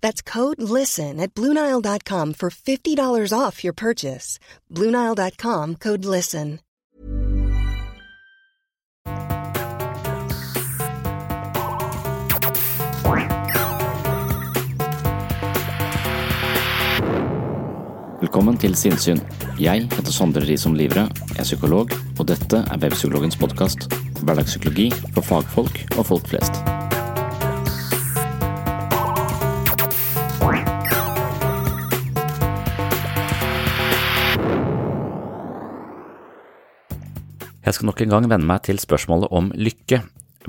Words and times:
That's 0.00 0.22
code 0.22 0.60
LISTEN 0.60 1.20
at 1.20 1.34
Bluenile.com 1.34 2.34
for 2.34 2.50
$50 2.50 3.32
off 3.38 3.64
your 3.64 3.74
purchase. 3.74 4.38
Bluenile.com 4.70 5.76
code 5.76 6.04
LISTEN. 6.04 6.60
Velkommen 18.20 18.58
til 18.60 18.74
Sinnsyn. 18.76 19.18
Jeg 19.58 19.88
heter 19.90 20.12
Sondre 20.12 20.44
Risom 20.44 20.74
Livre, 20.76 21.06
er 21.38 21.42
psykolog, 21.42 21.90
og 22.18 22.28
dette 22.28 22.60
er 22.60 22.82
Webpsykologens 22.82 23.40
podkast. 23.40 23.88
Hverdagspsykologi 24.20 24.90
for 25.14 25.24
fagfolk 25.24 25.82
og 25.96 26.06
folk 26.12 26.28
flest. 26.28 26.79
Jeg 37.70 37.76
skal 37.76 37.86
nok 37.86 38.00
en 38.02 38.10
gang 38.10 38.24
venne 38.26 38.48
meg 38.50 38.64
til 38.66 38.80
spørsmålet 38.82 39.30
om 39.30 39.52
lykke. 39.54 40.00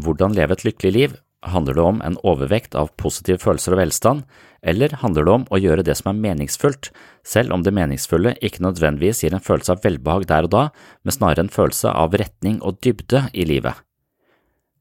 Hvordan 0.02 0.34
leve 0.34 0.56
et 0.56 0.64
lykkelig 0.66 0.92
liv? 0.96 1.12
Handler 1.46 1.78
det 1.78 1.84
om 1.86 2.00
en 2.02 2.18
overvekt 2.26 2.74
av 2.74 2.90
positive 2.98 3.38
følelser 3.44 3.76
og 3.76 3.78
velstand, 3.78 4.24
eller 4.66 4.96
handler 5.04 5.28
det 5.28 5.36
om 5.36 5.46
å 5.54 5.60
gjøre 5.62 5.86
det 5.86 6.00
som 6.00 6.10
er 6.10 6.18
meningsfullt, 6.18 6.90
selv 7.22 7.54
om 7.54 7.62
det 7.62 7.76
meningsfulle 7.78 8.34
ikke 8.42 8.66
nødvendigvis 8.66 9.22
gir 9.22 9.38
en 9.38 9.46
følelse 9.46 9.76
av 9.76 9.86
velbehag 9.86 10.26
der 10.34 10.50
og 10.50 10.54
da, 10.56 10.66
men 11.06 11.14
snarere 11.14 11.46
en 11.46 11.54
følelse 11.54 11.94
av 11.94 12.18
retning 12.18 12.58
og 12.66 12.82
dybde 12.82 13.28
i 13.38 13.46
livet? 13.46 13.78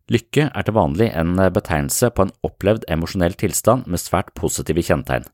Lykke 0.08 0.48
er 0.48 0.64
til 0.64 0.80
vanlig 0.80 1.12
en 1.12 1.36
betegnelse 1.36 2.08
på 2.08 2.24
en 2.24 2.36
opplevd 2.46 2.88
emosjonell 2.88 3.36
tilstand 3.36 3.84
med 3.84 4.00
svært 4.00 4.32
positive 4.32 4.80
kjennetegn. 4.80 5.28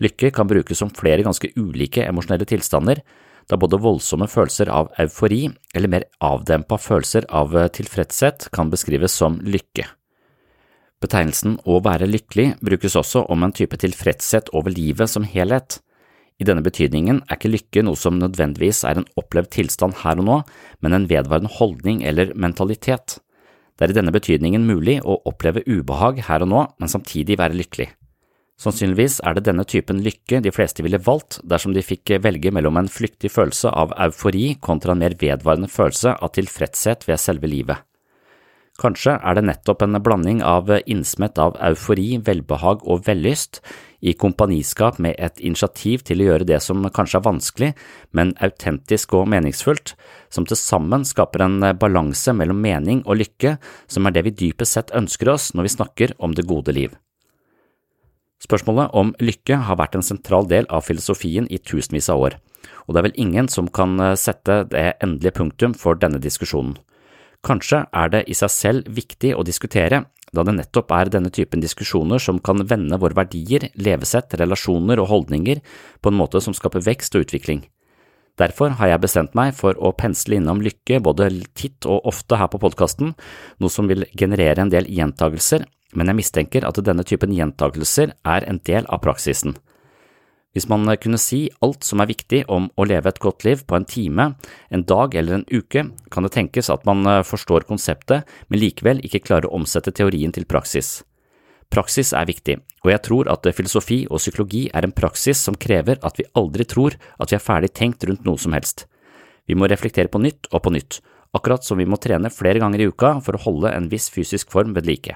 Lykke 0.00 0.32
kan 0.32 0.48
brukes 0.48 0.80
som 0.80 0.88
flere 0.88 1.28
ganske 1.28 1.52
ulike 1.60 2.08
emosjonelle 2.08 2.48
tilstander, 2.48 3.04
da 3.48 3.58
både 3.60 3.80
voldsomme 3.80 4.28
følelser 4.30 4.68
av 4.72 4.90
eufori 5.00 5.46
eller 5.74 5.92
mer 5.92 6.06
avdempa 6.24 6.78
følelser 6.80 7.28
av 7.30 7.54
tilfredshet 7.76 8.50
kan 8.54 8.72
beskrives 8.72 9.16
som 9.16 9.38
lykke. 9.44 9.86
Betegnelsen 11.00 11.56
å 11.64 11.78
være 11.80 12.08
lykkelig 12.10 12.58
brukes 12.60 12.96
også 12.98 13.24
om 13.32 13.46
en 13.46 13.54
type 13.56 13.78
tilfredshet 13.80 14.50
over 14.52 14.74
livet 14.74 15.08
som 15.08 15.24
helhet. 15.24 15.78
I 16.40 16.46
denne 16.48 16.64
betydningen 16.64 17.22
er 17.26 17.38
ikke 17.38 17.52
lykke 17.52 17.84
noe 17.84 17.96
som 18.00 18.18
nødvendigvis 18.20 18.82
er 18.88 19.00
en 19.00 19.08
opplevd 19.20 19.50
tilstand 19.56 19.98
her 20.02 20.20
og 20.20 20.28
nå, 20.28 20.38
men 20.80 20.96
en 20.96 21.08
vedvarende 21.08 21.52
holdning 21.56 22.04
eller 22.04 22.34
mentalitet. 22.36 23.18
Det 23.76 23.86
er 23.86 23.94
i 23.94 23.96
denne 23.96 24.12
betydningen 24.12 24.64
mulig 24.68 24.98
å 25.00 25.16
oppleve 25.28 25.64
ubehag 25.64 26.20
her 26.28 26.44
og 26.44 26.52
nå, 26.52 26.66
men 26.80 26.92
samtidig 26.92 27.40
være 27.40 27.56
lykkelig. 27.56 27.88
Sannsynligvis 28.60 29.22
er 29.24 29.36
det 29.36 29.46
denne 29.46 29.64
typen 29.64 30.02
lykke 30.04 30.42
de 30.44 30.50
fleste 30.52 30.84
ville 30.84 31.00
valgt 31.00 31.38
dersom 31.48 31.72
de 31.72 31.84
fikk 31.84 32.18
velge 32.20 32.52
mellom 32.52 32.76
en 32.76 32.90
flyktig 32.92 33.32
følelse 33.32 33.72
av 33.72 33.94
eufori 34.04 34.50
kontra 34.60 34.92
en 34.92 35.00
mer 35.00 35.16
vedvarende 35.20 35.70
følelse 35.72 36.18
av 36.20 36.34
tilfredshet 36.36 37.08
ved 37.08 37.22
selve 37.22 37.48
livet. 37.48 37.80
Kanskje 38.80 39.16
er 39.16 39.36
det 39.36 39.44
nettopp 39.44 39.82
en 39.84 39.98
blanding 40.00 40.38
av 40.44 40.70
innsmett 40.88 41.40
av 41.40 41.56
eufori, 41.68 42.14
velbehag 42.24 42.84
og 42.88 43.02
vellyst, 43.08 43.60
i 44.00 44.14
kompaniskap 44.16 44.96
med 45.04 45.18
et 45.20 45.40
initiativ 45.44 46.06
til 46.08 46.22
å 46.22 46.30
gjøre 46.30 46.48
det 46.48 46.62
som 46.64 46.86
kanskje 46.88 47.18
er 47.20 47.26
vanskelig, 47.26 47.74
men 48.16 48.32
autentisk 48.40 49.12
og 49.18 49.28
meningsfullt, 49.28 49.92
som 50.32 50.48
til 50.48 50.56
sammen 50.56 51.04
skaper 51.04 51.44
en 51.44 51.60
balanse 51.80 52.32
mellom 52.32 52.60
mening 52.64 53.04
og 53.04 53.20
lykke, 53.20 53.58
som 53.88 54.08
er 54.08 54.16
det 54.16 54.24
vi 54.28 54.38
dypest 54.46 54.78
sett 54.78 54.96
ønsker 54.96 55.32
oss 55.36 55.52
når 55.52 55.68
vi 55.68 55.76
snakker 55.76 56.16
om 56.16 56.36
det 56.36 56.48
gode 56.48 56.72
liv. 56.76 56.96
Spørsmålet 58.40 58.94
om 58.96 59.14
lykke 59.20 59.58
har 59.68 59.76
vært 59.76 59.98
en 59.98 60.06
sentral 60.06 60.48
del 60.48 60.68
av 60.72 60.86
filosofien 60.86 61.48
i 61.52 61.58
tusenvis 61.58 62.08
av 62.12 62.22
år, 62.24 62.38
og 62.86 62.94
det 62.94 63.00
er 63.00 63.08
vel 63.10 63.20
ingen 63.26 63.50
som 63.52 63.68
kan 63.68 63.98
sette 64.16 64.62
det 64.72 64.86
endelige 65.04 65.36
punktum 65.36 65.76
for 65.76 65.98
denne 66.00 66.22
diskusjonen. 66.22 66.78
Kanskje 67.44 67.86
er 67.96 68.10
det 68.12 68.24
i 68.28 68.36
seg 68.36 68.52
selv 68.52 68.88
viktig 68.92 69.32
å 69.36 69.44
diskutere, 69.44 70.04
da 70.32 70.44
det 70.46 70.54
nettopp 70.56 70.92
er 70.94 71.10
denne 71.10 71.32
typen 71.34 71.62
diskusjoner 71.62 72.20
som 72.22 72.38
kan 72.38 72.62
vende 72.68 72.98
våre 73.00 73.16
verdier, 73.18 73.70
levesett, 73.74 74.36
relasjoner 74.38 75.00
og 75.02 75.08
holdninger 75.10 75.62
på 76.00 76.12
en 76.12 76.18
måte 76.18 76.42
som 76.44 76.54
skaper 76.54 76.84
vekst 76.86 77.16
og 77.16 77.26
utvikling. 77.26 77.64
Derfor 78.40 78.72
har 78.78 78.88
jeg 78.88 79.02
bestemt 79.02 79.34
meg 79.36 79.52
for 79.58 79.76
å 79.76 79.92
pensle 79.92 80.38
innom 80.38 80.62
lykke 80.64 81.02
både 81.04 81.28
titt 81.58 81.84
og 81.84 82.06
ofte 82.08 82.38
her 82.40 82.48
på 82.48 82.60
podkasten, 82.62 83.12
noe 83.60 83.72
som 83.72 83.90
vil 83.90 84.06
generere 84.16 84.64
en 84.64 84.72
del 84.72 84.88
gjentagelser, 84.88 85.66
men 85.92 86.08
jeg 86.08 86.20
mistenker 86.22 86.64
at 86.64 86.78
denne 86.86 87.04
typen 87.04 87.34
gjentagelser 87.36 88.14
er 88.24 88.46
en 88.48 88.62
del 88.64 88.88
av 88.88 89.02
praksisen. 89.04 89.58
Hvis 90.54 90.66
man 90.70 90.88
kunne 90.98 91.20
si 91.22 91.44
alt 91.62 91.84
som 91.86 92.00
er 92.02 92.08
viktig 92.10 92.40
om 92.50 92.70
å 92.74 92.86
leve 92.88 93.12
et 93.12 93.20
godt 93.22 93.44
liv 93.46 93.60
på 93.68 93.76
en 93.76 93.86
time, 93.86 94.32
en 94.70 94.82
dag 94.82 95.14
eller 95.14 95.36
en 95.36 95.46
uke, 95.46 95.84
kan 96.10 96.26
det 96.26 96.32
tenkes 96.34 96.72
at 96.74 96.88
man 96.88 97.06
forstår 97.26 97.68
konseptet, 97.68 98.26
men 98.48 98.62
likevel 98.62 99.04
ikke 99.06 99.22
klarer 99.28 99.46
å 99.50 99.60
omsette 99.60 99.94
teorien 99.94 100.34
til 100.34 100.48
praksis. 100.50 101.04
Praksis 101.70 102.10
er 102.18 102.26
viktig, 102.26 102.56
og 102.82 102.90
jeg 102.90 103.02
tror 103.06 103.28
at 103.30 103.46
filosofi 103.54 104.00
og 104.10 104.18
psykologi 104.18 104.64
er 104.74 104.82
en 104.82 104.94
praksis 104.94 105.38
som 105.38 105.54
krever 105.54 106.00
at 106.02 106.18
vi 106.18 106.26
aldri 106.34 106.66
tror 106.66 106.96
at 107.22 107.30
vi 107.30 107.36
er 107.38 107.44
ferdig 107.44 107.70
tenkt 107.78 108.02
rundt 108.08 108.26
noe 108.26 108.40
som 108.42 108.56
helst. 108.56 108.88
Vi 109.46 109.54
må 109.54 109.68
reflektere 109.70 110.10
på 110.10 110.18
nytt 110.18 110.50
og 110.50 110.64
på 110.64 110.72
nytt, 110.74 110.98
akkurat 111.30 111.62
som 111.62 111.78
vi 111.78 111.86
må 111.86 112.00
trene 112.02 112.32
flere 112.34 112.58
ganger 112.58 112.82
i 112.82 112.88
uka 112.90 113.16
for 113.22 113.38
å 113.38 113.44
holde 113.44 113.70
en 113.70 113.86
viss 113.92 114.10
fysisk 114.10 114.50
form 114.50 114.74
ved 114.74 114.90
like. 114.90 115.14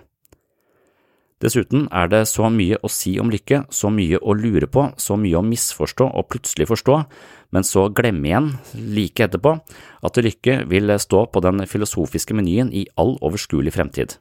Dessuten 1.42 1.88
er 1.90 2.06
det 2.08 2.22
så 2.30 2.46
mye 2.48 2.78
å 2.86 2.88
si 2.88 3.16
om 3.20 3.32
lykke, 3.32 3.64
så 3.74 3.90
mye 3.90 4.20
å 4.22 4.36
lure 4.38 4.68
på, 4.70 4.86
så 4.96 5.18
mye 5.18 5.40
å 5.40 5.44
misforstå 5.44 6.06
og 6.06 6.28
plutselig 6.30 6.68
forstå, 6.70 7.00
men 7.50 7.66
så 7.66 7.88
glemme 7.90 8.30
igjen 8.30 8.52
like 8.94 9.26
etterpå 9.26 9.56
at 10.06 10.22
lykke 10.22 10.60
vil 10.70 10.94
stå 11.02 11.26
på 11.34 11.42
den 11.44 11.66
filosofiske 11.66 12.38
menyen 12.38 12.70
i 12.70 12.86
all 12.94 13.18
overskuelig 13.18 13.74
fremtid. 13.74 14.16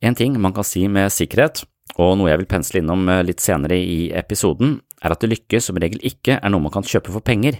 En 0.00 0.14
ting 0.16 0.32
man 0.40 0.54
kan 0.56 0.64
si 0.64 0.86
med 0.88 1.12
sikkerhet, 1.12 1.60
og 2.00 2.14
noe 2.16 2.30
jeg 2.30 2.40
vil 2.40 2.48
pensle 2.48 2.80
innom 2.80 3.02
litt 3.26 3.42
senere 3.44 3.76
i 3.76 4.06
episoden, 4.16 4.78
er 5.04 5.12
at 5.12 5.26
lykke 5.28 5.60
som 5.60 5.76
regel 5.76 6.00
ikke 6.00 6.38
er 6.38 6.52
noe 6.52 6.64
man 6.64 6.72
kan 6.72 6.86
kjøpe 6.88 7.12
for 7.12 7.20
penger, 7.20 7.58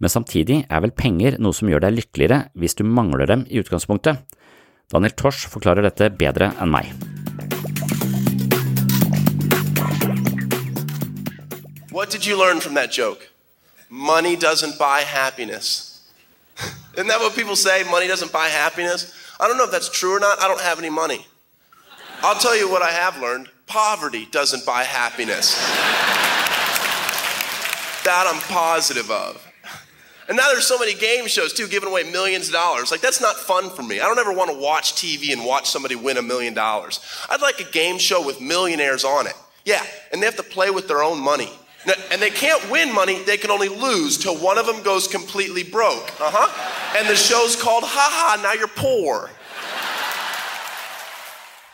men 0.00 0.12
samtidig 0.12 0.62
er 0.72 0.80
vel 0.80 0.94
penger 0.96 1.36
noe 1.36 1.52
som 1.52 1.68
gjør 1.68 1.84
deg 1.84 1.98
lykkeligere 1.98 2.38
hvis 2.56 2.78
du 2.80 2.82
mangler 2.88 3.28
dem 3.28 3.44
i 3.52 3.60
utgangspunktet. 3.60 4.24
Daniel 4.88 5.12
Tosh 5.20 5.50
forklarer 5.52 5.84
dette 5.84 6.08
bedre 6.16 6.54
enn 6.56 6.72
meg. 6.72 6.96
What 11.92 12.08
did 12.08 12.24
you 12.24 12.40
learn 12.40 12.64
from 12.64 12.72
that 12.80 12.90
joke? 12.90 13.28
Money 13.90 14.36
doesn't 14.36 14.78
buy 14.78 15.04
happiness. 15.04 16.00
Isn't 16.96 17.08
that 17.08 17.20
what 17.20 17.36
people 17.36 17.56
say? 17.56 17.84
Money 17.84 18.08
doesn't 18.08 18.32
buy 18.32 18.48
happiness? 18.48 19.12
I 19.38 19.46
don't 19.46 19.58
know 19.58 19.68
if 19.68 19.72
that's 19.72 19.90
true 19.92 20.16
or 20.16 20.20
not. 20.20 20.40
I 20.40 20.48
don't 20.48 20.64
have 20.64 20.78
any 20.78 20.88
money. 20.88 21.26
I'll 22.22 22.38
tell 22.38 22.56
you 22.56 22.70
what 22.70 22.82
I 22.82 22.90
have 22.90 23.20
learned 23.20 23.48
poverty 23.66 24.26
doesn't 24.30 24.64
buy 24.64 24.84
happiness. 24.84 25.54
that 28.04 28.30
I'm 28.32 28.40
positive 28.42 29.10
of. 29.10 29.42
And 30.28 30.36
now 30.36 30.48
there's 30.48 30.66
so 30.66 30.78
many 30.78 30.94
game 30.94 31.28
shows 31.28 31.52
too, 31.52 31.68
giving 31.68 31.88
away 31.88 32.10
millions 32.10 32.48
of 32.48 32.52
dollars. 32.54 32.90
Like 32.90 33.00
that's 33.00 33.20
not 33.20 33.36
fun 33.36 33.70
for 33.70 33.82
me. 33.82 34.00
I 34.00 34.04
don't 34.06 34.18
ever 34.18 34.32
want 34.32 34.50
to 34.50 34.56
watch 34.58 34.94
TV 34.94 35.32
and 35.32 35.44
watch 35.44 35.68
somebody 35.70 35.94
win 35.94 36.16
a 36.16 36.22
million 36.22 36.52
dollars. 36.54 37.00
I'd 37.30 37.40
like 37.42 37.60
a 37.60 37.70
game 37.70 37.98
show 37.98 38.24
with 38.24 38.40
millionaires 38.40 39.04
on 39.04 39.26
it. 39.26 39.34
Yeah, 39.64 39.84
and 40.12 40.20
they 40.20 40.26
have 40.26 40.36
to 40.36 40.42
play 40.42 40.70
with 40.70 40.88
their 40.88 41.02
own 41.02 41.20
money. 41.20 41.50
And 42.10 42.20
they 42.20 42.30
can't 42.30 42.68
win 42.68 42.92
money, 42.92 43.22
they 43.22 43.36
can 43.36 43.50
only 43.52 43.68
lose 43.68 44.18
till 44.18 44.36
one 44.36 44.58
of 44.58 44.66
them 44.66 44.82
goes 44.82 45.06
completely 45.06 45.62
broke. 45.62 46.10
Uh 46.20 46.32
huh. 46.32 46.98
And 46.98 47.08
the 47.08 47.14
show's 47.14 47.54
called 47.54 47.84
Ha 47.84 48.08
Ha, 48.36 48.42
now 48.42 48.52
you're 48.54 48.66
poor. 48.66 49.30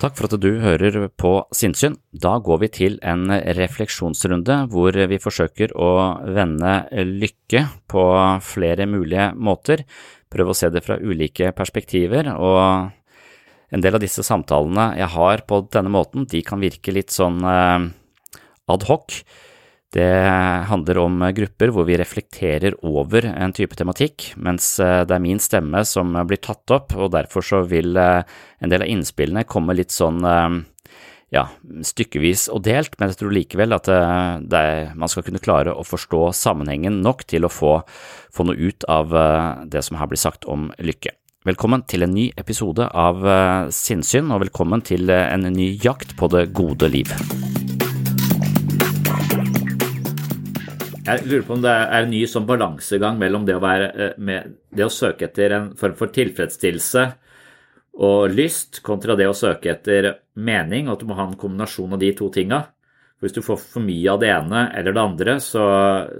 Takk 0.02 0.16
for 0.18 0.26
at 0.26 0.40
du 0.42 0.56
hører 0.58 1.04
på 1.14 1.30
Sinnsyn. 1.54 1.94
Da 2.10 2.32
går 2.42 2.58
vi 2.64 2.68
til 2.74 2.96
en 3.06 3.28
refleksjonsrunde 3.30 4.56
hvor 4.72 4.96
vi 4.98 5.18
forsøker 5.22 5.76
å 5.78 5.90
vende 6.26 6.72
lykke 7.06 7.60
på 7.86 8.06
flere 8.42 8.88
mulige 8.90 9.28
måter, 9.38 9.84
prøve 10.26 10.50
å 10.50 10.58
se 10.58 10.72
det 10.74 10.82
fra 10.82 10.96
ulike 10.98 11.52
perspektiver, 11.54 12.32
og 12.34 12.90
en 13.70 13.84
del 13.84 13.94
av 13.94 14.02
disse 14.02 14.26
samtalene 14.26 14.88
jeg 14.98 15.12
har 15.14 15.44
på 15.46 15.60
denne 15.70 15.94
måten, 15.94 16.26
de 16.26 16.42
kan 16.42 16.58
virke 16.58 16.96
litt 16.98 17.14
sånn 17.14 17.38
eh, 17.46 17.86
ad 18.74 18.88
hoc. 18.90 19.20
Det 19.92 20.08
handler 20.70 20.98
om 21.02 21.18
grupper 21.36 21.68
hvor 21.74 21.84
vi 21.84 21.98
reflekterer 22.00 22.78
over 22.88 23.26
en 23.28 23.52
type 23.52 23.76
tematikk, 23.76 24.30
mens 24.40 24.78
eh, 24.80 25.02
det 25.04 25.12
er 25.12 25.20
min 25.20 25.40
stemme 25.42 25.82
som 25.84 26.14
blir 26.28 26.40
tatt 26.40 26.72
opp, 26.72 26.94
og 26.96 27.12
derfor 27.12 27.44
så 27.44 27.60
vil 27.68 27.98
eh, 28.00 28.22
en 28.64 28.72
del 28.72 28.86
av 28.86 28.88
innspillene 28.88 29.44
komme 29.44 29.76
litt 29.76 29.92
sånn 29.92 30.24
eh, 30.24 30.56
ja, 31.36 31.44
stykkevis 31.84 32.46
og 32.52 32.64
delt, 32.64 32.96
men 32.96 33.12
jeg 33.12 33.20
tror 33.20 33.36
likevel 33.36 33.76
at 33.76 33.88
det, 34.52 34.64
man 35.00 35.08
skal 35.08 35.24
kunne 35.24 35.40
klare 35.40 35.72
å 35.72 35.84
forstå 35.84 36.26
sammenhengen 36.36 37.00
nok 37.04 37.24
til 37.28 37.48
å 37.48 37.52
få, 37.52 37.78
få 38.32 38.44
noe 38.48 38.56
ut 38.60 38.84
av 38.84 39.16
det 39.64 39.80
som 39.80 39.96
her 39.96 40.12
blir 40.12 40.20
sagt 40.20 40.44
om 40.44 40.68
lykke. 40.76 41.16
Velkommen 41.48 41.88
til 41.88 42.04
en 42.04 42.12
ny 42.12 42.28
episode 42.36 42.84
av 42.84 43.24
Sinnsyn, 43.72 44.28
og 44.28 44.44
velkommen 44.44 44.84
til 44.84 45.08
en 45.08 45.48
ny 45.56 45.72
jakt 45.80 46.12
på 46.20 46.28
det 46.36 46.50
gode 46.52 46.92
liv. 46.92 47.16
Jeg 51.02 51.26
lurer 51.26 51.42
på 51.42 51.56
om 51.56 51.62
det 51.64 51.70
er 51.72 52.04
en 52.04 52.12
ny 52.12 52.20
sånn 52.30 52.46
balansegang 52.46 53.16
mellom 53.18 53.46
det 53.46 53.56
å, 53.58 53.62
være, 53.62 53.86
eh, 53.90 54.12
med, 54.22 54.52
det 54.70 54.86
å 54.86 54.92
søke 54.92 55.26
etter 55.26 55.54
en 55.56 55.72
form 55.78 55.96
for 55.98 56.12
tilfredsstillelse 56.14 57.06
og 58.06 58.30
lyst, 58.32 58.78
kontra 58.86 59.16
det 59.18 59.26
å 59.28 59.34
søke 59.36 59.72
etter 59.74 60.08
mening, 60.38 60.86
og 60.86 60.94
at 60.94 61.02
du 61.02 61.10
må 61.10 61.16
ha 61.18 61.26
en 61.26 61.38
kombinasjon 61.38 61.92
av 61.92 62.00
de 62.00 62.12
to 62.16 62.30
tinga. 62.32 62.62
Hvis 63.20 63.34
du 63.34 63.42
får 63.44 63.58
for 63.60 63.84
mye 63.84 64.14
av 64.14 64.20
det 64.22 64.30
ene 64.32 64.62
eller 64.78 64.94
det 64.94 65.02
andre, 65.02 65.34
så, 65.42 65.64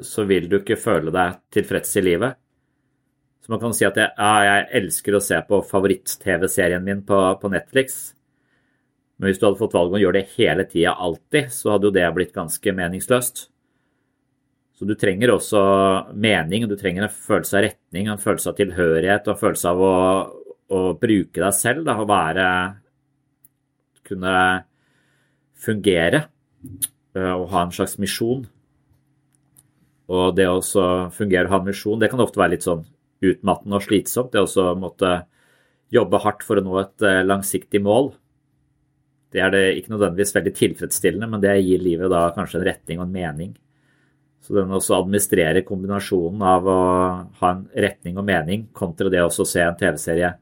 så 0.04 0.26
vil 0.28 0.50
du 0.50 0.58
ikke 0.58 0.78
føle 0.78 1.14
deg 1.14 1.38
tilfreds 1.54 1.96
i 1.98 2.04
livet. 2.04 2.38
Så 3.42 3.50
man 3.54 3.62
kan 3.62 3.72
si 3.74 3.86
at 3.86 3.96
jeg, 3.98 4.12
ja, 4.18 4.34
jeg 4.46 4.68
elsker 4.82 5.16
å 5.16 5.22
se 5.22 5.38
på 5.46 5.62
favoritt-TV-serien 5.66 6.84
min 6.84 7.02
på, 7.06 7.22
på, 7.40 7.50
Netflix. 7.50 8.12
Men 9.18 9.30
hvis 9.30 9.40
du 9.40 9.48
hadde 9.48 9.62
fått 9.62 9.74
valget 9.74 9.94
om 9.94 9.98
å 9.98 10.04
gjøre 10.04 10.20
det 10.20 10.36
hele 10.36 10.66
tida, 10.66 10.94
alltid, 10.94 11.50
så 11.54 11.74
hadde 11.74 11.90
jo 11.90 11.96
det 11.96 12.06
blitt 12.14 12.36
ganske 12.36 12.76
meningsløst. 12.78 13.48
Så 14.82 14.86
du 14.88 14.96
trenger 14.98 15.30
også 15.30 15.60
mening, 16.18 16.64
og 16.64 16.72
du 16.72 16.74
trenger 16.74 17.04
en 17.06 17.12
følelse 17.14 17.54
av 17.54 17.62
retning, 17.68 18.08
en 18.10 18.18
følelse 18.18 18.50
av 18.50 18.56
tilhørighet 18.58 19.28
og 19.28 19.36
en 19.36 19.38
følelse 19.38 19.70
av 19.70 19.82
å, 19.86 19.98
å 20.74 20.80
bruke 20.98 21.38
deg 21.38 21.54
selv. 21.54 21.84
Da, 21.86 21.94
å 22.02 22.08
være 22.10 22.46
Kunne 24.10 24.34
fungere 25.54 26.24
øh, 27.14 27.30
og 27.36 27.46
ha 27.54 27.62
en 27.62 27.76
slags 27.78 27.94
misjon. 28.02 28.42
Og 30.10 30.34
det 30.34 30.50
å 30.50 30.58
fungere 31.14 31.46
og 31.46 31.54
ha 31.54 31.62
en 31.62 31.70
misjon, 31.70 32.02
det 32.02 32.10
kan 32.10 32.26
ofte 32.26 32.42
være 32.42 32.56
litt 32.56 32.66
sånn 32.66 32.82
utmattende 33.22 33.78
og 33.78 33.86
slitsomt. 33.86 34.34
Det 34.34 34.42
å 34.42 34.74
måtte 34.74 35.14
jobbe 35.94 36.26
hardt 36.26 36.42
for 36.42 36.58
å 36.58 36.66
nå 36.66 36.80
et 36.82 37.06
øh, 37.06 37.22
langsiktig 37.30 37.86
mål. 37.86 38.16
Det 39.30 39.46
er 39.46 39.54
det 39.54 39.66
ikke 39.78 39.94
nødvendigvis 39.94 40.34
veldig 40.34 40.58
tilfredsstillende, 40.58 41.30
men 41.30 41.46
det 41.46 41.60
gir 41.62 41.86
livet 41.86 42.10
da 42.10 42.32
kanskje 42.34 42.64
en 42.64 42.72
retning 42.74 42.98
og 42.98 43.06
en 43.06 43.20
mening. 43.22 43.60
Så 44.42 44.56
den 44.56 44.74
også 44.74 44.96
administrerer 44.98 45.62
kombinasjonen 45.66 46.42
av 46.42 46.66
å 46.66 46.78
ha 47.38 47.50
en 47.52 47.66
retning 47.84 48.16
og 48.18 48.26
mening 48.26 48.66
kontra 48.74 49.10
det 49.12 49.22
å 49.22 49.30
se 49.30 49.62
en 49.62 49.78
TV-serie. 49.78 50.32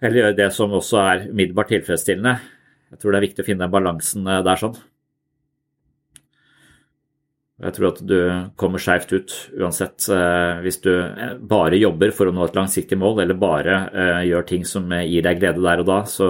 Eller 0.00 0.22
gjøre 0.22 0.36
det 0.38 0.50
som 0.56 0.74
også 0.76 1.00
er 1.02 1.24
umiddelbart 1.30 1.72
tilfredsstillende. 1.72 2.36
Jeg 2.92 3.00
tror 3.00 3.12
det 3.12 3.18
er 3.18 3.26
viktig 3.26 3.42
å 3.42 3.46
finne 3.48 3.64
den 3.66 3.72
balansen 3.72 4.28
eh, 4.28 4.44
der 4.46 4.60
sånn. 4.60 4.76
Jeg 7.56 7.72
tror 7.72 7.86
at 7.88 8.00
du 8.04 8.18
kommer 8.60 8.82
skeivt 8.84 9.14
ut 9.16 9.32
uansett 9.56 10.04
eh, 10.12 10.58
hvis 10.64 10.78
du 10.84 10.90
eh, 10.92 11.38
bare 11.40 11.80
jobber 11.80 12.12
for 12.16 12.28
å 12.28 12.34
nå 12.36 12.44
et 12.44 12.58
langsiktig 12.58 12.98
mål, 13.00 13.22
eller 13.24 13.40
bare 13.40 13.78
gjør 14.28 14.48
ting 14.48 14.66
som 14.68 14.92
gir 14.92 15.24
deg 15.24 15.40
glede 15.40 15.64
der 15.64 15.84
og 15.84 15.88
da, 15.88 16.02
så, 16.08 16.28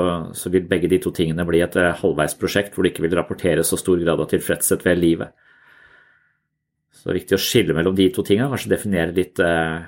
vil 0.50 0.70
begge 0.70 0.90
de 0.90 1.02
to 1.02 1.14
tingene 1.14 1.46
bli 1.46 1.64
et 1.66 1.78
halvveisprosjekt 2.02 2.74
hvor 2.74 2.86
du 2.86 2.92
ikke 2.92 3.06
vil 3.08 3.18
rapportere 3.18 3.66
så 3.66 3.78
stor 3.78 3.98
grad 4.02 4.22
av 4.22 4.30
tilfredshet 4.30 4.86
ved 4.86 5.02
livet. 5.02 5.45
Så 6.96 7.06
det 7.06 7.12
er 7.12 7.20
viktig 7.20 7.36
å 7.36 7.44
skille 7.44 7.76
mellom 7.76 7.96
de 7.96 8.08
to 8.14 8.24
tingene, 8.24 8.48
kanskje 8.52 8.72
definere 8.72 9.14
litt 9.16 9.40
eh, 9.44 9.84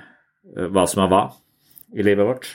hva 0.69 0.85
som 0.89 1.03
er 1.03 1.11
hva 1.11 1.23
i 1.97 2.05
livet 2.05 2.27
vårt. 2.27 2.49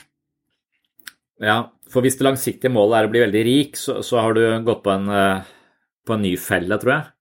Ja, 1.43 1.57
for 1.91 2.05
hvis 2.05 2.15
det 2.15 2.25
langsiktige 2.25 2.71
målet 2.71 2.97
er 2.97 3.09
å 3.09 3.11
bli 3.11 3.23
veldig 3.25 3.43
rik, 3.45 3.75
så, 3.79 3.99
så 4.05 4.21
har 4.23 4.37
du 4.37 4.45
gått 4.65 4.81
på 4.85 4.93
en, 4.93 5.11
eh, 5.11 5.51
på 6.07 6.15
en 6.15 6.23
ny 6.23 6.33
felle, 6.39 6.79
tror 6.79 6.95
jeg. 6.95 7.11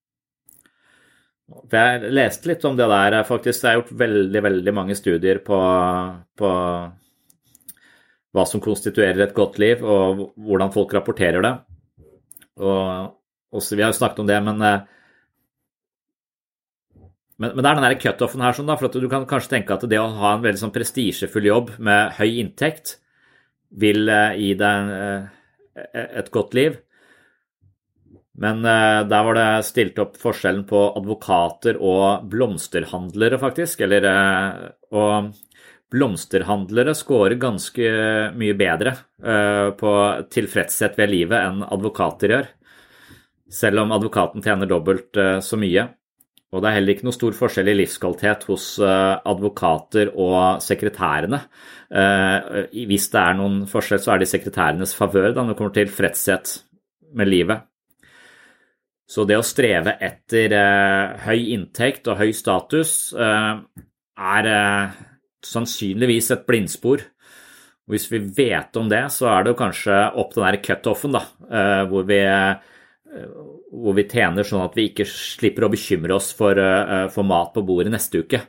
Jeg 1.75 2.12
leste 2.14 2.48
litt 2.48 2.64
om 2.64 2.76
det 2.78 2.86
der, 2.88 3.19
faktisk. 3.28 3.60
Det 3.60 3.69
er 3.69 3.76
gjort 3.80 3.96
veldig, 4.00 4.42
veldig 4.46 4.75
mange 4.75 4.96
studier 4.96 5.42
på, 5.44 5.58
på 6.40 6.52
hva 8.35 8.44
som 8.49 8.62
konstituerer 8.64 9.26
et 9.26 9.37
godt 9.37 9.61
liv, 9.62 9.85
og 9.85 10.30
hvordan 10.40 10.73
folk 10.75 10.94
rapporterer 10.97 11.44
det. 11.44 11.52
Og 12.64 13.12
også, 13.54 13.76
vi 13.76 13.85
har 13.85 13.92
jo 13.92 13.99
snakket 13.99 14.23
om 14.25 14.30
det, 14.30 14.40
men 14.47 14.64
eh, 14.64 14.87
men, 17.41 17.50
men, 17.50 17.62
det 17.62 17.71
er 17.71 17.79
den 17.79 17.87
der 17.88 17.99
cutoffen 17.99 18.45
her, 18.45 18.55
sånn 18.57 18.69
da, 18.71 18.76
for 18.79 18.93
du 18.93 19.09
kan 19.11 19.26
kanskje 19.29 19.57
tenke 19.57 19.75
at 19.75 19.87
det 19.91 19.99
å 19.99 20.11
ha 20.21 20.37
en 20.37 20.45
veldig 20.45 20.61
sånn 20.61 20.75
prestisjefull 20.75 21.49
jobb 21.49 21.75
med 21.83 22.14
høy 22.19 22.41
inntekt 22.43 22.99
vil 23.75 24.07
eh, 24.07 24.37
gi 24.38 24.53
deg 24.61 24.93
eh, 24.95 26.05
et 26.23 26.31
godt 26.35 26.55
liv. 26.55 26.76
Men 28.38 28.62
eh, 28.67 29.00
der 29.11 29.26
var 29.26 29.38
det 29.38 29.49
stilt 29.67 29.99
opp 30.03 30.19
forskjellen 30.21 30.62
på 30.71 30.85
advokater 30.99 31.79
og 31.83 32.29
blomsterhandlere, 32.31 33.38
faktisk. 33.43 33.83
Eller, 33.87 34.07
eh, 34.11 34.62
og 34.95 35.35
blomsterhandlere 35.95 36.95
scorer 36.99 37.38
ganske 37.38 37.91
mye 38.38 38.55
bedre 38.59 38.97
eh, 39.23 39.71
på 39.79 39.93
tilfredshet 40.35 40.99
ved 40.99 41.12
livet 41.12 41.50
enn 41.50 41.67
advokater 41.67 42.35
gjør. 42.35 42.49
Selv 43.55 43.85
om 43.85 43.93
advokaten 43.95 44.43
tjener 44.43 44.71
dobbelt 44.71 45.19
eh, 45.21 45.38
så 45.45 45.59
mye. 45.61 45.87
Og 46.54 46.62
det 46.62 46.70
er 46.70 46.76
heller 46.76 46.94
ikke 46.94 47.08
noe 47.08 47.16
stor 47.16 47.34
forskjell 47.34 47.68
i 47.73 47.76
livskvalitet 47.80 48.44
hos 48.46 48.64
eh, 48.78 49.14
advokater 49.26 50.12
og 50.14 50.62
sekretærene. 50.62 51.40
Eh, 51.90 52.58
hvis 52.87 53.08
det 53.11 53.20
er 53.20 53.38
noen 53.40 53.64
forskjell, 53.70 54.02
så 54.04 54.12
er 54.14 54.23
det 54.23 54.28
i 54.28 54.34
sekretærenes 54.37 54.94
favør 54.94 55.32
når 55.32 55.50
det 55.50 55.56
kommer 55.58 55.75
til 55.75 55.90
fredshet 55.90 56.52
med 57.18 57.30
livet. 57.30 57.64
Så 59.11 59.26
det 59.28 59.37
å 59.37 59.44
streve 59.44 59.96
etter 59.99 60.54
eh, 60.61 61.25
høy 61.26 61.50
inntekt 61.56 62.06
og 62.12 62.23
høy 62.23 62.30
status 62.37 62.94
er 63.18 64.49
sannsynligvis 65.44 66.30
et 66.37 66.46
blindspor. 66.46 67.02
Hvis 67.90 68.06
vi 68.12 68.23
vet 68.23 68.78
om 68.80 68.87
det, 68.88 69.02
så 69.12 69.26
er 69.32 69.42
det 69.44 69.58
kanskje 69.58 69.99
opp 70.23 70.38
den 70.38 70.46
der 70.46 70.61
cutoffen, 70.62 71.18
da, 71.18 71.26
hvor 71.90 72.06
vi 72.08 72.23
hvor 73.14 73.97
vi 73.97 74.06
tjener 74.11 74.47
sånn 74.47 74.64
at 74.64 74.76
vi 74.78 74.88
ikke 74.90 75.06
slipper 75.09 75.66
å 75.66 75.73
bekymre 75.73 76.16
oss 76.16 76.33
for, 76.37 76.59
uh, 76.59 77.06
for 77.14 77.26
mat 77.26 77.52
på 77.54 77.64
bordet 77.66 77.92
neste 77.94 78.25
uke. 78.25 78.40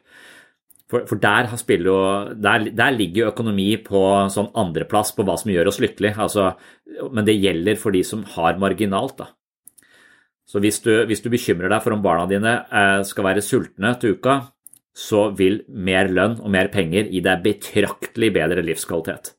For, 0.92 1.06
for 1.10 1.18
der, 1.22 1.50
jo, 1.82 1.98
der, 2.38 2.68
der, 2.70 2.94
ligger 2.94 3.24
jo 3.24 3.30
økonomi 3.32 3.72
på 3.82 4.02
sånn 4.34 4.52
andreplass 4.58 5.16
på 5.18 5.26
hva 5.26 5.38
som 5.42 5.50
gjør 5.50 5.72
oss 5.72 5.82
lykkelige. 5.82 6.20
Altså, 6.22 6.52
men 7.10 7.26
det 7.26 7.40
gjelder 7.40 7.80
for 7.82 7.96
de 7.96 8.04
som 8.06 8.22
har 8.36 8.60
marginalt. 8.62 9.18
Da. 9.18 9.32
Så 10.46 10.62
hvis 10.62 10.78
du, 10.86 10.92
hvis 11.10 11.26
du, 11.26 11.32
bekymrer 11.34 11.74
deg 11.74 11.82
for 11.82 11.96
om 11.96 12.04
barna 12.06 12.28
dine 12.30 12.54
skal 13.10 13.26
være 13.32 13.42
sultne 13.42 13.96
til 13.98 14.14
uka, 14.20 14.44
så 14.96 15.32
vil 15.36 15.64
mer 15.68 16.08
lønn 16.14 16.38
og 16.38 16.54
mer 16.54 16.70
penger 16.72 17.10
gi 17.10 17.24
deg 17.26 17.42
betraktelig 17.44 18.30
bedre 18.38 18.62
livskvalitet. 18.64 19.34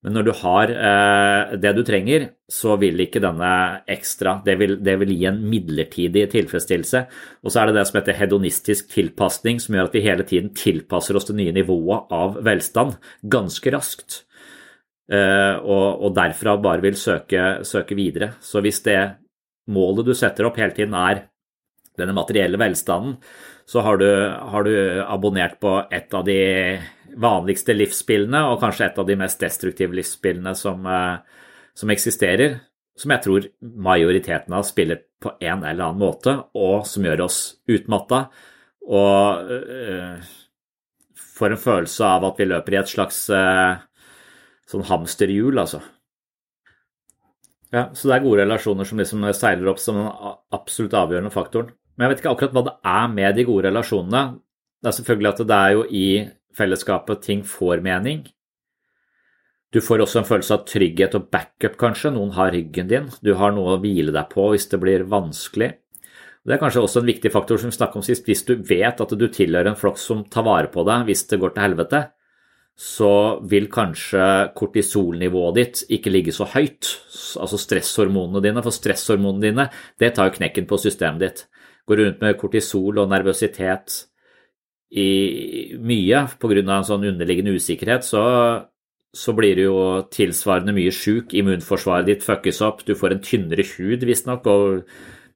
Men 0.00 0.14
når 0.16 0.24
du 0.24 0.30
har 0.38 0.70
eh, 0.72 1.50
det 1.60 1.74
du 1.76 1.82
trenger, 1.84 2.30
så 2.48 2.78
vil 2.80 3.02
ikke 3.04 3.20
denne 3.20 3.50
ekstra 3.90 4.38
det 4.46 4.54
vil, 4.60 4.78
det 4.80 4.94
vil, 5.02 5.12
gi 5.12 5.26
en 5.28 5.42
midlertidig 5.50 6.24
tilfredsstillelse. 6.32 7.02
Og 7.44 7.52
så 7.52 7.60
er 7.60 7.68
det 7.68 7.76
det 7.76 7.84
som 7.90 7.98
heter 8.00 8.16
hedonistisk 8.16 8.88
tilpasning, 8.94 9.60
som 9.60 9.76
gjør 9.76 9.90
at 9.90 9.98
vi 9.98 10.04
hele 10.06 10.24
tiden 10.24 10.54
tilpasser 10.56 11.18
oss 11.20 11.28
det 11.28 11.36
nye 11.36 11.52
nivået 11.56 12.08
av 12.16 12.40
velstand 12.46 12.96
ganske 13.36 13.74
raskt. 13.76 14.22
Eh, 15.12 15.56
og, 15.58 16.00
og, 16.00 16.14
derfra 16.16 16.56
bare 16.62 16.84
vil 16.86 16.96
søke, 16.96 17.60
søke 17.68 17.98
videre. 17.98 18.32
Så 18.40 18.64
hvis 18.64 18.80
det 18.86 18.98
målet 19.70 20.08
du 20.08 20.14
setter 20.16 20.48
opp 20.48 20.56
hele 20.60 20.72
tiden 20.76 20.96
er 20.96 21.26
denne 22.00 22.16
materielle 22.16 22.56
velstanden, 22.56 23.18
så 23.68 23.84
har 23.84 24.00
du, 24.00 24.08
har 24.08 24.64
du 24.66 24.72
abonnert 25.04 25.60
på 25.62 25.76
et 25.92 26.14
av 26.16 26.24
de 26.26 26.40
vanligste 27.16 27.74
livsspillene, 27.74 28.42
og 28.50 28.60
kanskje 28.62 28.88
et 28.88 28.98
av 29.00 29.06
de 29.08 29.16
mest 29.18 29.40
destruktive 29.42 29.96
livsspillene 29.96 30.54
som, 30.56 30.86
eh, 30.86 31.18
som 31.74 31.90
eksisterer. 31.90 32.60
Som 32.96 33.10
jeg 33.14 33.22
tror 33.24 33.46
majoriteten 33.60 34.52
av 34.52 34.66
spiller 34.68 35.00
på 35.22 35.32
en 35.40 35.64
eller 35.64 35.84
annen 35.84 36.00
måte, 36.00 36.34
og 36.54 36.86
som 36.86 37.04
gjør 37.04 37.24
oss 37.24 37.56
utmatta. 37.68 38.28
Og 38.90 39.50
øh, 39.50 40.20
får 41.16 41.54
en 41.54 41.62
følelse 41.62 42.04
av 42.04 42.26
at 42.28 42.40
vi 42.40 42.48
løper 42.50 42.74
i 42.74 42.80
et 42.80 42.90
slags 42.90 43.22
øh, 43.32 43.78
sånn 44.68 44.86
hamsterhjul, 44.88 45.58
altså. 45.62 45.80
Ja, 47.70 47.88
Så 47.94 48.08
det 48.08 48.16
er 48.16 48.24
gode 48.24 48.42
relasjoner 48.42 48.84
som 48.84 48.98
liksom 48.98 49.24
seiler 49.36 49.70
opp 49.70 49.78
som 49.78 50.00
den 50.00 50.08
absolutt 50.52 50.96
avgjørende 50.98 51.30
faktoren. 51.30 51.70
Men 51.94 52.06
jeg 52.06 52.12
vet 52.12 52.22
ikke 52.24 52.32
akkurat 52.34 52.56
hva 52.56 52.64
det 52.66 52.76
er 52.90 53.08
med 53.12 53.36
de 53.36 53.46
gode 53.46 53.68
relasjonene. 53.68 54.22
Det 54.80 54.90
er 54.90 54.96
selvfølgelig 54.96 55.30
at 55.30 55.42
det 55.46 55.58
er 55.58 55.74
jo 55.76 55.84
i 55.86 56.06
fellesskapet 56.56 57.22
ting 57.26 57.42
får 57.46 57.82
mening. 57.84 58.24
Du 59.70 59.78
får 59.84 60.02
også 60.02 60.20
en 60.20 60.26
følelse 60.26 60.56
av 60.56 60.64
trygghet 60.66 61.14
og 61.14 61.28
backup, 61.30 61.76
kanskje. 61.78 62.10
Noen 62.14 62.32
har 62.34 62.50
ryggen 62.54 62.88
din. 62.90 63.06
Du 63.22 63.36
har 63.38 63.54
noe 63.54 63.76
å 63.76 63.82
hvile 63.82 64.14
deg 64.14 64.30
på 64.32 64.48
hvis 64.50 64.66
det 64.72 64.80
blir 64.82 65.06
vanskelig. 65.10 65.70
Det 66.40 66.56
er 66.56 66.62
kanskje 66.62 66.82
også 66.82 67.02
en 67.02 67.10
viktig 67.10 67.30
faktor 67.30 67.60
som 67.60 67.70
vi 67.70 67.76
snakket 67.76 68.00
om 68.00 68.06
sist. 68.06 68.26
Hvis 68.26 68.42
du 68.48 68.56
vet 68.56 69.00
at 69.04 69.12
du 69.14 69.26
tilhører 69.30 69.70
en 69.70 69.78
flokk 69.78 70.00
som 70.00 70.24
tar 70.26 70.46
vare 70.48 70.72
på 70.72 70.82
deg 70.88 71.06
hvis 71.06 71.26
det 71.30 71.38
går 71.38 71.54
til 71.54 71.66
helvete, 71.68 72.02
så 72.80 73.12
vil 73.44 73.68
kanskje 73.70 74.26
kortisolnivået 74.56 75.56
ditt 75.58 75.82
ikke 75.92 76.10
ligge 76.14 76.32
så 76.32 76.46
høyt, 76.48 76.88
altså 77.36 77.58
stresshormonene 77.60 78.40
dine, 78.40 78.62
for 78.64 78.72
stresshormonene 78.72 79.44
dine 79.44 79.66
det 80.00 80.14
tar 80.16 80.30
jo 80.30 80.38
knekken 80.38 80.66
på 80.70 80.78
systemet 80.80 81.20
ditt. 81.20 81.42
Går 81.86 82.00
rundt 82.00 82.24
med 82.24 82.38
kortisol 82.40 83.02
og 83.02 83.10
nervøsitet 83.12 84.06
i 84.90 85.76
mye 85.78 86.24
pga. 86.40 86.58
en 86.58 86.84
sånn 86.84 87.06
underliggende 87.12 87.54
usikkerhet, 87.54 88.04
så, 88.04 88.22
så 89.14 89.34
blir 89.36 89.56
du 89.56 89.62
jo 89.62 89.78
tilsvarende 90.10 90.74
mye 90.74 90.90
sjuk. 90.90 91.34
Immunforsvaret 91.34 92.06
ditt 92.06 92.26
fuckes 92.26 92.60
opp, 92.60 92.84
du 92.84 92.94
får 92.94 93.14
en 93.14 93.22
tynnere 93.22 93.66
hud 93.76 94.04
visstnok, 94.04 94.46
og 94.46 94.82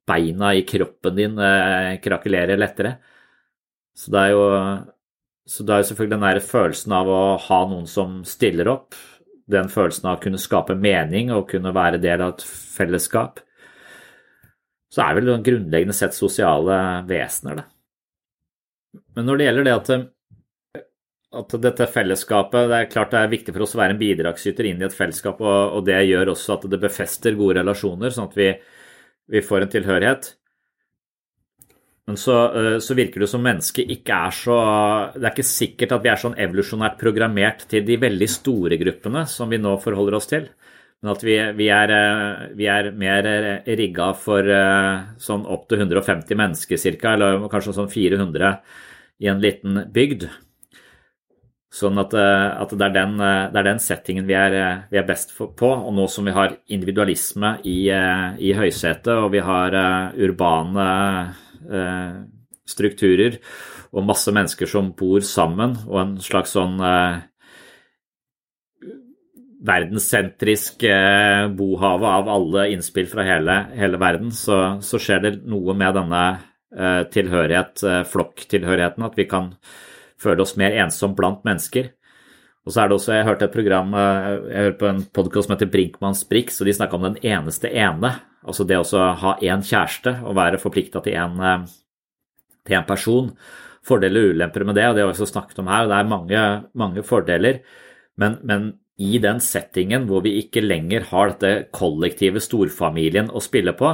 beina 0.06 0.54
i 0.54 0.64
kroppen 0.66 1.16
din 1.16 1.38
eh, 1.38 1.94
krakelerer 2.02 2.58
lettere. 2.60 2.98
Så 3.94 4.10
det 4.10 4.20
er 4.20 4.34
jo 4.34 4.44
så 5.44 5.64
det 5.64 5.74
er 5.74 5.82
jo 5.82 5.88
selvfølgelig 5.90 6.16
den 6.16 6.24
der 6.24 6.40
følelsen 6.40 6.92
av 6.96 7.08
å 7.12 7.22
ha 7.36 7.58
noen 7.68 7.88
som 7.88 8.22
stiller 8.24 8.70
opp, 8.72 8.96
den 9.50 9.68
følelsen 9.68 10.08
av 10.08 10.16
å 10.16 10.22
kunne 10.22 10.40
skape 10.40 10.76
mening 10.76 11.32
og 11.34 11.50
kunne 11.50 11.74
være 11.76 12.00
del 12.00 12.24
av 12.24 12.32
et 12.32 12.46
fellesskap. 12.48 13.42
Så 14.88 15.02
er 15.04 15.18
vel 15.18 15.34
grunnleggende 15.44 15.96
sett 15.96 16.16
sosiale 16.16 16.78
vesener, 17.08 17.60
det. 17.60 17.73
Men 19.16 19.26
når 19.28 19.40
det 19.40 19.48
gjelder 19.48 19.66
det 19.66 19.74
at, 19.74 19.90
at 21.40 21.56
dette 21.64 21.86
fellesskapet 21.90 22.68
Det 22.70 22.78
er 22.78 22.90
klart 22.92 23.12
det 23.14 23.20
er 23.20 23.32
viktig 23.32 23.54
for 23.54 23.66
oss 23.66 23.74
å 23.74 23.80
være 23.80 23.96
en 23.96 24.00
bidragsyter 24.00 24.68
inn 24.70 24.82
i 24.82 24.86
et 24.86 24.96
fellesskap, 24.96 25.42
og, 25.42 25.78
og 25.78 25.84
det 25.88 25.98
gjør 26.06 26.32
også 26.34 26.56
at 26.58 26.70
det 26.70 26.80
befester 26.82 27.36
gode 27.38 27.58
relasjoner, 27.60 28.14
sånn 28.14 28.30
at 28.30 28.38
vi, 28.38 28.48
vi 29.34 29.44
får 29.44 29.66
en 29.66 29.74
tilhørighet. 29.74 30.32
Men 32.04 32.18
så, 32.20 32.34
eh, 32.52 32.78
så, 32.84 32.94
virker 32.94 33.24
det 33.24 33.30
som 33.32 33.42
mennesket 33.44 33.88
ikke 33.94 34.16
er 34.26 34.34
så 34.36 34.56
Det 35.14 35.24
er 35.24 35.32
ikke 35.32 35.48
sikkert 35.48 35.94
at 35.96 36.02
vi 36.04 36.10
er 36.12 36.20
sånn 36.20 36.36
evolusjonært 36.36 36.98
programmert 37.00 37.64
til 37.70 37.86
de 37.86 37.96
veldig 38.00 38.28
store 38.28 38.78
gruppene 38.80 39.24
som 39.30 39.48
vi 39.48 39.60
nå 39.62 39.72
forholder 39.80 40.18
oss 40.18 40.28
til. 40.28 40.50
Men 41.04 41.12
at 41.12 41.24
vi, 41.26 41.36
vi, 41.58 41.68
er, 41.68 41.92
eh, 41.92 42.46
vi 42.56 42.68
er, 42.72 42.88
mer 42.96 43.28
rigga 43.68 44.08
for 44.16 44.48
eh, 44.48 45.04
sånn 45.20 45.44
opp 45.44 45.68
til 45.68 45.84
150 45.84 46.40
mennesker 46.40 46.80
ca., 46.96 47.12
eller 47.12 47.44
kanskje 47.52 47.76
sånn 47.76 47.92
400 47.92 48.56
i 49.20 49.30
en 49.30 49.44
liten 49.44 49.84
bygd. 49.92 50.26
Sånn 51.74 51.98
at, 51.98 52.12
at 52.14 52.70
det, 52.70 52.86
er 52.86 52.92
den, 52.94 53.16
det, 53.18 53.58
er 53.58 53.66
den, 53.66 53.80
settingen 53.82 54.28
vi 54.28 54.36
er, 54.38 54.54
vi 54.92 54.98
er, 55.00 55.06
best 55.08 55.32
på. 55.34 55.70
Og 55.74 55.90
nå 55.94 56.04
som 56.10 56.26
vi 56.26 56.34
har 56.34 56.54
individualisme 56.70 57.56
i, 57.66 57.78
i 57.90 58.52
høysetet, 58.54 59.10
og 59.18 59.32
vi 59.34 59.42
har 59.42 59.74
urbane 60.14 60.84
Eh, 61.64 62.16
strukturer 62.64 63.38
og 63.92 64.06
masse 64.08 64.32
mennesker 64.32 64.68
som 64.68 64.90
bor 64.96 65.20
sammen, 65.24 65.76
og 65.84 65.98
en 66.00 66.14
slags 66.24 66.54
sånn 66.56 66.78
eh, 66.80 67.22
verdenssentrisk 69.64 70.84
eh, 70.88 71.46
bohavet 71.56 72.08
av 72.10 72.28
alle 72.28 72.68
innspill 72.74 73.08
fra 73.08 73.24
hele, 73.24 73.58
hele 73.78 74.00
verden, 74.00 74.32
så, 74.34 74.78
så, 74.84 75.00
skjer 75.00 75.22
det 75.24 75.32
noe 75.48 75.76
med 75.78 75.96
denne 75.96 76.22
eh, 76.76 77.02
tilhørighet, 77.14 77.84
eh, 77.88 78.02
flokktilhørigheten, 78.12 79.06
at 79.06 79.16
vi 79.18 79.28
kan 79.30 79.54
føle 80.20 80.44
oss 80.44 80.56
mer 80.60 80.76
ensomme 80.84 81.16
blant 81.16 81.46
mennesker. 81.48 81.92
Og 82.64 82.72
så 82.72 82.82
er 82.82 82.88
det 82.88 82.96
også, 82.96 83.12
Jeg 83.16 83.28
hørte 83.28 83.48
et 83.48 83.56
program, 83.56 83.94
eh, 83.96 84.28
jeg 84.52 84.68
hørte 84.68 84.82
på 84.82 84.90
en 84.90 85.02
podkast 85.16 85.48
som 85.48 85.56
heter 85.56 85.72
Brinkmanns 85.72 86.24
Brix, 86.28 86.60
og 86.60 86.68
de 86.68 86.76
snakka 86.76 87.00
om 87.00 87.08
den 87.08 87.18
eneste 87.24 87.72
ene. 87.72 88.12
Altså 88.44 88.68
det 88.68 88.76
å 88.76 89.08
ha 89.16 89.36
én 89.40 89.64
kjæreste 89.64 90.18
og 90.28 90.36
være 90.36 90.60
forplikta 90.60 91.00
til 91.04 91.16
én 91.16 91.40
en 92.72 92.86
person. 92.88 93.32
Fordeler 93.84 94.30
og 94.30 94.36
ulemper 94.36 94.64
med 94.64 94.78
det, 94.78 94.86
og 94.88 94.96
det 94.96 95.04
har 95.04 95.10
vi 95.10 95.14
også 95.16 95.28
snakket 95.28 95.60
om 95.60 95.68
her. 95.68 95.84
og 95.84 95.90
Det 95.90 95.98
er 95.98 96.08
mange, 96.08 96.40
mange 96.74 97.02
fordeler, 97.04 97.60
men, 98.16 98.38
men, 98.42 98.72
i 98.96 99.18
den 99.18 99.40
settingen 99.42 100.06
hvor 100.08 100.22
vi 100.24 100.36
ikke 100.42 100.62
lenger 100.62 101.08
har 101.10 101.32
dette 101.32 101.70
kollektive 101.74 102.42
storfamilien 102.42 103.30
å 103.34 103.42
spille 103.42 103.74
på, 103.74 103.90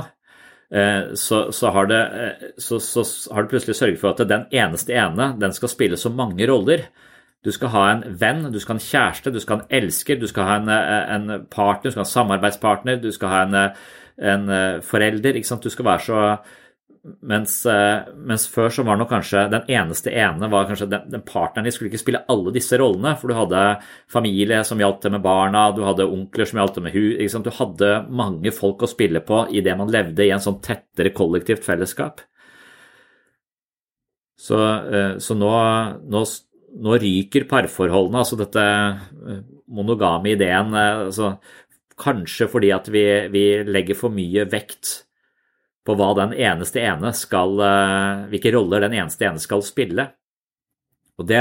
eh, 0.75 1.13
så, 1.17 1.47
så, 1.57 1.71
har 1.75 1.89
det, 1.89 2.01
eh, 2.25 2.51
så, 2.61 2.81
så, 2.85 3.05
har 3.33 3.47
det, 3.47 3.53
plutselig 3.55 3.79
sørget 3.79 4.03
for 4.03 4.13
at 4.13 4.29
den 4.29 4.45
eneste 4.53 4.97
ene 4.97 5.33
den 5.41 5.57
skal 5.57 5.73
spille 5.73 6.01
så 6.01 6.13
mange 6.13 6.49
roller. 6.51 6.89
Du 7.41 7.49
skal 7.57 7.73
ha 7.73 7.87
en 7.95 8.05
venn, 8.21 8.45
du 8.53 8.61
skal 8.61 8.77
ha 8.77 8.83
en 8.83 8.89
kjæreste, 8.91 9.33
du 9.33 9.41
skal 9.41 9.57
ha 9.57 9.65
en 9.65 9.77
elsker, 9.81 10.21
du 10.21 10.29
skal 10.29 10.49
ha 10.49 10.59
en, 10.61 10.69
eh, 10.75 11.15
en 11.17 11.47
partner, 11.49 11.89
du 11.89 11.95
skal 11.95 12.05
ha 12.05 12.09
en 12.09 12.15
samarbeidspartner, 12.17 13.01
du 13.01 13.11
skal 13.17 13.33
ha 13.33 13.43
en, 13.47 13.61
en 14.21 14.83
forelder. 14.85 15.41
Du 15.41 15.73
skal 15.73 15.89
være 15.89 16.05
så 16.05 16.25
mens, 17.03 17.67
eh, 17.67 18.09
mens, 18.15 18.45
før 18.53 18.69
så 18.73 18.85
var 18.85 18.99
nok 19.01 19.09
kanskje 19.09 19.47
den 19.53 19.71
eneste 19.73 20.13
ene 20.13 20.51
var 20.53 20.67
kanskje 20.69 20.89
den, 20.91 21.07
den 21.13 21.23
partneren 21.25 21.65
din 21.65 21.75
skulle 21.75 21.89
ikke 21.89 22.03
spille 22.03 22.23
alle 22.29 22.53
disse 22.53 22.77
rollene, 22.81 23.15
for 23.17 23.31
du 23.31 23.37
hadde 23.39 23.63
familie 24.13 24.61
som 24.69 24.81
hjalp 24.83 25.01
til 25.01 25.15
med 25.15 25.25
barna, 25.25 25.71
du 25.73 25.81
hadde 25.87 26.09
onkler 26.09 26.49
som 26.49 26.61
hjalp 26.61 26.77
til 26.77 26.85
med 26.85 26.97
hus 26.97 27.39
Du 27.41 27.53
hadde 27.57 27.93
mange 28.13 28.53
folk 28.53 28.85
å 28.85 28.91
spille 28.91 29.25
på 29.25 29.47
i 29.49 29.65
det 29.65 29.77
man 29.81 29.93
levde 29.93 30.27
i 30.27 30.33
en 30.35 30.45
sånn 30.45 30.61
tettere 30.65 31.15
kollektivt 31.17 31.65
fellesskap. 31.65 32.21
Så, 34.41 34.61
eh, 34.93 35.17
så 35.21 35.37
nå, 35.37 35.51
nå, 36.09 36.25
nå, 36.85 36.97
ryker 37.01 37.49
parforholdene, 37.49 38.23
altså 38.23 38.41
dette 38.41 38.65
eh, 38.65 39.45
monogame 39.73 40.35
ideen, 40.35 40.73
altså, 40.77 41.35
kanskje 42.01 42.49
fordi 42.49 42.73
at 42.73 42.89
vi, 42.93 43.05
vi 43.33 43.45
legger 43.69 43.97
for 43.97 44.13
mye 44.13 44.47
vekt 44.49 45.10
på 45.91 45.99
hva 45.99 46.13
den 46.19 46.33
eneste 46.39 46.83
ene 46.87 47.11
skal 47.17 47.59
eh, 47.67 48.25
Hvilke 48.31 48.55
roller 48.55 48.87
den 48.87 48.97
eneste 49.01 49.27
ene 49.27 49.43
skal 49.43 49.65
spille. 49.67 50.07
Og 51.21 51.27
det, 51.29 51.41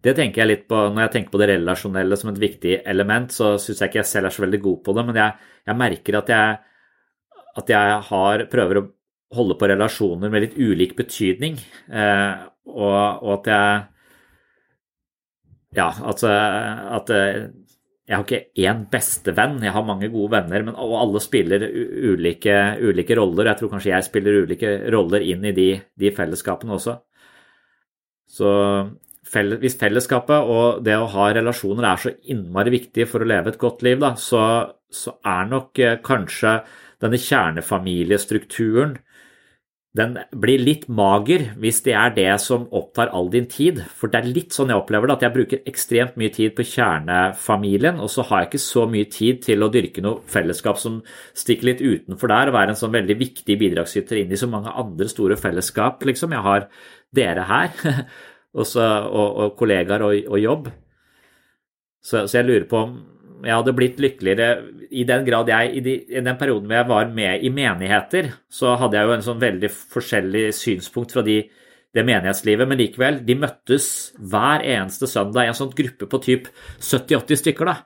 det, 0.00 0.14
tenker 0.16 0.42
jeg 0.42 0.48
litt 0.48 0.62
på 0.70 0.78
når 0.88 1.04
jeg 1.04 1.12
tenker 1.16 1.34
på 1.34 1.40
det 1.42 1.50
relasjonelle 1.50 2.16
som 2.16 2.30
et 2.32 2.40
viktig 2.40 2.78
element, 2.88 3.32
så 3.34 3.52
syns 3.60 3.82
jeg 3.82 3.92
ikke 3.92 4.00
jeg 4.00 4.10
selv 4.14 4.30
er 4.30 4.36
så 4.36 4.44
veldig 4.46 4.60
god 4.64 4.78
på 4.86 4.94
det, 4.96 5.04
men 5.10 5.20
jeg, 5.20 5.50
jeg 5.68 5.80
merker 5.82 6.18
at 6.22 6.32
jeg, 6.32 6.54
at 7.60 7.72
jeg 7.74 7.98
har, 8.08 8.46
prøver 8.54 8.80
å 8.80 8.86
holde 9.36 9.56
på 9.60 9.68
relasjoner 9.70 10.32
med 10.32 10.46
litt 10.46 10.56
ulik 10.56 10.96
betydning, 10.98 11.60
eh, 11.92 12.46
og, 12.70 12.96
og, 12.96 13.32
at 13.40 13.50
jeg 13.54 13.88
Ja, 15.76 15.92
altså 16.02 16.32
at, 16.32 17.12
at 17.12 17.69
jeg 18.10 18.18
har 18.18 18.24
ikke 18.26 18.64
én 18.66 18.80
bestevenn, 18.90 19.60
jeg 19.62 19.70
har 19.70 19.84
mange 19.86 20.08
gode 20.10 20.32
venner, 20.32 20.64
men, 20.66 20.74
alle 20.74 21.20
spiller 21.22 21.62
ulike, 21.62 22.56
ulike, 22.82 23.14
roller. 23.14 23.52
Jeg 23.52 23.60
tror 23.60 23.70
kanskje 23.70 23.92
jeg 23.92 24.06
spiller 24.08 24.40
ulike 24.42 24.72
roller 24.90 25.22
inn 25.22 25.46
i 25.46 25.52
de, 25.54 25.68
de 25.94 26.10
fellesskapene 26.16 26.74
også. 26.74 26.96
Så 28.30 28.50
hvis 29.30 29.78
fellesskapet 29.78 30.50
og 30.50 30.82
det 30.82 30.96
å 30.98 31.06
ha 31.12 31.28
relasjoner 31.36 31.86
er 31.86 32.02
så 32.02 32.12
innmari 32.34 32.74
viktig 32.74 33.06
for 33.06 33.22
å 33.22 33.30
leve 33.30 33.52
et 33.52 33.60
godt 33.62 33.84
liv, 33.86 34.00
da, 34.02 34.16
så, 34.18 34.42
så 34.90 35.14
er 35.22 35.46
nok 35.52 35.78
eh, 35.78 36.00
kanskje 36.02 36.56
denne 37.00 37.20
kjernefamiliestrukturen 37.20 38.96
den 39.98 40.12
blir 40.38 40.60
litt 40.62 40.84
mager 40.86 41.48
hvis 41.58 41.80
det 41.82 41.96
er 41.98 42.12
det 42.14 42.28
som 42.38 42.68
opptar 42.76 43.10
all 43.16 43.26
din 43.32 43.48
tid. 43.50 43.80
For 43.98 44.10
det 44.10 44.20
er 44.20 44.28
litt 44.30 44.54
sånn 44.54 44.70
jeg 44.70 44.78
opplever 44.78 45.10
det, 45.10 45.16
at 45.16 45.24
jeg 45.26 45.34
bruker 45.34 45.64
ekstremt 45.66 46.18
mye 46.20 46.30
tid 46.34 46.54
på 46.54 46.66
kjernefamilien, 46.70 47.98
og 47.98 48.12
så 48.12 48.22
har 48.28 48.44
jeg 48.44 48.50
ikke 48.52 48.62
så 48.62 48.84
mye 48.90 49.08
tid 49.10 49.40
til 49.48 49.66
å 49.66 49.70
dyrke 49.74 50.04
noe 50.04 50.22
fellesskap 50.30 50.78
som 50.78 51.00
stikker 51.34 51.72
litt 51.72 51.82
utenfor 51.82 52.30
der, 52.30 52.52
og 52.52 52.58
være 52.58 52.76
en 52.76 52.78
sånn 52.78 52.94
veldig 52.94 53.18
viktig 53.18 53.58
bidragsyter 53.64 54.22
inn 54.22 54.30
i 54.30 54.38
så 54.38 54.50
mange 54.50 54.70
andre 54.78 55.10
store 55.10 55.38
fellesskap, 55.40 56.06
liksom. 56.06 56.38
Jeg 56.38 56.46
har 56.46 56.68
dere 57.16 57.48
her, 57.50 57.74
og, 58.60 58.66
og, 58.78 59.26
og 59.26 59.56
kollegaer 59.58 60.06
og, 60.06 60.30
og 60.30 60.44
jobb. 60.44 60.70
Så, 62.00 62.28
så 62.30 62.38
jeg 62.38 62.46
lurer 62.46 62.70
på 62.70 62.78
om 62.86 62.94
jeg 63.44 63.56
hadde 63.56 63.74
blitt 63.76 64.00
lykkeligere 64.02 64.48
i 64.90 65.04
den 65.08 65.24
grad 65.26 65.50
jeg 65.50 65.72
i, 65.76 65.80
de, 65.84 65.94
i, 66.10 66.20
den 66.20 66.36
perioden 66.38 66.68
hvor 66.68 66.76
jeg 66.78 66.88
var 66.90 67.10
med 67.14 67.44
i 67.46 67.50
menigheter, 67.54 68.30
så 68.52 68.76
hadde 68.80 68.98
jeg 68.98 69.08
jo 69.08 69.16
en 69.16 69.26
sånn 69.26 69.42
veldig 69.42 69.70
forskjellig 69.70 70.44
synspunkt 70.56 71.14
fra 71.16 71.24
de, 71.26 71.42
det 71.96 72.04
menighetslivet, 72.06 72.68
men 72.68 72.80
likevel, 72.80 73.20
de 73.26 73.36
møttes 73.38 73.86
hver 74.18 74.64
eneste 74.66 75.08
søndag 75.10 75.46
i 75.46 75.52
en 75.52 75.58
sånn 75.58 75.74
gruppe 75.76 76.08
på 76.10 76.22
typ 76.24 76.50
70-80 76.78 77.42
stykker. 77.42 77.70
da. 77.70 77.76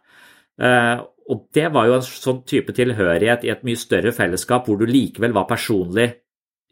Uh, 0.54 1.04
og 1.32 1.46
det 1.56 1.70
var 1.73 1.88
jo 1.88 1.96
en 1.99 2.04
sånn 2.04 2.42
type 2.46 2.75
tilhørighet 2.76 3.46
i 3.46 3.52
et 3.54 3.62
mye 3.64 3.80
større 3.80 4.12
fellesskap 4.14 4.68
hvor 4.68 4.76
du 4.80 4.84
likevel 4.88 5.32
var 5.37 5.49
personlig, 5.49 6.11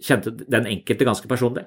kjente 0.03 0.35
den 0.43 0.69
enkelte 0.69 1.09
ganske 1.09 1.31
personlig. 1.31 1.65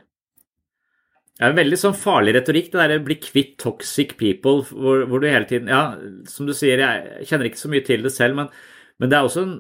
Det 1.36 1.44
er 1.44 1.52
en 1.52 1.58
veldig 1.58 1.78
sånn 1.80 1.98
farlig 2.00 2.32
retorikk, 2.38 2.70
det 2.72 2.80
der 2.80 3.00
å 3.00 3.04
bli 3.04 3.18
kvitt 3.20 3.58
toxic 3.60 4.14
people, 4.20 4.64
hvor, 4.70 5.04
hvor, 5.10 5.20
du 5.20 5.28
hele 5.28 5.48
tiden 5.50 5.68
Ja, 5.68 5.98
som 6.32 6.48
du 6.48 6.54
sier, 6.56 6.80
jeg 6.80 7.28
kjenner 7.28 7.50
ikke 7.50 7.60
så 7.60 7.72
mye 7.74 7.84
til 7.84 8.06
det 8.06 8.14
selv, 8.16 8.38
men, 8.40 8.54
men 9.02 9.12
det 9.12 9.18
er 9.18 9.28
også 9.28 9.44
en 9.44 9.58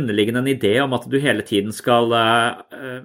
underliggende 0.00 0.40
en 0.40 0.54
idé 0.54 0.78
om 0.80 0.96
at 0.96 1.04
du 1.12 1.18
hele 1.20 1.44
tiden 1.44 1.76
skal 1.76 2.08
uh, 2.16 3.02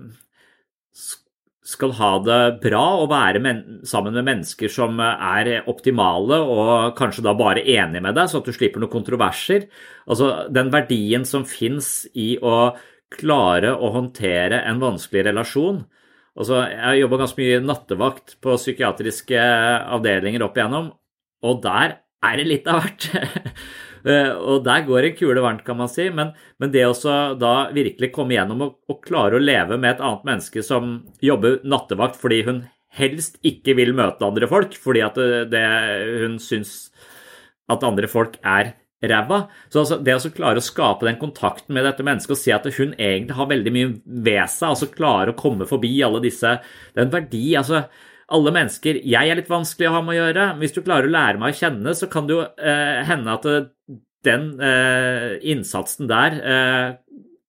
skal 1.66 1.96
ha 1.98 2.12
det 2.22 2.42
bra 2.62 2.84
og 3.02 3.10
være 3.10 3.42
men, 3.42 3.62
sammen 3.90 4.14
med 4.14 4.28
mennesker 4.28 4.70
som 4.70 5.00
er 5.02 5.66
optimale 5.72 6.38
og 6.38 6.94
kanskje 6.98 7.26
da 7.26 7.34
bare 7.38 7.64
enige 7.66 8.04
med 8.06 8.14
deg, 8.18 8.30
så 8.30 8.40
at 8.40 8.48
du 8.48 8.54
slipper 8.54 8.84
noen 8.84 8.94
kontroverser. 8.94 9.66
Altså 10.06 10.46
den 10.54 10.70
verdien 10.74 11.26
som 11.26 11.48
fins 11.50 12.06
i 12.14 12.36
å 12.38 12.76
klare 13.16 13.74
å 13.74 13.90
håndtere 13.96 14.62
en 14.70 14.82
vanskelig 14.84 15.26
relasjon, 15.32 15.82
Altså, 16.36 16.66
jeg 16.68 17.02
jobba 17.02 17.22
ganske 17.22 17.40
mye 17.40 17.64
nattevakt 17.64 18.36
på 18.44 18.58
psykiatriske 18.60 19.40
avdelinger 19.96 20.44
opp 20.44 20.58
igjennom, 20.60 20.90
og 21.46 21.62
der 21.64 22.00
er 22.26 22.40
det 22.40 22.48
litt 22.50 22.72
av 22.72 22.84
hvert. 22.84 23.10
Eh, 24.06 24.28
og 24.38 24.60
der 24.62 24.84
går 24.86 25.08
en 25.08 25.14
kule 25.18 25.42
varmt, 25.42 25.64
kan 25.66 25.80
man 25.80 25.90
si. 25.90 26.04
Men, 26.14 26.28
men 26.62 26.70
det 26.70 26.84
å 26.86 26.94
da 27.42 27.54
virkelig 27.74 28.12
komme 28.14 28.36
gjennom 28.36 28.60
og, 28.62 28.76
og, 28.86 29.00
klare 29.02 29.40
å 29.40 29.42
leve 29.42 29.80
med 29.80 29.96
et 29.96 30.04
annet 30.06 30.28
menneske 30.28 30.62
som 30.62 30.92
jobber 31.26 31.56
nattevakt 31.66 32.20
fordi 32.22 32.44
hun 32.46 32.60
helst 33.00 33.40
ikke 33.42 33.74
vil 33.80 33.96
møte 33.98 34.22
andre 34.28 34.46
folk, 34.52 34.78
fordi 34.78 35.02
det, 35.18 35.26
det, 35.56 35.64
hun 36.22 36.38
syns 36.38 36.76
at 37.66 37.82
andre 37.88 38.06
folk 38.06 38.38
er 38.46 38.76
ræva. 39.12 39.46
Så 39.70 39.84
altså, 39.84 40.00
det 40.04 40.16
å 40.18 40.34
klare 40.36 40.62
å 40.62 40.66
skape 40.66 41.08
den 41.08 41.20
kontakten 41.22 41.76
med 41.78 41.88
dette 41.88 42.06
mennesket 42.06 42.36
og 42.36 42.42
se 42.42 42.56
at 42.56 42.68
hun 42.78 42.96
egentlig 42.96 43.38
har 43.38 43.52
veldig 43.52 43.76
mye 43.76 43.94
ved 44.06 44.44
seg, 44.52 44.72
altså 44.72 44.92
klare 44.94 45.34
å 45.34 45.40
komme 45.40 45.68
forbi 45.70 45.94
alle 46.06 46.24
disse 46.24 46.58
Det 46.60 47.02
er 47.02 47.08
en 47.08 47.16
verdi. 47.16 47.46
altså 47.56 47.86
alle 48.26 48.52
mennesker 48.56 48.98
Jeg 49.06 49.30
er 49.30 49.38
litt 49.38 49.52
vanskelig 49.52 49.90
å 49.90 49.96
ha 49.98 50.02
med 50.02 50.16
å 50.16 50.20
gjøre. 50.24 50.48
Hvis 50.62 50.74
du 50.74 50.82
klarer 50.82 51.10
å 51.10 51.14
lære 51.14 51.42
meg 51.42 51.54
å 51.54 51.60
kjenne, 51.60 51.94
så 51.94 52.10
kan 52.10 52.26
det 52.26 52.34
jo 52.38 52.42
eh, 52.42 53.04
hende 53.06 53.36
at 53.38 53.46
den 54.26 54.48
eh, 54.58 55.36
innsatsen 55.46 56.10
der 56.10 56.40
eh, 56.42 56.88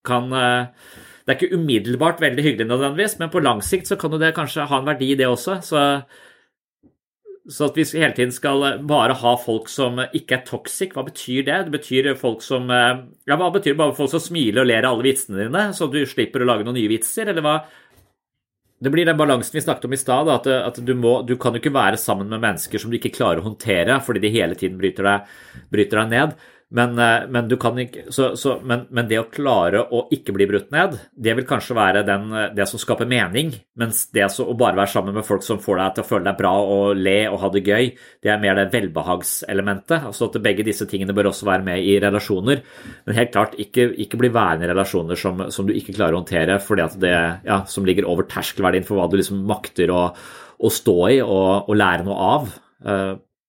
kan 0.06 0.32
eh, 0.32 0.92
Det 1.26 1.32
er 1.32 1.38
ikke 1.40 1.58
umiddelbart 1.58 2.20
veldig 2.22 2.42
hyggelig 2.44 2.68
nødvendigvis, 2.68 3.16
men 3.18 3.32
på 3.32 3.40
lang 3.42 3.62
sikt 3.64 3.88
så 3.90 3.96
kan 3.98 4.12
jo 4.14 4.20
det 4.22 4.34
kanskje 4.36 4.68
ha 4.70 4.78
en 4.78 4.86
verdi, 4.86 5.08
det 5.18 5.26
også. 5.26 5.56
Så 5.64 5.80
så 7.48 7.68
at 7.68 7.76
vi 7.78 7.84
hele 7.94 8.14
tiden 8.14 8.34
skal 8.34 8.64
eh, 8.66 8.78
bare 8.82 9.14
ha 9.20 9.32
folk 9.38 9.70
som 9.70 10.00
eh, 10.02 10.12
ikke 10.18 10.40
er 10.40 10.46
toxic, 10.48 10.94
hva 10.96 11.04
betyr 11.06 11.46
det? 11.46 11.58
Det 11.66 11.74
betyr 11.76 12.12
folk 12.18 12.42
som 12.44 12.70
eh, 12.74 13.02
Ja, 13.28 13.38
hva 13.38 13.52
betyr 13.54 13.74
det? 13.74 13.80
Bare 13.80 13.96
folk 13.96 14.10
som 14.12 14.22
smiler 14.22 14.64
og 14.64 14.70
ler 14.70 14.86
av 14.86 14.96
alle 14.96 15.06
vitsene 15.06 15.44
dine, 15.44 15.66
så 15.76 15.88
du 15.90 16.00
slipper 16.08 16.42
å 16.42 16.48
lage 16.48 16.66
noen 16.66 16.78
nye 16.80 16.90
vitser, 16.90 17.30
eller 17.30 17.46
hva? 17.46 17.60
Det 18.82 18.92
blir 18.92 19.08
den 19.08 19.16
balansen 19.16 19.56
vi 19.56 19.62
snakket 19.64 19.86
om 19.88 19.94
i 19.96 20.00
stad, 20.00 20.28
at, 20.28 20.48
at 20.52 20.80
du, 20.84 20.92
må, 20.98 21.20
du, 21.24 21.36
kan 21.40 21.54
jo 21.54 21.62
ikke 21.62 21.72
være 21.72 22.00
sammen 22.00 22.28
med 22.28 22.42
mennesker 22.42 22.82
som 22.82 22.92
du 22.92 22.98
ikke 22.98 23.14
klarer 23.14 23.40
å 23.40 23.46
håndtere 23.46 23.96
fordi 24.04 24.20
de 24.26 24.32
hele 24.34 24.58
tiden 24.58 24.76
bryter 24.76 25.06
deg, 25.06 25.30
bryter 25.72 26.02
deg 26.02 26.12
ned. 26.12 26.34
Men, 26.68 26.98
eh, 26.98 27.28
men, 27.30 27.46
ikke, 27.78 28.08
så, 28.10 28.32
så, 28.36 28.56
men, 28.64 28.88
men, 28.90 29.06
det 29.06 29.20
å 29.20 29.28
klare 29.30 29.84
å 29.94 30.00
ikke 30.10 30.32
bli 30.34 30.48
brutt 30.50 30.72
ned, 30.74 30.96
det 31.14 31.36
vil 31.38 31.46
kanskje 31.46 31.76
være 31.78 32.02
den, 32.06 32.24
eh, 32.34 32.48
det 32.56 32.66
som 32.66 32.80
skaper 32.82 33.06
mening. 33.06 33.52
Mens 33.78 34.08
det 34.10 34.24
å 34.26 34.56
bare 34.58 34.74
være 34.80 34.90
sammen 34.90 35.14
med 35.14 35.26
folk 35.28 35.44
som 35.46 35.60
får 35.62 35.78
deg 35.78 35.94
til 35.94 36.04
å 36.04 36.08
føle 36.08 36.26
deg 36.26 36.40
bra 36.40 36.52
og 36.58 36.98
le 36.98 37.20
og 37.30 37.38
ha 37.44 37.50
det 37.54 37.62
gøy, 37.68 37.92
det 38.24 38.32
er 38.32 38.40
mer 38.42 38.58
det 38.58 38.66
velbehagselementet. 38.72 40.08
Altså 40.10 40.26
at 40.26 40.40
begge 40.42 40.66
disse 40.66 40.88
tingene 40.90 41.14
bør 41.14 41.30
også 41.30 41.46
være 41.46 41.66
med 41.68 41.86
i 41.86 42.00
relasjoner. 42.02 42.64
Men 43.06 43.20
helt 43.20 43.32
klart, 43.36 43.54
ikke, 43.62 43.92
ikke 44.02 44.18
bli 44.24 44.32
værende 44.34 44.66
i 44.66 44.72
relasjoner 44.72 45.22
som, 45.22 45.46
som, 45.54 45.70
du 45.70 45.74
ikke 45.76 45.94
klarer 45.94 46.18
å 46.18 46.24
håndtere 46.24 46.58
fordi 46.62 46.82
at 46.82 46.98
det 47.02 47.14
ja, 47.46 47.60
som 47.70 47.86
ligger 47.86 48.08
over 48.10 48.26
terskelverdien 48.30 48.86
for 48.86 48.98
hva 48.98 49.06
du 49.10 49.16
liksom 49.20 49.46
makter 49.46 49.94
å, 49.94 50.08
å 50.58 50.72
stå 50.72 50.98
i 51.14 51.22
og, 51.22 51.70
og 51.70 51.78
lære 51.78 52.06
noe 52.06 52.28
av. 52.34 52.52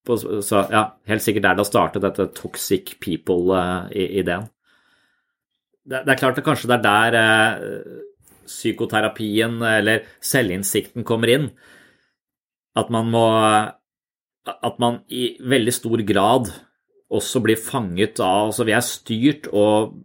Så 0.08 0.62
ja, 0.72 0.84
helt 1.10 1.24
sikkert 1.24 1.44
der 1.44 1.58
det 1.58 1.64
har 1.64 1.68
startet, 1.68 2.04
dette 2.04 2.28
toxic 2.36 2.94
people-ideen. 3.02 4.48
Det, 5.88 6.02
det, 6.04 6.12
er 6.12 6.20
klart 6.20 6.38
at 6.40 6.46
kanskje 6.46 6.68
det 6.70 6.78
er 6.78 6.84
der 6.84 7.16
eh, 7.18 7.98
psykoterapien 8.48 9.60
eller 9.64 10.06
selvinnsikten 10.24 11.04
kommer 11.08 11.32
inn. 11.32 11.50
At 12.76 12.92
man 12.94 13.10
må 13.10 13.26
At 14.48 14.78
man 14.80 15.02
i 15.12 15.36
veldig 15.44 15.72
stor 15.74 16.00
grad 16.08 16.48
også 17.12 17.40
blir 17.44 17.56
fanget 17.60 18.20
av 18.20 18.48
Altså 18.48 18.64
vi 18.68 18.72
er 18.76 18.84
styrt 18.84 19.48
og, 19.52 19.96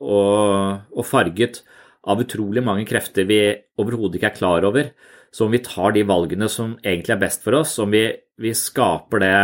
og, 0.00 0.80
og 0.90 1.06
farget 1.06 1.60
av 2.02 2.22
utrolig 2.22 2.64
mange 2.66 2.86
krefter 2.88 3.26
vi 3.28 3.38
overhodet 3.78 4.18
ikke 4.18 4.32
er 4.32 4.38
klar 4.38 4.66
over. 4.66 4.90
Så 5.32 5.46
om 5.46 5.54
vi 5.54 5.62
tar 5.64 5.94
de 5.96 6.04
valgene 6.04 6.48
som 6.52 6.74
egentlig 6.82 7.16
er 7.16 7.22
best 7.22 7.44
for 7.44 7.56
oss, 7.62 7.78
om 7.80 7.92
vi, 7.92 8.04
vi 8.40 8.52
skaper 8.56 9.22
det 9.22 9.36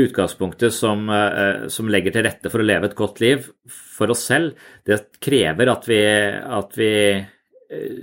utgangspunktet 0.00 0.74
som, 0.74 1.08
eh, 1.08 1.68
som, 1.72 1.88
legger 1.88 2.14
til 2.14 2.26
rette 2.26 2.50
for 2.52 2.62
å 2.62 2.66
leve 2.66 2.90
et 2.90 2.98
godt 2.98 3.20
liv 3.24 3.46
for 3.66 4.12
oss 4.12 4.26
selv, 4.28 4.58
det 4.86 5.00
krever 5.22 5.72
at 5.72 5.88
vi, 5.88 6.02
at 6.60 6.76
vi 6.78 6.92
eh, 7.16 8.02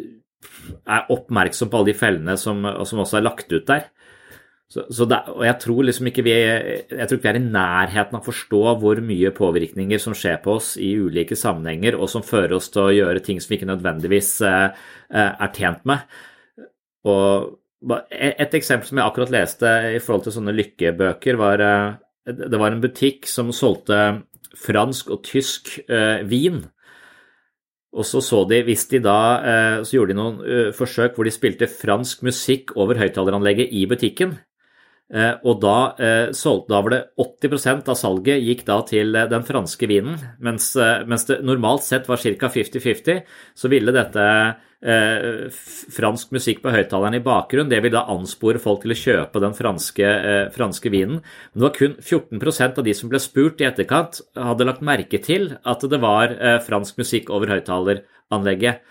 er 0.88 1.13
oppmerksom 1.13 1.69
på 1.69 1.79
alle 1.79 1.93
de 1.93 1.97
fellene 1.97 2.36
som, 2.39 2.65
som 2.86 3.03
også 3.03 3.19
er 3.19 3.27
lagt 3.27 3.53
ut 3.53 3.69
der. 3.69 3.88
Så, 4.67 4.83
så 4.91 5.05
det, 5.07 5.21
og 5.31 5.45
jeg 5.47 5.55
tror 5.63 5.86
liksom 5.88 6.10
ikke 6.10 6.23
vi 6.25 6.33
jeg 6.36 7.05
tror 7.07 7.19
ikke 7.21 7.29
vi 7.29 7.29
er 7.29 7.38
i 7.39 7.51
nærheten 7.53 8.17
av 8.17 8.19
å 8.19 8.25
forstå 8.25 8.63
hvor 8.81 8.99
mye 8.99 9.29
påvirkninger 9.31 10.01
som 10.03 10.15
skjer 10.17 10.41
på 10.43 10.57
oss 10.57 10.73
i 10.81 10.89
ulike 10.99 11.38
sammenhenger, 11.39 11.95
og 11.95 12.12
som 12.12 12.25
fører 12.25 12.57
oss 12.57 12.67
til 12.73 12.83
å 12.83 12.95
gjøre 12.95 13.21
ting 13.23 13.39
som 13.39 13.53
vi 13.53 13.62
ikke 13.62 13.69
nødvendigvis 13.69 14.33
eh, 14.49 14.89
er 15.13 15.53
tjent 15.55 15.88
med. 15.88 16.03
Og 17.08 17.58
et 18.12 18.56
eksempel 18.58 18.89
som 18.89 19.00
jeg 19.00 19.06
akkurat 19.06 19.34
leste 19.34 19.74
i 19.93 20.00
forhold 20.02 20.26
til 20.26 20.36
sånne 20.38 20.56
lykkebøker, 20.56 21.38
var 21.39 21.62
eh, 21.62 21.93
Det 22.26 22.60
var 22.60 22.74
en 22.74 22.82
butikk 22.84 23.28
som 23.30 23.54
solgte 23.56 24.24
fransk 24.58 25.12
og 25.13 25.22
tysk 25.24 25.78
eh, 25.88 26.26
vin. 26.28 26.65
Og 27.93 28.06
så 28.06 28.20
så 28.22 28.43
de, 28.50 28.63
hvis 28.67 28.88
de 28.91 29.00
da, 29.00 29.20
eh, 29.39 29.78
så 29.86 29.98
gjorde 29.98 30.13
de 30.13 30.17
noen 30.20 30.74
forsøk 30.76 31.15
hvor 31.15 31.28
de 31.28 31.34
spilte 31.34 31.70
fransk 31.72 32.26
musikk 32.28 32.76
over 32.76 33.00
høyttaleranlegget 33.00 33.72
i 33.72 33.86
butikken. 33.88 34.36
Og 35.08 35.62
da, 35.63 35.76
da, 35.96 36.80
var 36.84 36.91
det 36.91 36.98
80% 37.15 37.88
av 37.93 37.96
salget 37.96 38.41
gikk 38.43 38.65
da 38.67 38.82
til 38.84 39.15
den 39.32 39.46
franske 39.48 39.88
vinen, 39.88 40.17
mens, 40.43 40.74
mens 41.08 41.24
det 41.30 41.38
normalt 41.48 41.86
sett 41.86 42.10
var 42.12 42.20
ca. 42.20 42.50
50-50, 42.52 43.22
så 43.56 43.72
ville 43.72 43.96
dette 43.96 44.26
eh, 44.86 45.48
fransk 45.93 46.34
musikk 46.36 46.62
på 46.63 46.74
høyttaleren 46.74 47.17
i 47.17 47.24
bakgrunnen. 47.24 47.70
Det 47.72 47.80
ville 47.84 47.98
da 47.98 48.06
anspore 48.13 48.62
folk 48.62 48.84
til 48.84 48.93
å 48.93 49.00
kjøpe 49.00 49.41
den 49.43 49.56
franske, 49.58 50.06
eh, 50.06 50.50
franske 50.54 50.91
vinen. 50.93 51.22
Men 51.22 51.62
det 51.62 51.65
var 51.67 51.76
kun 51.78 51.96
14% 52.02 52.78
av 52.78 52.86
de 52.86 52.93
som 52.93 53.10
ble 53.10 53.20
spurt 53.20 53.62
i 53.62 53.70
etterkant, 53.70 54.22
hadde 54.36 54.67
lagt 54.67 54.82
merke 54.86 55.22
til 55.24 55.58
at 55.63 55.82
det 55.82 56.02
var 56.02 56.36
eh, 56.36 56.60
fransk 56.60 56.98
musikk 56.98 57.30
over 57.30 57.48
høyttaleranlegget. 57.48 58.82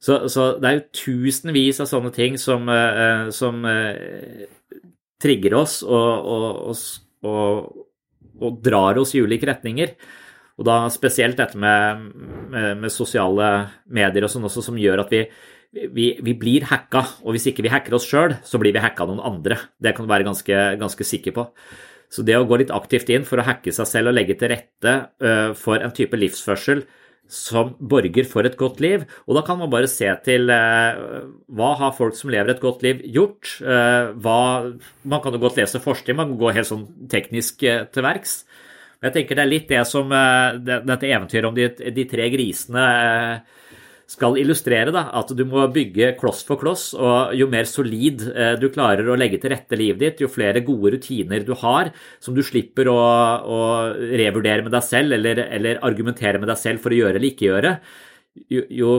Så, 0.00 0.28
så, 0.32 0.54
det 0.56 0.68
er 0.68 0.78
jo 0.78 0.88
tusenvis 0.96 1.82
av 1.82 1.90
sånne 1.90 2.10
ting 2.16 2.38
som, 2.40 2.64
eh, 2.72 3.28
som 3.36 3.64
eh, 3.68 4.48
trigger 5.20 5.58
oss 5.60 5.80
og, 5.84 6.30
og, 6.34 6.72
og, 7.28 7.86
og 8.40 8.58
drar 8.64 9.00
oss 9.00 9.14
i 9.14 9.22
ulike 9.22 9.48
retninger. 9.50 9.94
Og 10.60 10.66
da 10.68 10.82
spesielt 10.92 11.38
dette 11.40 11.56
med, 11.60 12.02
med, 12.52 12.82
med 12.82 12.92
sosiale 12.92 13.48
medier 13.88 14.26
og 14.26 14.32
sånn 14.32 14.44
også, 14.48 14.64
som 14.66 14.80
gjør 14.80 15.04
at 15.06 15.14
vi, 15.14 15.22
vi, 15.72 16.10
vi, 16.20 16.34
blir 16.36 16.66
hacka. 16.68 17.04
Og 17.24 17.36
hvis 17.36 17.48
ikke 17.48 17.64
vi 17.64 17.72
hacker 17.72 17.96
oss 17.96 18.08
sjøl, 18.08 18.36
så 18.44 18.60
blir 18.60 18.74
vi 18.76 18.82
hacka 18.84 19.06
noen 19.08 19.22
andre. 19.24 19.56
Det 19.80 19.94
kan 19.96 20.04
du 20.04 20.12
være 20.12 20.28
ganske, 20.28 20.58
ganske, 20.80 21.06
sikker 21.06 21.36
på. 21.36 21.46
Så 22.12 22.24
det 22.26 22.36
å 22.36 22.44
gå 22.48 22.58
litt 22.60 22.74
aktivt 22.74 23.08
inn 23.14 23.24
for 23.24 23.40
å 23.40 23.46
hacke 23.46 23.72
seg 23.72 23.88
selv 23.88 24.10
og 24.10 24.18
legge 24.18 24.36
til 24.36 24.50
rette 24.52 24.94
uh, 25.22 25.52
for 25.56 25.80
en 25.80 25.94
type 25.94 26.18
livsførsel 26.18 26.82
som 27.30 27.74
borger 27.78 28.26
for 28.28 28.46
et 28.46 28.56
godt 28.58 28.80
liv. 28.82 29.04
Og 29.26 29.38
da 29.38 29.44
kan 29.46 29.58
man 29.60 29.70
bare 29.72 29.88
se 29.90 30.08
til 30.26 30.50
eh, 30.52 31.02
hva 31.56 31.70
har 31.80 31.94
folk 31.96 32.18
som 32.18 32.32
lever 32.34 32.54
et 32.54 32.62
godt 32.62 32.82
liv, 32.86 33.04
gjort? 33.14 33.54
Eh, 33.62 34.10
hva, 34.18 34.40
man 35.02 35.22
kan 35.22 35.36
jo 35.36 35.42
godt 35.42 35.60
lese 35.62 35.82
forskning, 35.82 36.18
man 36.18 36.32
kan 36.32 36.42
gå 36.42 36.52
helt 36.58 36.70
sånn 36.70 36.88
teknisk 37.12 37.62
eh, 37.62 37.84
til 37.94 38.06
verks. 38.06 38.40
Jeg 39.00 39.14
tenker 39.14 39.38
det 39.38 39.44
er 39.46 39.52
litt 39.54 39.70
det 39.70 39.84
som 39.88 40.10
eh, 40.12 40.58
det, 40.60 40.82
dette 40.90 41.08
eventyret 41.08 41.48
om 41.48 41.56
de, 41.56 41.70
de 41.94 42.06
tre 42.10 42.26
grisene 42.34 42.86
eh, 42.98 43.58
skal 44.10 44.34
illustrere, 44.40 44.90
da, 44.94 45.04
at 45.20 45.30
du 45.36 45.44
må 45.46 45.62
bygge 45.70 46.14
kloss 46.18 46.42
for 46.46 46.58
kloss, 46.58 46.90
og 46.98 47.34
jo 47.38 47.46
mer 47.50 47.68
solid 47.70 48.24
eh, 48.32 48.56
du 48.58 48.66
klarer 48.74 49.06
å 49.06 49.18
legge 49.18 49.38
til 49.42 49.52
rette 49.54 49.78
livet 49.78 50.02
ditt, 50.02 50.22
jo 50.24 50.30
flere 50.30 50.64
gode 50.66 50.96
rutiner 50.96 51.44
du 51.46 51.52
har 51.60 51.92
som 52.18 52.34
du 52.34 52.42
slipper 52.46 52.90
å, 52.90 52.98
å 52.98 53.60
revurdere 53.94 54.66
med 54.66 54.74
deg 54.74 54.86
selv 54.86 55.14
eller, 55.14 55.44
eller, 55.46 55.82
argumentere 55.86 56.42
med 56.42 56.50
deg 56.50 56.58
selv 56.58 56.82
for 56.82 56.90
å 56.90 56.98
gjøre 56.98 57.20
eller 57.20 57.30
ikke 57.30 57.46
gjøre, 57.46 57.74
jo, 58.50 58.64
jo 58.80 58.92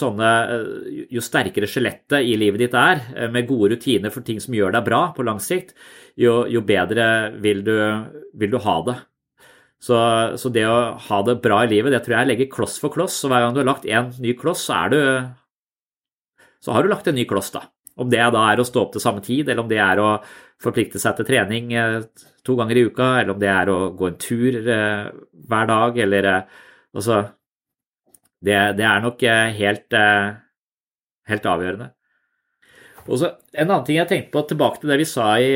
sånne, 0.00 0.32
eh, 0.56 1.02
jo 1.14 1.22
sterkere 1.22 1.70
skjelettet 1.70 2.26
i 2.26 2.34
livet 2.38 2.66
ditt 2.66 2.74
er, 2.74 3.06
eh, 3.14 3.30
med 3.30 3.46
gode 3.46 3.76
rutiner 3.76 4.10
for 4.10 4.26
ting 4.26 4.42
som 4.42 4.54
gjør 4.54 4.74
deg 4.74 4.88
bra 4.88 5.12
på 5.14 5.26
lang 5.26 5.38
sikt, 5.38 5.76
jo, 6.18 6.42
jo 6.50 6.62
bedre 6.66 7.30
vil 7.38 7.62
du, 7.62 7.76
vil 8.34 8.50
du 8.50 8.58
ha 8.66 8.80
det. 8.82 8.98
Så, 9.82 9.96
så, 10.40 10.50
det 10.50 10.64
å 10.66 10.96
ha 11.08 11.18
det 11.26 11.36
bra 11.44 11.60
i 11.62 11.70
livet, 11.70 11.92
det 11.92 12.00
tror 12.04 12.16
jeg 12.16 12.30
legger 12.30 12.52
kloss 12.52 12.78
for 12.82 12.92
kloss. 12.94 13.18
Og 13.24 13.32
hver 13.32 13.44
gang 13.44 13.54
du 13.54 13.60
har 13.60 13.68
lagt 13.68 13.88
én 13.88 14.10
ny 14.22 14.32
kloss, 14.38 14.64
så 14.68 14.80
er 14.84 14.94
du 14.94 15.00
Så 16.64 16.72
har 16.72 16.82
du 16.82 16.88
lagt 16.90 17.06
en 17.06 17.14
ny 17.14 17.26
kloss, 17.28 17.52
da. 17.54 17.66
Om 17.96 18.10
det 18.10 18.20
da 18.32 18.42
er 18.50 18.60
å 18.60 18.66
stå 18.66 18.82
opp 18.82 18.92
til 18.92 19.00
samme 19.04 19.22
tid, 19.24 19.48
eller 19.48 19.62
om 19.62 19.68
det 19.70 19.78
er 19.80 20.00
å 20.02 20.16
forplikte 20.62 21.00
seg 21.00 21.16
til 21.18 21.28
trening 21.28 21.72
eh, 21.76 22.02
to 22.44 22.56
ganger 22.58 22.78
i 22.80 22.84
uka, 22.88 23.08
eller 23.20 23.34
om 23.34 23.40
det 23.40 23.50
er 23.52 23.70
å 23.72 23.78
gå 23.96 24.08
en 24.08 24.18
tur 24.20 24.56
eh, 24.60 25.08
hver 25.48 25.68
dag, 25.72 26.00
eller 26.06 26.32
eh, 26.32 26.62
Altså 26.96 27.16
det, 28.40 28.54
det, 28.78 28.84
er 28.88 29.02
nok 29.04 29.20
helt, 29.52 29.96
helt 31.28 31.48
avgjørende. 31.50 31.88
Og 33.04 33.18
så 33.20 33.28
En 33.52 33.66
annen 33.66 33.84
ting 33.84 33.98
jeg 33.98 34.08
tenkte 34.08 34.32
på, 34.32 34.42
tilbake 34.48 34.80
til 34.80 34.92
det 34.94 34.96
vi 35.02 35.08
sa 35.10 35.26
i, 35.36 35.50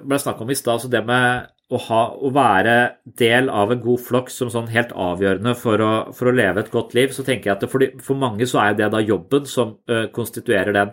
ble 0.00 0.20
snakk 0.22 0.40
om 0.40 0.48
i 0.48 0.56
stad, 0.56 0.78
altså 0.78 0.88
det 0.88 1.02
med 1.04 1.50
å, 1.72 1.80
ha, 1.86 2.02
å, 2.12 2.30
være 2.34 2.74
del 3.18 3.48
av 3.52 3.72
en 3.72 3.80
god 3.82 4.02
flokk 4.04 4.30
som 4.32 4.50
sånn 4.52 4.70
helt 4.72 4.92
avgjørende 4.92 5.54
for 5.58 5.80
å, 5.84 5.92
for 6.16 6.28
å, 6.28 6.36
leve 6.36 6.62
et 6.62 6.70
godt 6.72 6.94
liv, 6.98 7.14
så 7.14 7.24
tenker 7.26 7.50
jeg 7.50 7.56
at 7.56 7.66
for, 7.70 7.82
de, 7.82 8.02
for 8.04 8.20
mange 8.20 8.48
så 8.48 8.60
er 8.64 8.76
det 8.78 8.90
da 8.92 9.00
jobben 9.02 9.48
som 9.48 9.76
uh, 9.90 10.04
konstituerer 10.14 10.76
den, 10.76 10.92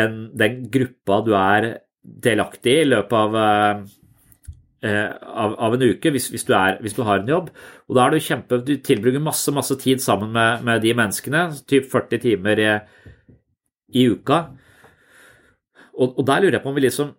den, 0.00 0.20
den, 0.38 0.60
gruppa 0.72 1.20
du 1.26 1.32
er 1.38 1.70
delaktig 2.00 2.80
i 2.80 2.82
i 2.82 2.90
løpet 2.90 3.16
av, 3.20 3.38
uh, 3.38 5.10
av, 5.44 5.56
av 5.68 5.76
en 5.76 5.86
uke, 5.86 6.12
hvis, 6.14 6.30
hvis, 6.34 6.46
du 6.48 6.54
er, 6.58 6.80
hvis, 6.82 6.96
du 6.96 7.04
har 7.06 7.22
en 7.22 7.34
jobb. 7.34 7.52
Og 7.88 7.98
da 7.98 8.06
er 8.06 8.16
du 8.16 8.24
kjempe 8.24 8.62
Du 8.66 8.74
tilbruker 8.82 9.22
masse, 9.22 9.52
masse 9.54 9.76
tid 9.78 10.02
sammen 10.02 10.32
med, 10.34 10.64
med 10.66 10.82
de 10.82 10.96
menneskene, 10.96 11.50
typ 11.70 11.86
40 11.92 12.24
timer 12.24 12.64
i, 12.64 12.72
i 14.00 14.08
uka. 14.10 14.46
Og, 16.00 16.16
og, 16.16 16.24
der 16.26 16.40
lurer 16.40 16.58
jeg 16.58 16.64
på 16.64 16.72
om 16.72 16.78
vi 16.78 16.86
liksom 16.88 17.12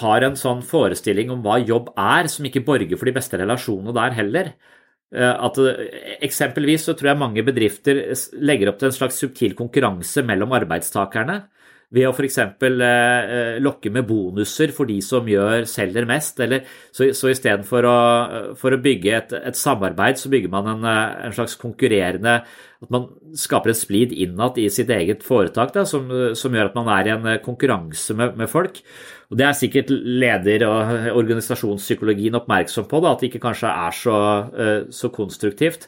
har 0.00 0.24
en 0.24 0.36
sånn 0.38 0.62
forestilling 0.64 1.32
om 1.34 1.42
hva 1.44 1.58
jobb 1.60 1.90
er, 2.00 2.28
som 2.32 2.46
ikke 2.48 2.64
borger 2.64 2.96
for 2.96 3.08
de 3.08 3.16
beste 3.16 3.40
relasjonene 3.40 3.92
der 3.96 4.16
heller. 4.16 4.52
Eh, 5.12 5.32
at 5.32 5.58
eh, 5.60 5.82
Eksempelvis 6.24 6.86
så 6.88 6.96
tror 6.96 7.12
jeg 7.12 7.20
mange 7.20 7.44
bedrifter 7.44 8.04
legger 8.40 8.72
opp 8.72 8.80
til 8.80 8.88
en 8.88 8.96
slags 8.96 9.20
subtil 9.20 9.56
konkurranse 9.58 10.24
mellom 10.24 10.54
arbeidstakerne 10.56 11.42
ved 11.92 12.08
å 12.08 12.12
f.eks. 12.14 12.38
Eh, 12.40 13.60
lokke 13.62 13.92
med 13.92 14.06
bonuser 14.08 14.72
for 14.74 14.88
de 14.88 14.98
som 15.04 15.26
gjør, 15.28 15.66
selger 15.68 16.08
mest. 16.08 16.40
Eller, 16.44 16.66
så, 16.94 17.10
så 17.16 17.32
istedenfor 17.32 17.88
å, 17.88 17.96
for 18.58 18.74
å 18.74 18.80
bygge 18.82 19.16
et, 19.18 19.34
et, 19.52 19.58
samarbeid, 19.58 20.20
så 20.20 20.32
bygger 20.32 20.52
man 20.52 20.70
en, 20.72 20.86
en, 20.88 21.34
slags 21.36 21.58
konkurrerende 21.60 22.38
At 22.82 22.92
man 22.92 23.10
skaper 23.38 23.72
en 23.72 23.78
splid 23.78 24.14
innad 24.24 24.56
i 24.58 24.68
sitt 24.72 24.90
eget 24.92 25.22
foretak 25.26 25.74
da, 25.76 25.84
som, 25.88 26.08
som, 26.38 26.54
gjør 26.56 26.72
at 26.72 26.78
man 26.78 26.88
er 26.96 27.10
i 27.10 27.12
en 27.14 27.28
konkurranse 27.44 28.16
med, 28.18 28.38
med 28.40 28.50
folk. 28.50 28.80
Og 29.32 29.38
Det 29.38 29.46
er 29.46 29.56
sikkert 29.56 29.92
leder- 29.92 30.66
og 30.68 31.12
organisasjonspsykologien 31.22 32.40
oppmerksom 32.40 32.88
på, 32.88 33.00
da, 33.04 33.12
at 33.12 33.22
det 33.22 33.30
ikke 33.30 33.46
kanskje 33.46 33.70
er 33.70 33.96
så, 33.96 34.16
eh, 34.52 34.78
så, 34.92 35.12
konstruktivt. 35.12 35.86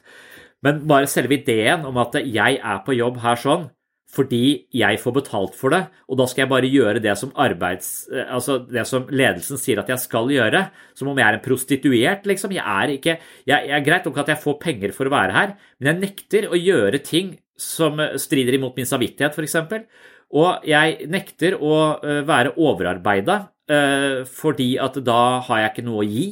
Men 0.64 0.84
bare 0.88 1.08
selve 1.10 1.36
ideen 1.36 1.84
om 1.84 1.98
at 2.00 2.16
jeg 2.24 2.60
er 2.60 2.84
på 2.86 2.96
jobb 2.96 3.18
her 3.24 3.40
sånn 3.40 3.66
fordi 4.14 4.44
jeg 4.74 5.00
får 5.02 5.16
betalt 5.18 5.58
for 5.58 5.74
det, 5.74 5.82
og 6.08 6.20
da 6.20 6.28
skal 6.30 6.44
jeg 6.44 6.52
bare 6.52 6.70
gjøre 6.70 7.02
det 7.02 7.16
som, 7.20 7.32
arbeids, 7.34 7.92
eh, 8.14 8.26
altså 8.30 8.60
det 8.64 8.86
som 8.90 9.08
ledelsen 9.10 9.60
sier 9.60 9.82
at 9.82 9.90
jeg 9.90 10.02
skal 10.06 10.30
gjøre, 10.30 10.66
som 10.94 11.10
om 11.10 11.18
jeg 11.18 11.26
er 11.26 11.38
en 11.38 11.44
prostituert, 11.44 12.28
liksom. 12.30 12.54
Jeg 12.54 12.64
er 12.64 12.96
ikke 12.96 13.16
jeg, 13.18 13.54
jeg 13.54 13.76
er 13.78 13.86
Greit 13.86 14.06
nok 14.08 14.22
at 14.22 14.34
jeg 14.34 14.42
får 14.42 14.60
penger 14.62 14.94
for 14.96 15.10
å 15.10 15.14
være 15.14 15.36
her, 15.36 15.56
men 15.78 15.92
jeg 15.92 16.04
nekter 16.08 16.50
å 16.50 16.58
gjøre 16.58 17.02
ting 17.04 17.34
som 17.60 18.00
strider 18.18 18.56
imot 18.56 18.78
min 18.78 18.88
samvittighet, 18.88 19.36
f.eks. 19.36 19.86
Og 20.34 20.66
jeg 20.66 21.08
nekter 21.10 21.58
å 21.62 21.74
eh, 22.02 22.22
være 22.26 22.54
overarbeida, 22.58 23.38
eh, 23.70 24.22
fordi 24.26 24.74
at 24.82 24.98
da 25.06 25.40
har 25.46 25.62
jeg 25.62 25.72
ikke 25.72 25.86
noe 25.86 26.02
å 26.02 26.08
gi. 26.08 26.28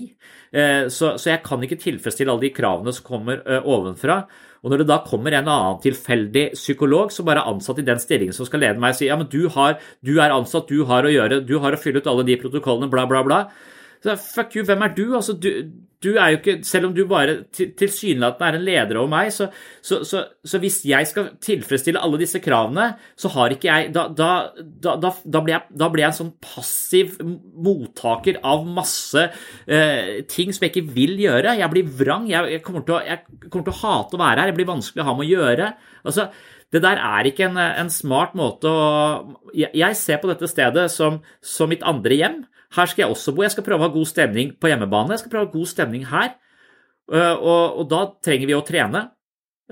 Eh, 0.52 0.88
så 0.92 1.14
jeg 1.16 1.42
kan 1.46 1.62
ikke 1.62 1.80
tilfredsstille 1.80 2.32
alle 2.32 2.48
de 2.48 2.54
kravene 2.54 2.94
som 2.94 3.06
kommer 3.06 3.44
ovenfra. 3.62 4.24
Og 4.62 4.70
når 4.70 4.82
det 4.82 4.88
da 4.92 5.00
kommer 5.02 5.34
en 5.34 5.48
annen 5.50 5.78
tilfeldig 5.82 6.44
psykolog 6.54 7.10
som 7.10 7.26
bare 7.26 7.42
er 7.42 7.50
ansatt 7.50 7.80
i 7.82 7.86
den 7.86 7.98
stillingen 8.02 8.36
som 8.36 8.46
skal 8.46 8.62
lede 8.62 8.82
meg, 8.82 8.94
og 8.94 9.00
sier 9.00 9.10
ja, 9.10 9.18
men 9.18 9.30
du, 9.32 9.40
har, 9.50 9.80
du 10.06 10.14
er 10.22 10.34
ansatt, 10.34 10.70
du 10.70 10.86
har 10.86 11.06
å 11.06 11.10
gjøre, 11.10 11.40
du 11.48 11.56
har 11.64 11.74
å 11.74 11.80
fylle 11.82 11.98
ut 11.98 12.10
alle 12.10 12.26
de 12.28 12.38
protokollene, 12.38 12.90
bla, 12.92 13.08
bla, 13.10 13.24
bla. 13.26 13.40
Så 14.02 14.14
fuck 14.18 14.54
you, 14.54 14.62
hvem 14.66 14.84
er 14.86 14.94
du? 14.94 15.04
Altså, 15.18 15.34
du, 15.34 15.50
du 16.02 16.10
er 16.16 16.32
jo 16.32 16.40
ikke 16.40 16.54
Selv 16.66 16.88
om 16.88 16.94
du 16.96 17.02
bare 17.08 17.38
tilsynelatende 17.54 18.48
er 18.48 18.58
en 18.58 18.66
leder 18.66 18.98
over 19.00 19.10
meg, 19.12 19.30
så, 19.34 19.48
så, 19.84 20.00
så, 20.08 20.24
så, 20.44 20.60
hvis 20.62 20.80
jeg 20.88 21.08
skal 21.08 21.30
tilfredsstille 21.42 22.00
alle 22.02 22.20
disse 22.20 22.40
kravene, 22.42 22.92
så 23.18 23.30
har 23.36 23.54
ikke 23.54 23.68
jeg 23.70 23.92
Da, 23.94 24.06
da, 24.16 24.30
da, 24.82 24.94
da 25.24 25.42
blir, 25.42 25.54
jeg, 25.54 25.78
jeg, 25.78 26.06
en 26.08 26.18
sånn 26.18 26.32
passiv 26.42 27.18
mottaker 27.22 28.40
av 28.46 28.64
masse 28.66 29.28
eh, 29.66 30.22
ting 30.30 30.52
som 30.52 30.66
jeg 30.66 30.74
ikke 30.74 30.94
vil 30.94 31.14
gjøre. 31.22 31.56
Jeg 31.58 31.72
blir 31.72 31.92
vrang. 32.02 32.26
Jeg, 32.30 32.56
jeg, 32.56 32.64
kommer 32.66 32.84
å, 32.96 33.02
jeg, 33.06 33.22
kommer 33.48 33.68
til 33.68 33.74
å, 33.74 33.80
hate 33.82 34.18
å 34.18 34.22
være 34.22 34.42
her. 34.42 34.52
Jeg 34.52 34.58
blir 34.60 34.72
vanskelig 34.72 35.04
å 35.04 35.08
ha 35.08 35.16
med 35.18 35.26
å 35.26 35.30
gjøre. 35.30 35.70
Altså, 36.02 36.28
det 36.72 36.80
der 36.84 37.00
er 37.04 37.28
ikke 37.28 37.50
en, 37.50 37.58
en 37.60 37.92
smart 37.92 38.36
måte 38.38 38.70
å 38.70 38.86
jeg, 39.52 39.96
ser 39.98 40.20
på 40.22 40.30
dette 40.30 40.48
stedet 40.48 40.86
som, 40.92 41.20
som 41.44 41.70
mitt 41.70 41.84
andre 41.86 42.16
hjem. 42.16 42.38
Her 42.76 42.88
skal 42.88 43.04
jeg 43.04 43.12
også 43.12 43.34
bo. 43.36 43.44
Jeg 43.44 43.54
skal 43.54 43.66
prøve 43.66 43.84
å 43.84 43.88
ha 43.88 43.94
god 43.94 44.08
stemning 44.08 44.54
på 44.56 44.70
hjemmebane. 44.70 45.14
Jeg 45.14 45.24
skal 45.24 45.34
prøve 45.34 45.44
å 45.44 45.50
ha 45.50 45.56
god 45.56 45.70
stemning 45.70 46.06
her. 46.08 46.34
Eh, 47.12 47.34
og, 47.34 47.82
og 47.82 47.90
da 47.90 48.04
trenger 48.24 48.48
vi 48.48 48.56
å 48.56 48.64
trene. 48.66 49.04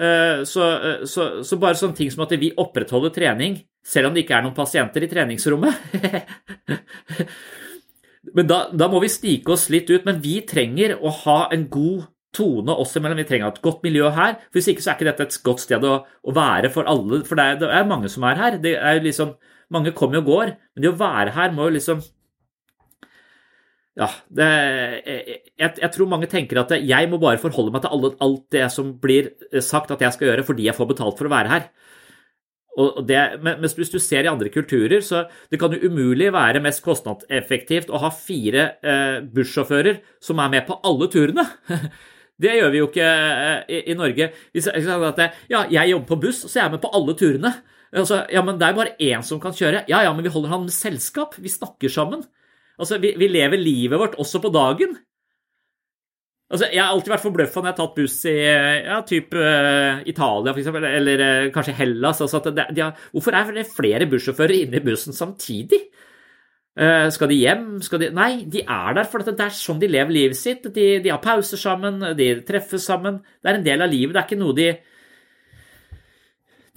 Eh, 0.00 0.42
så, 0.48 0.66
eh, 0.76 1.02
så, 1.08 1.30
så, 1.46 1.58
bare 1.60 1.78
sånne 1.78 1.96
ting 1.96 2.12
som 2.12 2.24
at 2.24 2.34
vi 2.40 2.52
opprettholder 2.60 3.12
trening 3.14 3.58
selv 3.86 4.08
om 4.08 4.16
det 4.16 4.24
ikke 4.24 4.38
er 4.38 4.46
noen 4.46 4.56
pasienter 4.56 5.04
i 5.04 5.10
treningsrommet. 5.10 5.80
Men 8.36 8.48
da, 8.48 8.62
da, 8.72 8.88
må 8.92 9.00
vi 9.02 9.10
snike 9.12 9.54
oss 9.54 9.68
litt 9.72 9.90
ut. 9.90 10.06
Men 10.08 10.20
vi 10.22 10.40
trenger 10.48 10.98
å 11.00 11.12
ha 11.24 11.40
en 11.54 11.66
god 11.72 12.08
tone 12.36 12.76
oss 12.78 12.92
imellom. 12.98 13.20
Vi 13.22 13.28
trenger 13.30 13.50
et 13.50 13.62
godt 13.64 13.84
miljø 13.86 14.10
her. 14.14 14.36
for 14.50 14.60
Hvis 14.60 14.70
ikke 14.74 14.84
så 14.84 14.92
er 14.92 14.98
ikke 14.98 15.08
dette 15.08 15.26
et 15.26 15.38
godt 15.48 15.64
sted 15.64 15.86
å, 15.88 15.96
å 16.04 16.36
være 16.36 16.72
for 16.74 16.90
alle. 16.90 17.22
For 17.26 17.40
det 17.40 17.46
er, 17.46 17.60
det 17.62 17.72
er, 17.80 17.88
mange 17.88 18.12
som 18.12 18.26
er 18.28 18.40
her. 18.40 18.60
Det 18.62 18.76
er 18.76 19.00
liksom, 19.04 19.34
mange 19.72 19.96
kommer 19.96 20.20
og 20.20 20.28
går. 20.28 20.54
Men 20.74 20.84
det 20.84 20.92
å 20.92 21.00
være 21.00 21.34
her 21.38 21.56
må 21.56 21.68
jo 21.68 21.76
liksom 21.78 22.04
ja, 23.98 24.07
det, 24.31 24.48
jeg, 25.05 25.70
jeg, 25.83 25.90
tror 25.92 26.09
mange 26.09 26.29
tenker 26.31 26.62
at 26.62 26.72
jeg 26.79 27.09
må 27.11 27.18
bare 27.20 27.40
forholde 27.42 27.72
meg 27.74 27.83
til 27.83 27.94
alle, 27.96 28.12
alt 28.22 28.44
det 28.55 28.68
som 28.72 28.92
blir 29.03 29.33
sagt 29.64 29.90
at 29.90 30.03
jeg 30.05 30.14
skal 30.14 30.31
gjøre 30.31 30.44
fordi 30.46 30.68
jeg 30.68 30.76
får 30.79 30.92
betalt 30.92 31.18
for 31.18 31.29
å 31.29 31.33
være 31.35 31.53
her. 31.53 31.66
Og 32.79 33.00
det, 33.05 33.18
men 33.42 33.59
hvis 33.61 33.90
du 33.90 33.98
ser 33.98 34.24
i 34.24 34.31
andre 34.31 34.50
kulturer, 34.53 35.03
så 35.03 35.24
det 35.50 35.59
kan 35.61 35.74
jo 35.74 35.90
umulig 35.90 36.31
være 36.33 36.62
mest 36.62 36.85
kostnadseffektivt 36.85 37.90
å 37.90 38.00
ha 38.05 38.12
fire 38.14 38.66
eh, 38.79 39.18
bussjåfører 39.26 39.98
som 40.22 40.40
er 40.40 40.53
med 40.55 40.66
på 40.68 40.79
alle 40.87 41.11
turene. 41.12 41.46
Det 42.40 42.55
gjør 42.57 42.70
vi 42.72 42.79
jo 42.79 42.87
ikke 42.88 43.05
eh, 43.05 43.59
i, 43.68 43.79
i 43.92 43.94
Norge. 43.98 44.31
Hvis 44.55 44.70
jeg, 44.70 44.87
at 44.88 45.18
ja, 45.50 45.66
jeg 45.68 45.90
jobber 45.90 46.09
på 46.09 46.16
buss, 46.22 46.38
så 46.46 46.55
jeg 46.57 46.62
er 46.64 46.72
med 46.72 46.81
på 46.81 46.92
alle 46.96 47.12
turene. 47.20 47.50
Altså, 47.90 48.22
ja, 48.33 48.40
men 48.46 48.57
Det 48.57 48.68
er 48.68 48.79
bare 48.79 48.94
én 48.96 49.26
som 49.26 49.42
kan 49.42 49.53
kjøre. 49.53 49.83
Ja, 49.90 50.00
ja, 50.07 50.14
men 50.14 50.24
vi 50.24 50.33
holder 50.33 50.55
han 50.55 50.64
med 50.64 50.72
selskap. 50.72 51.35
Vi 51.37 51.53
snakker 51.53 51.92
sammen. 51.92 52.22
Altså, 52.81 52.99
vi, 53.03 53.14
vi, 53.21 53.29
lever 53.29 53.61
livet 53.61 54.01
vårt 54.01 54.19
også 54.21 54.40
på 54.43 54.53
dagen. 54.55 54.97
Altså, 56.51 56.66
jeg 56.73 56.83
har 56.83 56.90
alltid 56.90 57.12
vært 57.12 57.23
forbløffa 57.23 57.61
når 57.61 57.69
jeg 57.69 57.77
har 57.77 57.79
tatt 57.79 57.99
buss 57.99 58.14
i 58.27 58.37
ja, 58.43 58.97
typ 59.07 59.35
uh, 59.38 60.01
Italia 60.11 60.51
for 60.51 60.62
eksempel, 60.62 60.87
eller 60.88 61.23
uh, 61.23 61.51
kanskje 61.55 61.77
Hellas. 61.79 62.23
Altså 62.25 62.40
det, 62.49 62.64
de 62.75 62.83
har, 62.83 63.05
hvorfor 63.14 63.37
er 63.38 63.53
det 63.55 63.69
flere 63.71 64.09
bussjåfører 64.11 64.57
inne 64.64 64.81
i 64.81 64.87
bussen 64.88 65.14
samtidig? 65.14 65.85
Uh, 66.81 67.07
skal 67.14 67.31
de 67.31 67.38
hjem? 67.38 67.69
Skal 67.87 68.03
de 68.03 68.11
Nei, 68.16 68.33
de 68.51 68.64
er 68.64 68.97
der, 68.99 69.07
for 69.12 69.23
det 69.23 69.37
er 69.37 69.55
sånn 69.55 69.79
de 69.83 69.93
lever 69.93 70.16
livet 70.16 70.40
sitt. 70.40 70.66
De, 70.75 70.88
de, 71.05 71.12
har 71.12 71.23
pauser 71.23 71.61
sammen, 71.61 72.03
de 72.19 72.33
treffes 72.49 72.88
sammen. 72.88 73.21
Det 73.38 73.53
er 73.53 73.61
en 73.61 73.69
del 73.69 73.87
av 73.87 73.95
livet. 73.95 74.16
Det 74.16 74.25
er 74.25 74.29
ikke 74.33 74.43
noe 74.43 74.59
de 74.59 74.73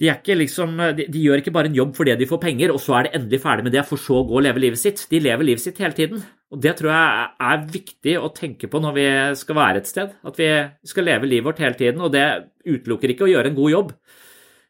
de, 0.00 0.34
liksom, 0.34 0.74
de, 0.98 1.06
de, 1.06 1.20
gjør 1.22 1.40
ikke 1.40 1.52
bare 1.54 1.70
en 1.70 1.76
jobb 1.76 1.92
fordi 1.94 2.16
de 2.18 2.26
får 2.26 2.40
penger, 2.42 2.72
og 2.74 2.80
så 2.82 2.96
er 2.98 3.06
det 3.06 3.12
endelig 3.18 3.40
ferdig 3.44 3.66
med 3.66 3.76
det, 3.76 3.84
for 3.86 4.00
så 4.00 4.18
å 4.20 4.24
gå 4.26 4.40
og 4.40 4.44
leve 4.46 4.62
livet 4.64 4.80
sitt. 4.80 5.04
De 5.10 5.20
lever 5.22 5.46
livet 5.46 5.62
sitt 5.62 5.78
hele 5.82 5.94
tiden. 5.94 6.24
Og 6.54 6.60
Det 6.62 6.74
tror 6.78 6.90
jeg 6.90 7.30
er 7.50 7.64
viktig 7.78 8.16
å 8.18 8.32
tenke 8.34 8.70
på 8.70 8.82
når 8.82 8.98
vi 8.98 9.06
skal 9.38 9.58
være 9.58 9.82
et 9.82 9.90
sted. 9.90 10.12
At 10.26 10.38
vi 10.38 10.50
skal 10.90 11.08
leve 11.08 11.30
livet 11.30 11.46
vårt 11.46 11.62
hele 11.62 11.78
tiden, 11.78 12.02
og 12.02 12.12
det 12.14 12.26
utelukker 12.66 13.14
ikke 13.14 13.28
å 13.28 13.32
gjøre 13.32 13.52
en 13.52 13.58
god 13.58 13.74
jobb. 13.74 13.96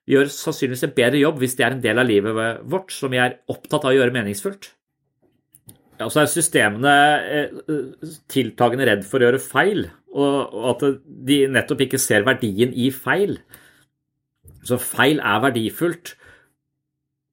Vi 0.04 0.16
gjør 0.18 0.30
sannsynligvis 0.32 0.84
en 0.84 0.96
bedre 0.96 1.20
jobb 1.20 1.40
hvis 1.40 1.56
det 1.56 1.64
er 1.64 1.76
en 1.76 1.84
del 1.84 2.00
av 2.00 2.08
livet 2.08 2.64
vårt 2.68 2.92
som 2.92 3.12
vi 3.12 3.20
er 3.24 3.38
opptatt 3.48 3.86
av 3.86 3.94
å 3.94 3.96
gjøre 3.96 4.12
meningsfullt. 4.12 4.74
Ja, 6.00 6.08
så 6.10 6.24
er 6.24 6.30
systemene 6.30 6.94
eh, 7.30 7.60
tiltagende 8.32 8.88
redd 8.88 9.04
for 9.06 9.22
å 9.22 9.28
gjøre 9.28 9.40
feil, 9.40 9.84
og 10.12 10.56
at 10.72 10.82
de 11.28 11.44
nettopp 11.54 11.84
ikke 11.86 12.00
ser 12.02 12.26
verdien 12.26 12.74
i 12.74 12.90
feil. 12.92 13.38
Så 14.64 14.80
feil 14.80 15.20
er 15.20 15.42
verdifullt. 15.44 16.14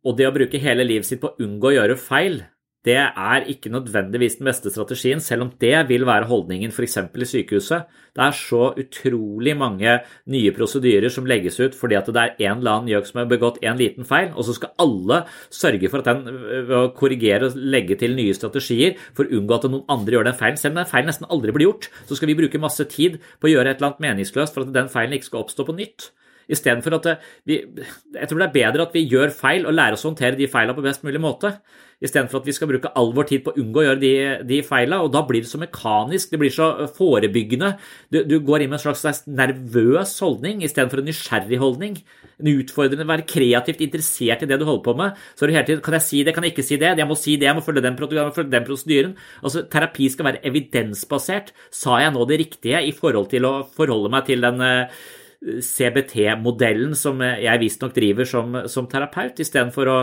Og 0.07 0.17
det 0.17 0.27
å 0.27 0.33
bruke 0.35 0.61
hele 0.61 0.87
livet 0.87 1.07
sitt 1.07 1.21
på 1.21 1.31
å 1.31 1.45
unngå 1.45 1.69
å 1.69 1.75
gjøre 1.77 1.99
feil, 1.99 2.41
det 2.81 2.97
er 2.97 3.43
ikke 3.45 3.69
nødvendigvis 3.69 4.39
den 4.39 4.47
beste 4.47 4.71
strategien, 4.73 5.19
selv 5.21 5.45
om 5.45 5.49
det 5.61 5.75
vil 5.85 6.01
være 6.07 6.25
holdningen 6.25 6.71
f.eks. 6.73 6.95
i 6.97 7.27
sykehuset. 7.29 7.91
Det 8.17 8.23
er 8.25 8.33
så 8.33 8.71
utrolig 8.73 9.53
mange 9.53 9.99
nye 10.33 10.53
prosedyrer 10.55 11.13
som 11.13 11.27
legges 11.29 11.59
ut 11.61 11.77
fordi 11.77 11.99
at 11.99 12.09
det 12.09 12.23
er 12.23 12.41
en 12.47 12.57
eller 12.57 12.79
annen 12.79 12.89
gjøk 12.89 13.05
som 13.05 13.19
har 13.21 13.29
begått 13.29 13.59
en 13.61 13.77
liten 13.77 14.07
feil, 14.09 14.31
og 14.33 14.47
så 14.47 14.55
skal 14.57 14.73
alle 14.81 15.19
sørge 15.53 15.91
for 15.93 16.01
at 16.01 16.09
den 16.09 16.41
ved 16.71 16.73
å 16.79 16.89
korrigere 16.97 17.51
og 17.51 17.59
legge 17.61 17.99
til 18.01 18.17
nye 18.17 18.33
strategier 18.33 18.97
for 19.13 19.29
å 19.29 19.37
unngå 19.37 19.59
at 19.59 19.69
noen 19.69 19.85
andre 19.85 20.17
gjør 20.17 20.31
den 20.31 20.39
feilen. 20.41 20.57
Selv 20.57 20.73
om 20.73 20.81
den 20.81 20.89
feilen 20.89 21.13
nesten 21.13 21.29
aldri 21.29 21.53
blir 21.53 21.69
gjort, 21.69 21.91
så 22.09 22.17
skal 22.17 22.33
vi 22.33 22.39
bruke 22.41 22.65
masse 22.65 22.89
tid 22.89 23.21
på 23.37 23.51
å 23.51 23.53
gjøre 23.53 23.75
et 23.75 23.77
eller 23.77 23.91
annet 23.91 24.03
meningsløst 24.09 24.57
for 24.57 24.65
at 24.65 24.73
den 24.73 24.89
feilen 24.89 25.13
ikke 25.19 25.29
skal 25.29 25.45
oppstå 25.45 25.69
på 25.69 25.77
nytt. 25.77 26.09
Istedenfor 26.51 26.97
at 26.99 27.07
vi 27.47 27.61
Jeg 27.61 28.27
tror 28.27 28.41
det 28.41 28.49
er 28.49 28.57
bedre 28.57 28.87
at 28.87 28.95
vi 28.95 29.07
gjør 29.07 29.31
feil 29.35 29.65
og 29.65 29.77
lærer 29.77 29.95
oss 29.95 30.05
å 30.05 30.11
håndtere 30.11 30.39
de 30.39 30.49
feilene 30.51 30.75
på 30.77 30.85
best 30.85 31.05
mulig 31.07 31.21
måte. 31.23 31.55
Istedenfor 32.01 32.41
at 32.41 32.47
vi 32.49 32.55
skal 32.57 32.69
bruke 32.71 32.89
all 32.97 33.11
vår 33.13 33.27
tid 33.29 33.43
på 33.45 33.51
å 33.53 33.59
unngå 33.61 33.77
å 33.77 33.83
gjøre 33.85 34.01
de, 34.01 34.13
de 34.49 34.57
feilene. 34.65 35.03
Og 35.05 35.11
da 35.13 35.21
blir 35.27 35.43
det 35.43 35.51
så 35.51 35.59
mekanisk, 35.61 36.31
det 36.31 36.39
blir 36.41 36.53
så 36.53 36.87
forebyggende. 36.95 37.75
Du, 38.09 38.23
du 38.25 38.39
går 38.41 38.65
inn 38.65 38.71
med 38.71 38.79
en 38.79 38.95
slags 38.97 39.21
nervøs 39.29 40.15
holdning 40.23 40.65
istedenfor 40.65 41.03
en 41.03 41.09
nysgjerrig 41.11 41.61
holdning. 41.61 41.99
En 42.41 42.51
utfordrende, 42.55 43.05
være 43.05 43.27
kreativt 43.29 43.85
interessert 43.85 44.41
i 44.41 44.49
det 44.49 44.57
du 44.57 44.65
holder 44.65 44.85
på 44.89 44.97
med. 44.97 45.21
Så 45.37 45.45
er 45.45 45.51
du 45.51 45.57
hele 45.59 45.67
tiden 45.69 45.85
Kan 45.85 45.99
jeg 45.99 46.07
si 46.07 46.23
det, 46.25 46.33
kan 46.33 46.47
jeg 46.47 46.55
ikke 46.55 46.67
si 46.71 46.81
det? 46.81 46.95
Jeg 46.97 47.09
må 47.11 47.19
si 47.19 47.37
det, 47.37 47.51
jeg 47.51 47.59
må 47.59 47.65
følge 47.67 47.85
den, 47.85 48.01
den 48.49 48.67
prosedyren. 48.67 49.15
Altså, 49.45 49.67
terapi 49.69 50.09
skal 50.09 50.31
være 50.31 50.45
evidensbasert. 50.49 51.53
Sa 51.69 52.01
jeg 52.01 52.17
nå 52.17 52.25
det 52.25 52.41
riktige 52.47 52.81
i 52.81 52.95
forhold 52.97 53.29
til 53.29 53.45
å 53.45 53.59
forholde 53.77 54.09
meg 54.09 54.25
til 54.25 54.41
den 54.41 54.57
uh, 54.65 55.01
CBT-modellen 55.41 56.93
som 56.97 57.21
jeg 57.23 57.61
visstnok 57.63 57.95
driver 57.95 58.27
som, 58.29 58.59
som 58.69 58.87
terapeut, 58.89 59.39
istedenfor 59.41 59.89
å 59.89 59.97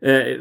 eh, 0.00 0.40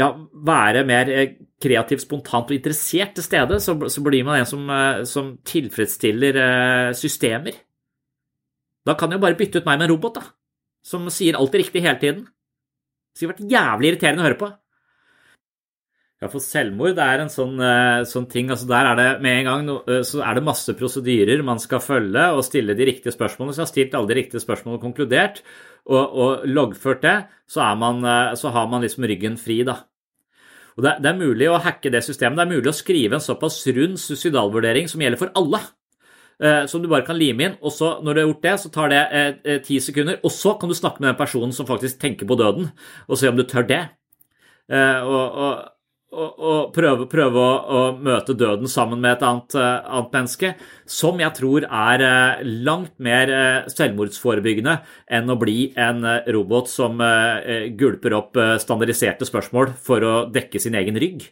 ja, 0.00 0.10
være 0.46 0.84
mer 0.88 1.10
kreativ, 1.10 1.46
kreativt, 1.60 2.00
spontant 2.06 2.48
og 2.48 2.56
interessert 2.56 3.10
til 3.12 3.24
stede, 3.26 3.58
så, 3.60 3.74
så 3.92 4.00
blir 4.00 4.24
man 4.24 4.40
en 4.40 4.46
som, 4.48 4.62
eh, 4.72 5.02
som, 5.04 5.34
tilfredsstiller 5.44 6.38
systemer. 6.96 7.58
Da 8.88 8.94
kan 8.96 9.12
jeg 9.12 9.20
jo 9.20 9.24
bare 9.26 9.36
bytte 9.36 9.60
ut 9.60 9.68
meg 9.68 9.76
med 9.76 9.90
en 9.90 9.92
robot, 9.92 10.16
da, 10.16 10.22
som 10.80 11.04
sier 11.12 11.36
alt 11.36 11.52
det 11.52 11.60
riktige 11.66 11.84
hele 11.84 12.00
tiden. 12.00 12.22
Det 13.12 13.20
skulle 13.20 13.34
vært 13.34 13.52
jævlig 13.52 13.90
irriterende 13.90 14.24
å 14.24 14.28
høre 14.30 14.40
på. 14.40 14.48
Ja, 16.20 16.28
for 16.28 16.42
selvmord 16.44 16.98
er 17.00 17.22
en 17.22 17.30
sånn, 17.32 17.54
uh, 17.56 18.04
sånn, 18.04 18.26
ting. 18.28 18.50
altså 18.52 18.66
Der 18.68 18.90
er 18.90 18.98
det 18.98 19.08
med 19.24 19.38
en 19.38 19.46
gang 19.46 19.68
uh, 19.72 20.00
så 20.04 20.20
er 20.20 20.36
det 20.36 20.44
masse 20.44 20.74
prosedyrer 20.76 21.40
man 21.46 21.62
skal 21.62 21.80
følge 21.80 22.26
og 22.36 22.44
stille 22.44 22.76
de 22.76 22.88
riktige 22.90 23.14
spørsmålene. 23.14 23.56
Så 23.56 23.62
jeg 23.62 23.64
har 23.64 23.70
stilt 23.70 23.96
alle 23.96 24.10
de 24.10 24.18
riktige 24.18 24.44
spørsmålene 24.44 24.76
og 24.76 24.84
konkludert, 24.84 25.40
og, 25.88 26.02
og 26.04 26.44
loggført 26.44 27.00
det, 27.06 27.14
så, 27.48 27.64
man, 27.80 28.04
uh, 28.04 28.34
så, 28.36 28.52
har 28.52 28.68
man 28.68 28.84
liksom 28.84 29.08
ryggen 29.08 29.40
fri, 29.40 29.62
da. 29.64 29.78
Og 30.76 30.84
det, 30.84 30.94
det, 31.00 31.08
er 31.08 31.24
mulig 31.24 31.48
å 31.48 31.62
hacke 31.64 31.92
det 31.92 32.04
systemet. 32.04 32.36
Det 32.36 32.44
er 32.44 32.52
mulig 32.52 32.74
å 32.74 32.76
skrive 32.76 33.16
en 33.16 33.24
såpass 33.24 33.56
rund 33.72 33.96
suicidalvurdering 34.00 34.92
som 34.92 35.00
gjelder 35.00 35.20
for 35.20 35.32
alle. 35.40 35.64
Som 36.40 36.80
du 36.80 36.86
bare 36.88 37.04
kan 37.04 37.18
lime 37.20 37.44
inn, 37.44 37.56
og 37.60 37.72
så 37.74 37.90
når 38.00 38.14
du 38.16 38.20
har 38.20 38.28
gjort 38.30 38.46
det, 38.46 38.52
så 38.62 38.70
tar 38.72 38.92
det 38.94 39.58
ti 39.66 39.76
sekunder. 39.84 40.22
Og 40.24 40.32
så 40.32 40.54
kan 40.56 40.70
du 40.70 40.76
snakke 40.78 41.02
med 41.02 41.10
den 41.10 41.18
personen 41.18 41.52
som 41.52 41.68
faktisk 41.68 41.98
tenker 42.00 42.24
på 42.24 42.38
døden, 42.40 42.70
og 43.10 43.20
se 43.20 43.28
om 43.28 43.36
du 43.36 43.42
tør 43.44 43.66
det. 43.68 43.82
og, 44.70 45.20
og 45.20 45.79
og, 46.10 46.70
prøve, 46.74 47.06
prøve 47.10 47.38
å, 47.38 47.50
å, 47.70 47.80
møte 48.02 48.34
døden 48.34 48.70
sammen 48.70 48.98
med 49.02 49.14
et 49.14 49.24
annet, 49.26 49.54
uh, 49.54 49.78
annet, 49.86 50.12
menneske, 50.16 50.52
som 50.90 51.20
jeg 51.22 51.34
tror 51.38 51.66
er 51.66 52.02
uh, 52.02 52.42
langt 52.66 52.96
mer 53.02 53.30
uh, 53.30 53.68
selvmordsforebyggende 53.70 54.74
enn 55.06 55.30
å 55.30 55.38
bli 55.38 55.70
en 55.78 56.02
robot 56.34 56.70
som 56.70 56.98
gulper 57.78 58.14
opp 58.16 58.38
standardiserte 58.62 59.26
spørsmål 59.28 59.74
for 59.78 60.04
å 60.06 60.14
dekke 60.32 60.60
sin 60.62 60.76
egen 60.78 60.98
rygg. 61.00 61.28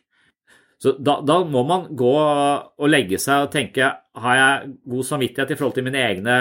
Så 0.78 0.94
da, 1.02 1.18
da, 1.26 1.40
må 1.42 1.64
man 1.66 1.88
gå 1.98 2.14
og 2.14 2.90
legge 2.90 3.18
seg 3.18 3.48
og 3.48 3.54
tenke 3.54 3.90
har 4.18 4.38
jeg 4.38 4.74
god 4.86 5.08
samvittighet 5.08 5.54
i 5.54 5.58
forhold 5.58 5.78
til 5.78 5.86
mine 5.88 6.04
egne 6.06 6.36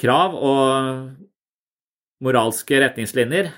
krav 0.00 0.36
og 0.36 0.66
moralske 2.24 2.82
retningslinjer? 2.84 3.54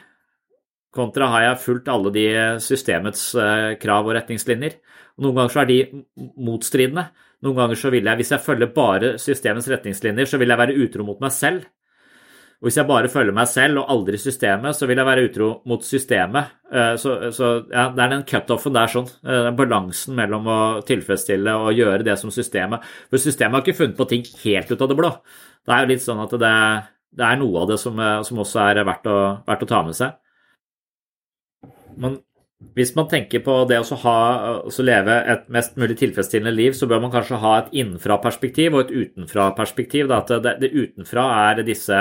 Kontra 0.94 1.29
har 1.35 1.44
jeg 1.44 1.62
fulgt 1.66 1.88
alle 1.92 2.11
de 2.14 2.27
systemets 2.64 3.31
eh, 3.37 3.72
krav 3.81 4.09
og 4.09 4.14
retningslinjer. 4.16 4.79
Noen 5.20 5.37
ganger 5.37 5.53
så 5.53 5.62
er 5.62 5.68
de 5.68 5.81
motstridende. 6.40 7.09
Noen 7.44 7.59
ganger 7.59 7.79
så 7.79 7.90
vil 7.92 8.07
jeg, 8.09 8.18
hvis 8.18 8.31
jeg 8.35 8.44
følger 8.44 8.70
bare 8.74 9.16
systemets 9.20 9.68
retningslinjer, 9.70 10.31
så 10.31 10.40
vil 10.40 10.51
jeg 10.51 10.61
være 10.61 10.79
utro 10.81 11.05
mot 11.07 11.20
meg 11.22 11.35
selv. 11.35 11.66
Og 12.59 12.66
hvis 12.66 12.79
jeg 12.81 12.88
bare 12.88 13.11
følger 13.12 13.35
meg 13.37 13.46
selv 13.46 13.85
og 13.85 13.90
aldri 13.92 14.18
systemet, 14.18 14.74
så 14.74 14.88
vil 14.90 14.98
jeg 14.98 15.07
være 15.07 15.27
utro 15.29 15.51
mot 15.70 15.85
systemet. 15.87 16.55
Eh, 16.72 16.94
så, 16.98 17.18
så 17.37 17.51
ja, 17.68 17.85
det 17.94 18.03
er 18.07 18.14
den 18.14 18.24
cutoffen 18.27 18.74
der, 18.74 18.90
sånn. 18.90 19.11
Eh, 19.22 19.42
den 19.46 19.59
balansen 19.59 20.16
mellom 20.18 20.48
å 20.51 20.61
tilfredsstille 20.88 21.55
og 21.66 21.77
gjøre 21.79 22.07
det 22.09 22.16
som 22.18 22.33
systemet 22.35 22.87
For 23.11 23.20
systemet 23.22 23.61
har 23.61 23.66
ikke 23.66 23.83
funnet 23.85 23.98
på 24.01 24.09
ting 24.11 24.24
helt 24.46 24.72
ut 24.72 24.81
av 24.81 24.88
det 24.88 24.96
blå. 24.98 25.12
Det 25.68 25.77
er 25.77 25.85
jo 25.85 25.92
litt 25.92 26.07
sånn 26.07 26.24
at 26.24 26.33
det, 26.40 26.55
det 27.20 27.29
er 27.29 27.38
noe 27.44 27.62
av 27.62 27.68
det 27.74 27.79
som, 27.83 28.01
som 28.24 28.42
også 28.42 28.64
er 28.64 28.83
verdt 28.88 29.07
å, 29.12 29.18
verdt 29.46 29.68
å 29.68 29.70
ta 29.77 29.85
med 29.85 30.01
seg 30.01 30.16
man, 32.03 32.21
hvis 32.75 32.95
man 32.99 33.09
tenker 33.11 33.43
på 33.47 33.57
det 33.71 33.79
å 33.79 33.99
ha, 34.03 34.21
leve 34.83 35.19
et 35.35 35.51
mest 35.55 35.77
mulig 35.79 35.99
tilfredsstillende 36.01 36.55
liv, 36.55 36.75
så 36.75 36.89
bør 36.91 37.05
man 37.05 37.13
kanskje 37.15 37.43
ha 37.43 37.59
et 37.61 37.75
innenfra-perspektiv 37.83 38.75
og 38.75 38.87
et 38.87 38.97
utenfra-perspektiv. 39.05 40.11
Det, 40.11 40.41
det, 40.65 40.73
utenfra 40.75 41.29
er 41.45 41.63
disse, 41.67 42.01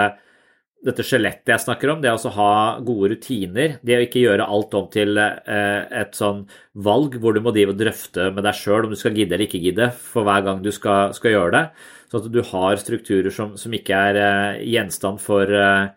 dette 0.85 1.05
skjelettet 1.05 1.53
jeg 1.53 1.65
snakker 1.65 1.93
om, 1.93 2.01
det 2.01 2.13
å 2.13 2.33
ha 2.39 2.51
gode 2.85 3.13
rutiner. 3.13 3.77
Det 3.85 3.99
å 3.99 4.07
ikke 4.07 4.25
gjøre 4.25 4.49
alt 4.49 4.77
om 4.77 4.89
til 4.93 5.21
eh, 5.21 5.85
et 6.01 6.17
sånn 6.17 6.47
valg 6.73 7.19
hvor 7.21 7.37
du 7.37 7.43
må 7.45 7.53
drive 7.53 7.75
og 7.75 7.81
drøfte 7.83 8.31
med 8.33 8.45
deg 8.49 8.57
sjøl 8.57 8.87
om 8.87 8.93
du 8.93 8.99
skal 8.99 9.17
gidde 9.17 9.37
eller 9.37 9.45
ikke 9.45 9.61
gidde 9.61 9.91
for 9.93 10.25
hver 10.25 10.45
gang 10.45 10.65
du 10.65 10.73
skal, 10.73 11.13
skal 11.17 11.37
gjøre 11.37 11.53
det. 11.53 11.65
Sånn 12.09 12.23
at 12.23 12.33
du 12.33 12.45
har 12.49 12.81
strukturer 12.81 13.33
som, 13.35 13.57
som 13.61 13.73
ikke 13.77 14.05
er 14.09 14.23
eh, 14.25 14.63
gjenstand 14.73 15.21
for, 15.21 15.53
eh, 15.53 15.91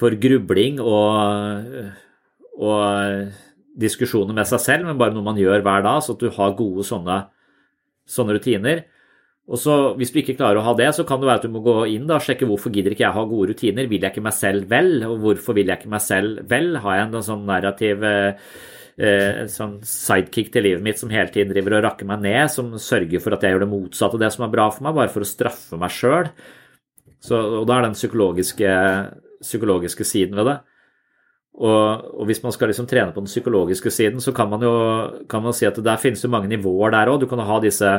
for 0.00 0.16
grubling 0.16 0.80
og 0.80 2.08
og 2.60 3.32
diskusjoner 3.80 4.36
med 4.36 4.48
seg 4.48 4.62
selv, 4.62 4.88
men 4.88 4.98
bare 5.00 5.14
noe 5.14 5.24
man 5.24 5.38
gjør 5.40 5.62
hver 5.64 5.84
dag, 5.86 6.00
så 6.04 6.16
at 6.16 6.22
du 6.22 6.30
har 6.34 6.56
gode 6.58 6.84
sånne, 6.86 7.20
sånne 8.10 8.36
rutiner. 8.36 8.82
Og 9.50 9.58
så 9.58 9.76
Hvis 9.98 10.12
du 10.12 10.20
ikke 10.20 10.36
klarer 10.38 10.60
å 10.60 10.66
ha 10.68 10.74
det, 10.78 10.92
så 10.94 11.02
kan 11.06 11.18
det 11.20 11.26
være 11.26 11.42
at 11.42 11.46
du 11.48 11.54
må 11.54 11.62
gå 11.64 11.74
inn 11.90 12.10
og 12.10 12.22
sjekke 12.22 12.46
hvorfor 12.46 12.70
gidder 12.70 12.94
ikke 12.94 13.06
jeg 13.06 13.16
ha 13.16 13.24
gode 13.26 13.50
rutiner. 13.50 13.88
Vil 13.90 14.04
jeg 14.04 14.12
ikke 14.12 14.22
meg 14.22 14.36
selv 14.36 14.68
vel? 14.70 15.00
Og 15.08 15.16
hvorfor 15.24 15.56
vil 15.58 15.72
jeg 15.72 15.80
ikke 15.80 15.90
meg 15.90 16.04
selv 16.04 16.44
vel? 16.50 16.76
Har 16.84 16.98
jeg 16.98 17.08
en 17.08 17.26
sånn 17.26 17.48
narrativ 17.48 18.04
eh, 18.06 18.52
eh 19.00 19.40
sånn 19.50 19.80
sidekick 19.82 20.52
til 20.54 20.68
livet 20.68 20.84
mitt 20.86 21.02
som 21.02 21.10
hele 21.10 21.32
tiden 21.34 21.50
driver 21.50 21.80
og 21.80 21.84
rakker 21.88 22.06
meg 22.06 22.22
ned, 22.22 22.44
som 22.52 22.70
sørger 22.78 23.24
for 23.24 23.34
at 23.34 23.42
jeg 23.42 23.56
gjør 23.56 23.64
det 23.64 23.72
motsatte 23.72 24.20
av 24.20 24.22
det 24.22 24.30
som 24.36 24.46
er 24.46 24.54
bra 24.54 24.68
for 24.70 24.86
meg, 24.86 24.94
bare 25.00 25.14
for 25.16 25.26
å 25.26 25.32
straffe 25.32 25.80
meg 25.80 25.98
sjøl? 25.98 26.30
Og 27.34 27.66
da 27.66 27.76
er 27.76 27.88
den 27.88 27.98
psykologiske, 27.98 28.76
psykologiske 29.42 30.06
siden 30.06 30.38
ved 30.38 30.46
det. 30.46 30.58
Og, 31.60 32.06
og, 32.16 32.24
hvis 32.24 32.40
man 32.40 32.54
skal 32.56 32.70
liksom 32.72 32.86
trene 32.88 33.12
på 33.12 33.20
den 33.20 33.28
psykologiske 33.28 33.90
siden, 33.92 34.22
så 34.24 34.32
kan 34.32 34.48
man 34.48 34.62
jo 34.64 34.72
kan 35.28 35.42
man 35.44 35.52
si 35.52 35.66
at 35.68 35.76
der 35.84 36.00
finnes 36.00 36.24
jo 36.24 36.32
mange 36.32 36.48
nivåer 36.48 36.94
der 36.94 37.12
òg. 37.12 37.20
Du 37.20 37.28
kan 37.28 37.42
ha 37.44 37.58
disse 37.60 37.98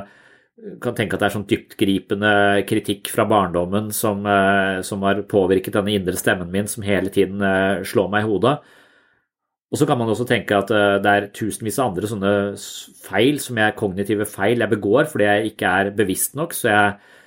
kan 0.81 0.95
tenke 0.97 1.15
at 1.15 1.23
det 1.23 1.27
er 1.29 1.33
sånn 1.35 1.47
dyptgripende 1.49 2.33
kritikk 2.69 3.09
fra 3.13 3.25
barndommen 3.29 3.89
som, 3.95 4.21
eh, 4.27 4.81
som, 4.85 5.01
har 5.07 5.23
påvirket 5.29 5.73
denne 5.77 5.95
indre 5.95 6.17
stemmen 6.19 6.51
min, 6.53 6.67
som 6.69 6.85
hele 6.85 7.09
tiden 7.13 7.41
eh, 7.41 7.81
slår 7.87 8.11
meg 8.11 8.25
i 8.25 8.29
hodet. 8.29 8.57
Og 9.71 9.79
så 9.79 9.87
kan 9.87 9.97
man 9.97 10.11
også 10.11 10.27
tenke 10.29 10.57
at 10.57 10.73
eh, 10.75 10.99
det 11.01 11.13
er 11.13 11.29
tusenvis 11.33 11.79
av 11.79 11.91
andre 11.91 12.11
sånne 12.11 12.33
feil 13.05 13.39
som 13.41 13.57
jeg 13.61 13.77
kognitive 13.79 14.27
feil 14.29 14.61
jeg 14.61 14.73
begår 14.75 15.09
fordi 15.09 15.29
jeg 15.29 15.53
ikke 15.53 15.73
er 15.81 15.91
bevisst 15.97 16.37
nok, 16.37 16.53
så 16.57 16.69
jeg, 16.69 17.17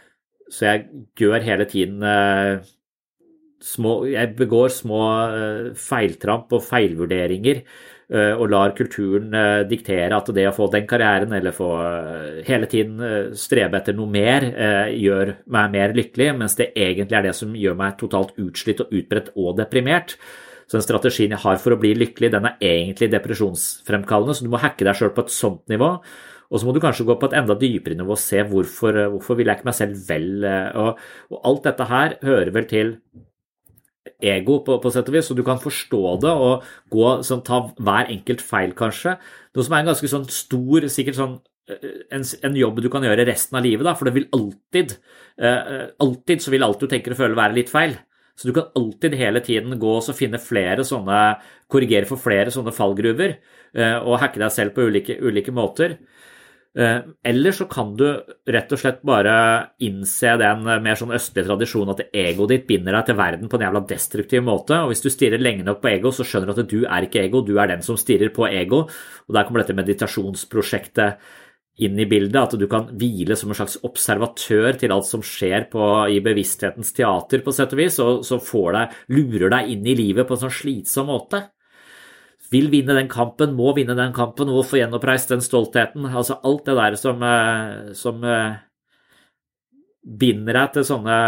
så 0.52 0.68
jeg 0.68 0.86
gjør 1.18 1.48
hele 1.48 1.66
tiden 1.70 2.04
små, 3.64 3.96
jeg 4.12 4.34
begår 4.38 4.72
små 4.74 5.00
uh, 5.32 5.72
feiltramp 5.78 6.54
og 6.54 6.64
feilvurderinger 6.68 7.66
og 8.14 8.50
lar 8.52 8.74
kulturen 8.76 9.32
diktere 9.64 10.12
at 10.12 10.26
det 10.36 10.42
å 10.44 10.52
få 10.52 10.66
den 10.70 10.84
karrieren 10.86 11.32
eller 11.32 11.54
få 11.56 11.70
hele 12.44 12.68
tiden 12.68 13.32
strebe 13.34 13.78
etter 13.80 13.96
noe 13.96 14.12
mer 14.12 14.44
gjør 14.92 15.32
meg 15.56 15.72
mer 15.72 15.94
lykkelig, 15.96 16.26
mens 16.36 16.54
det 16.58 16.66
egentlig 16.76 17.16
er 17.16 17.24
det 17.24 17.32
som 17.34 17.56
gjør 17.56 17.78
meg 17.80 17.96
totalt 17.98 18.36
utslitt 18.44 18.84
og 18.84 18.92
utbredt 18.92 19.32
og 19.32 19.56
deprimert. 19.56 20.18
Så 20.68 20.78
den 20.78 20.84
strategien 20.84 21.34
jeg 21.34 21.42
har 21.42 21.58
for 21.60 21.74
å 21.74 21.80
bli 21.80 21.94
lykkelig, 21.96 22.30
den 22.36 22.48
er 22.48 22.60
egentlig 22.60 23.10
depresjonsfremkallende, 23.12 24.36
så 24.36 24.46
du 24.46 24.52
må 24.52 24.62
hacke 24.62 24.86
deg 24.86 25.00
sjøl 25.00 25.12
på 25.16 25.26
et 25.26 25.34
sånt 25.34 25.64
nivå. 25.72 25.90
Og 26.50 26.60
så 26.60 26.68
må 26.68 26.74
du 26.74 26.80
kanskje 26.82 27.06
gå 27.08 27.16
på 27.18 27.28
et 27.30 27.36
enda 27.40 27.56
dypere 27.58 27.96
nivå 27.98 28.14
og 28.14 28.20
se 28.20 28.42
hvorfor, 28.46 28.96
eh, 29.00 29.10
hvorfor 29.12 29.38
vil 29.38 29.50
jeg 29.50 29.58
ikke 29.58 29.68
meg 29.70 29.78
selv 29.78 30.02
vel. 30.08 30.28
Eh, 30.46 30.68
og, 30.80 31.00
og, 31.32 31.38
alt 31.50 31.64
dette 31.68 31.88
her 31.90 32.16
hører 32.22 32.52
vel 32.54 32.68
til 32.70 32.92
ego, 34.22 34.60
på, 34.66 34.78
på 34.82 34.92
sett 34.92 35.08
og 35.10 35.16
vis, 35.16 35.26
så 35.30 35.36
du 35.36 35.42
kan 35.46 35.60
forstå 35.62 36.02
det 36.22 36.30
og 36.46 36.64
gå, 36.92 37.08
sånn, 37.26 37.42
ta 37.46 37.60
hver 37.74 38.12
enkelt 38.12 38.44
feil, 38.44 38.74
kanskje. 38.76 39.16
Noe 39.54 39.66
som 39.66 39.76
er 39.76 39.84
en 39.84 39.90
ganske 39.92 40.10
sånn 40.10 40.26
stor, 40.32 40.88
sikkert 40.92 41.18
sånn 41.18 41.36
eh, 41.70 42.00
en, 42.14 42.24
en, 42.46 42.58
jobb 42.58 42.82
du 42.84 42.90
kan 42.92 43.06
gjøre 43.06 43.26
resten 43.28 43.58
av 43.58 43.66
livet, 43.66 43.86
da, 43.86 43.96
for 43.98 44.08
det 44.08 44.16
vil 44.18 44.30
alltid 44.36 44.96
eh, 45.38 45.86
Alltid 46.04 46.44
så 46.44 46.54
vil 46.54 46.66
alt 46.66 46.82
du 46.82 46.90
tenker 46.90 47.14
og 47.14 47.20
føler 47.22 47.38
være 47.38 47.58
litt 47.58 47.72
feil. 47.72 47.96
Så 48.34 48.48
du 48.48 48.54
kan 48.56 48.72
alltid 48.74 49.14
hele 49.14 49.40
tiden 49.46 49.76
gå 49.78 49.92
og 50.00 50.16
finne 50.18 50.40
flere 50.42 50.82
sånne 50.86 51.18
Korrigere 51.70 52.08
for 52.08 52.18
flere 52.20 52.50
sånne 52.54 52.74
fallgruver 52.74 53.36
eh, 53.36 53.98
og 54.02 54.18
hacke 54.22 54.42
deg 54.42 54.52
selv 54.52 54.74
på 54.74 54.88
ulike, 54.88 55.16
ulike 55.22 55.54
måter. 55.54 55.98
Eh, 56.78 57.00
eller 57.22 57.52
så 57.54 57.68
kan 57.70 57.92
du 57.94 58.06
rett 58.50 58.72
og 58.74 58.80
slett 58.80 59.04
bare 59.06 59.34
innse 59.86 60.32
den 60.40 60.64
mer 60.66 60.98
sånn 60.98 61.14
østlige 61.14 61.46
tradisjonen 61.46 61.92
at 61.92 62.02
egoet 62.10 62.50
ditt 62.50 62.66
binder 62.66 62.96
deg 62.98 63.06
til 63.12 63.18
verden 63.20 63.50
på 63.50 63.60
en 63.60 63.66
jævla 63.68 63.84
destruktiv 63.92 64.42
måte. 64.42 64.80
Og 64.82 64.90
hvis 64.90 65.04
du 65.04 65.10
stirrer 65.12 65.42
lenge 65.42 65.66
nok 65.66 65.78
på 65.84 65.92
ego, 65.92 66.10
så 66.10 66.26
skjønner 66.26 66.50
du 66.50 66.64
at 66.64 66.72
du 66.72 66.82
er 66.82 67.06
ikke 67.06 67.22
ego, 67.22 67.44
du 67.46 67.54
er 67.62 67.70
den 67.70 67.86
som 67.86 67.98
stirrer 68.00 68.34
på 68.34 68.48
ego. 68.50 68.84
Og 69.28 69.38
der 69.38 69.46
kommer 69.46 69.62
dette 69.62 69.78
meditasjonsprosjektet 69.78 71.22
inn 71.84 71.98
i 71.98 72.06
bildet, 72.06 72.38
at 72.38 72.58
du 72.58 72.68
kan 72.70 72.90
hvile 72.98 73.34
som 73.38 73.50
en 73.50 73.58
slags 73.58 73.80
observatør 73.86 74.76
til 74.78 74.92
alt 74.94 75.06
som 75.08 75.22
skjer 75.26 75.66
på, 75.70 75.82
i 76.10 76.20
bevissthetens 76.22 76.94
teater, 76.94 77.42
på 77.42 77.54
sett 77.54 77.74
og 77.74 77.80
vis, 77.82 77.98
og 78.02 78.22
så 78.26 78.38
deg, 78.76 78.94
lurer 79.14 79.50
deg 79.56 79.74
inn 79.74 79.86
i 79.90 79.96
livet 79.98 80.26
på 80.26 80.36
en 80.36 80.46
sånn 80.46 80.54
slitsom 80.54 81.10
måte 81.10 81.42
vil 82.54 82.70
vinne 82.72 82.94
den 82.96 83.10
kampen, 83.10 83.56
må 83.58 83.74
vinne 83.76 83.96
den 83.98 84.14
kampen 84.14 84.52
og 84.52 84.66
få 84.68 84.78
gjenoppreist 84.80 85.34
den 85.34 85.42
stoltheten. 85.44 86.06
Altså 86.06 86.38
alt 86.46 86.64
det 86.68 86.78
der 86.78 86.96
som, 87.00 87.22
eh, 87.22 87.92
som 87.98 88.24
eh, 88.24 88.58
binder 90.04 90.60
deg 90.60 90.74
til 90.74 90.86
sånne 90.88 91.18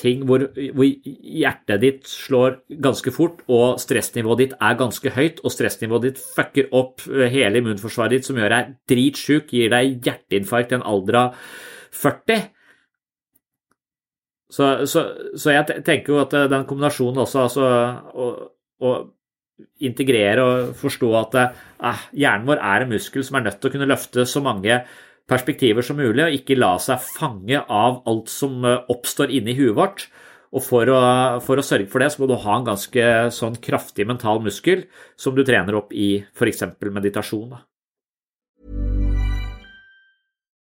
ting 0.00 0.22
hvor, 0.28 0.46
hvor, 0.72 0.86
hjertet 0.86 1.82
ditt 1.82 2.08
slår 2.08 2.62
ganske 2.82 3.12
fort, 3.14 3.42
og 3.52 3.80
stressnivået 3.82 4.40
ditt 4.40 4.56
er 4.56 4.78
ganske 4.80 5.12
høyt, 5.12 5.42
og 5.44 5.52
stressnivået 5.52 6.08
ditt 6.08 6.22
fucker 6.22 6.72
opp 6.72 7.04
eh, 7.10 7.28
hele 7.32 7.60
immunforsvaret 7.60 8.18
ditt, 8.18 8.28
som 8.28 8.40
gjør 8.40 8.56
deg 8.56 8.74
dritsjuk, 8.90 9.52
gir 9.52 9.72
deg 9.74 9.98
hjerteinfarkt 10.06 10.72
i 10.74 10.80
en 10.80 10.86
alder 10.94 11.20
av 11.26 11.40
40. 12.02 12.46
Så, 14.52 14.66
så, 14.88 15.02
så 15.40 15.52
jeg 15.54 15.82
tenker 15.84 16.12
jo 16.12 16.20
at 16.20 16.34
den 16.52 16.66
kombinasjonen 16.68 17.22
også, 17.24 17.46
altså, 17.46 17.68
og, 18.12 18.40
og 18.84 19.12
integrere 19.84 20.44
og 20.44 20.74
forstå 20.78 21.12
at 21.20 21.38
eh, 21.40 22.04
hjernen 22.24 22.48
vår 22.48 22.60
er 22.62 22.84
en 22.84 22.92
muskel 22.94 23.24
som 23.26 23.38
er 23.38 23.48
nødt 23.48 23.60
til 23.60 23.70
å 23.70 23.74
kunne 23.74 23.88
løfte 23.90 24.26
så 24.28 24.42
mange 24.44 24.82
perspektiver 25.30 25.86
som 25.86 26.00
mulig, 26.00 26.24
og 26.24 26.36
ikke 26.36 26.58
la 26.58 26.74
seg 26.82 27.02
fange 27.14 27.62
av 27.62 28.02
alt 28.10 28.32
som 28.32 28.64
eh, 28.68 28.82
oppstår 28.92 29.32
inni 29.34 29.56
huet 29.58 29.76
vårt. 29.78 30.06
Og 30.52 30.60
for 30.60 30.88
å, 30.92 31.00
for 31.40 31.56
å, 31.56 31.64
sørge 31.64 31.88
for 31.88 32.04
det, 32.04 32.10
så 32.12 32.20
må 32.20 32.28
du 32.28 32.36
ha 32.36 32.58
en 32.58 32.66
ganske 32.66 33.04
sånn 33.32 33.56
kraftig 33.64 34.04
mental 34.08 34.42
muskel 34.44 34.84
som 35.16 35.36
du 35.36 35.40
trener 35.48 35.78
opp 35.78 35.94
i 35.96 36.18
f.eks. 36.28 36.66
meditasjon. 36.84 37.54
Da. 37.54 37.62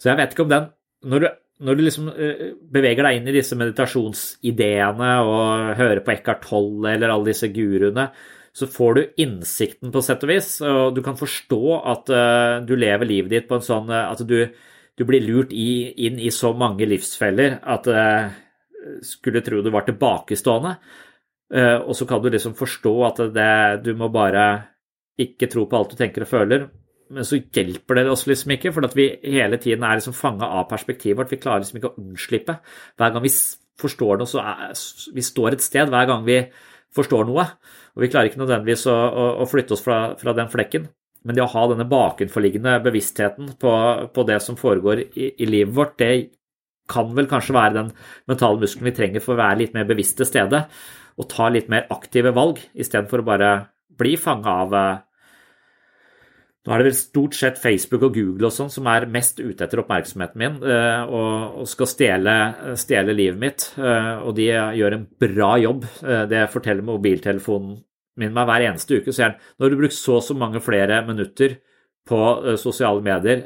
Så 0.00 0.10
jeg 0.10 0.20
vet 0.20 0.34
ikke 0.34 0.46
om 0.46 0.52
den 0.52 0.70
Når 1.06 1.22
du, 1.22 1.26
når 1.66 1.76
du 1.76 1.82
liksom 1.84 2.08
uh, 2.12 2.46
beveger 2.72 3.06
deg 3.06 3.18
inn 3.18 3.28
i 3.30 3.36
disse 3.36 3.56
meditasjonsideene 3.58 5.10
og 5.24 5.76
hører 5.78 6.02
på 6.04 6.14
Eckhart 6.16 6.42
Tolle 6.48 6.96
eller 6.96 7.12
alle 7.12 7.30
disse 7.30 7.50
guruene, 7.52 8.08
så 8.56 8.66
får 8.72 8.96
du 8.96 9.20
innsikten 9.20 9.92
på 9.92 10.00
sett 10.02 10.24
og 10.24 10.30
vis, 10.32 10.48
og 10.64 10.96
du 10.96 11.02
kan 11.04 11.18
forstå 11.20 11.60
at 11.92 12.12
uh, 12.12 12.64
du 12.66 12.72
lever 12.80 13.08
livet 13.08 13.34
ditt 13.34 13.48
på 13.48 13.58
en 13.58 13.64
sånn 13.64 13.92
uh, 13.92 14.08
at 14.08 14.24
du, 14.26 14.38
du 14.96 15.04
blir 15.08 15.24
lurt 15.24 15.52
i, 15.52 15.92
inn 16.08 16.16
i 16.18 16.32
så 16.34 16.54
mange 16.56 16.88
livsfeller 16.88 17.60
at 17.62 17.90
skulle 19.04 19.42
tro 19.44 19.60
du 19.60 19.68
var 19.74 19.84
tilbakestående. 19.86 20.76
og 21.82 21.92
så 21.98 22.06
kan 22.06 22.20
du 22.22 22.28
liksom 22.30 22.54
forstå 22.54 22.92
at 23.06 23.20
det, 23.34 23.54
du 23.82 23.90
må 23.98 24.08
bare 24.14 24.44
ikke 25.20 25.48
tro 25.50 25.66
på 25.66 25.78
alt 25.78 25.92
du 25.92 25.98
tenker 25.98 26.24
og 26.24 26.30
føler. 26.30 26.68
Men 27.14 27.26
så 27.26 27.38
hjelper 27.38 28.00
det 28.00 28.08
oss 28.10 28.24
liksom 28.26 28.56
ikke, 28.56 28.72
for 28.74 28.86
at 28.88 28.96
vi 28.98 29.10
hele 29.22 29.60
tiden 29.62 29.84
er 29.86 30.00
liksom 30.00 30.16
fanga 30.16 30.48
av 30.58 30.66
perspektivet 30.70 31.20
vårt. 31.20 31.32
Vi 31.34 31.40
klarer 31.42 31.62
liksom 31.62 31.78
ikke 31.80 31.92
å 31.92 32.02
unnslippe. 32.02 32.58
Hver 32.98 33.14
gang 33.14 33.24
vi 33.24 33.32
forstår 33.80 34.18
noe, 34.18 34.30
så 34.30 34.42
er 34.42 34.72
vi 35.14 35.24
står 35.24 35.56
et 35.56 35.64
sted. 35.64 35.92
Hver 35.92 36.08
gang 36.10 36.24
vi 36.26 36.40
forstår 36.96 37.28
noe. 37.28 37.46
Og 37.96 38.04
vi 38.04 38.10
klarer 38.12 38.30
ikke 38.30 38.42
nødvendigvis 38.42 38.86
å, 38.90 38.96
å, 38.96 39.26
å 39.44 39.48
flytte 39.48 39.76
oss 39.76 39.84
fra, 39.84 40.00
fra, 40.20 40.34
den 40.36 40.50
flekken. 40.52 40.88
Men 41.26 41.38
det 41.38 41.44
å 41.44 41.50
ha 41.54 41.62
denne 41.70 41.88
bakenforliggende 41.90 42.76
bevisstheten 42.84 43.54
på, 43.60 43.72
på 44.14 44.26
det 44.28 44.40
som 44.44 44.58
foregår 44.58 45.06
i, 45.06 45.30
i, 45.32 45.48
livet 45.48 45.74
vårt, 45.74 45.96
det 46.02 46.10
kan 46.90 47.10
vel 47.16 47.26
kanskje 47.30 47.56
være 47.56 47.74
den 47.80 47.88
mentale 48.30 48.62
muskelen 48.62 48.90
vi 48.90 48.94
trenger 48.94 49.24
for 49.24 49.34
å 49.34 49.40
være 49.40 49.62
litt 49.64 49.74
mer 49.74 49.88
bevisst 49.88 50.20
til 50.20 50.28
stede 50.28 50.66
og 51.16 51.28
ta 51.32 51.48
litt 51.50 51.70
mer 51.72 51.88
aktive 51.90 52.30
valg, 52.36 52.60
istedenfor 52.76 53.22
å 53.22 53.26
bare 53.26 53.50
bli 53.98 54.14
fanga 54.20 54.52
av 54.62 54.74
eh, 54.76 54.98
nå 56.66 56.74
er 56.74 56.82
det 56.82 56.88
vel 56.88 56.96
stort 56.98 57.36
sett 57.38 57.60
Facebook 57.62 58.08
og 58.08 58.16
Google 58.16 58.48
og 58.48 58.54
sånn 58.54 58.72
som 58.74 58.88
er 58.90 59.06
mest 59.10 59.38
ute 59.38 59.62
etter 59.62 59.78
oppmerksomheten 59.84 60.40
min 60.40 60.56
eh, 60.66 61.02
og, 61.06 61.62
skal 61.70 61.90
stjele, 61.90 62.34
stjele, 62.80 63.14
livet 63.14 63.38
mitt. 63.38 63.66
Eh, 63.78 64.24
og 64.26 64.34
de 64.38 64.48
gjør 64.50 64.96
en 64.96 65.04
bra 65.22 65.52
jobb. 65.62 65.86
Eh, 66.02 66.24
det 66.32 66.42
forteller 66.50 66.86
mobiltelefonen 66.86 67.76
min 68.18 68.34
meg 68.34 68.48
hver 68.48 68.66
eneste 68.66 68.98
uke. 68.98 69.14
Så 69.14 69.22
jeg, 69.22 69.36
når 69.62 69.70
du 69.70 69.78
bruker 69.78 69.94
så 69.94 70.18
og 70.18 70.26
så 70.26 70.34
mange 70.38 70.62
flere 70.64 71.02
minutter 71.06 71.60
på 72.06 72.20
sosiale 72.62 73.02
medier 73.02 73.40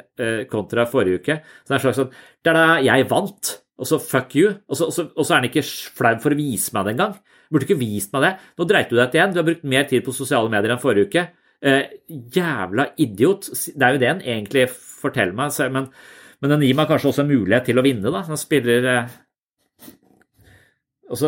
kontra 0.53 0.85
forrige 0.89 1.23
uke. 1.23 1.37
Så 1.65 1.71
det 1.71 1.75
er 1.75 1.79
en 1.79 1.85
slags 1.87 2.01
sånn 2.03 2.11
Der 2.45 2.57
da, 2.57 2.65
jeg 2.85 3.07
vant. 3.09 3.53
Og 3.81 3.89
så 3.89 3.97
fuck 4.01 4.37
you. 4.37 4.53
Og 4.69 4.77
så, 4.77 4.89
og 4.89 4.93
så, 4.93 5.07
og 5.17 5.25
så 5.25 5.33
er 5.33 5.41
han 5.41 5.49
ikke 5.49 5.65
flau 5.65 6.13
for 6.21 6.37
å 6.37 6.39
vise 6.39 6.73
meg 6.77 6.85
det 6.87 6.93
engang. 6.95 7.15
Burde 7.51 7.67
ikke 7.67 7.81
vist 7.81 8.13
meg 8.15 8.27
det. 8.27 8.33
Nå 8.61 8.67
dreit 8.69 8.93
du 8.93 8.99
deg 8.99 9.11
til 9.11 9.21
igjen. 9.21 9.33
Du 9.35 9.41
har 9.41 9.49
brukt 9.49 9.65
mer 9.73 9.89
tid 9.91 10.05
på 10.07 10.15
sosiale 10.15 10.53
medier 10.53 10.75
enn 10.75 10.83
forrige 10.83 11.09
uke. 11.09 11.25
Eh, 11.61 11.83
jævla 12.09 12.87
idiot. 12.97 13.51
Det 13.77 13.85
er 13.85 13.97
jo 13.97 14.01
det 14.01 14.09
han 14.09 14.23
egentlig 14.25 14.69
forteller 14.73 15.37
meg, 15.37 15.53
men, 15.73 15.91
men 16.41 16.55
den 16.55 16.63
gir 16.65 16.79
meg 16.79 16.89
kanskje 16.89 17.11
også 17.11 17.25
en 17.25 17.33
mulighet 17.33 17.69
til 17.69 17.81
å 17.81 17.85
vinne, 17.85 18.13
da. 18.13 18.23
Han 18.29 18.41
spiller 18.41 18.87
og 21.11 21.19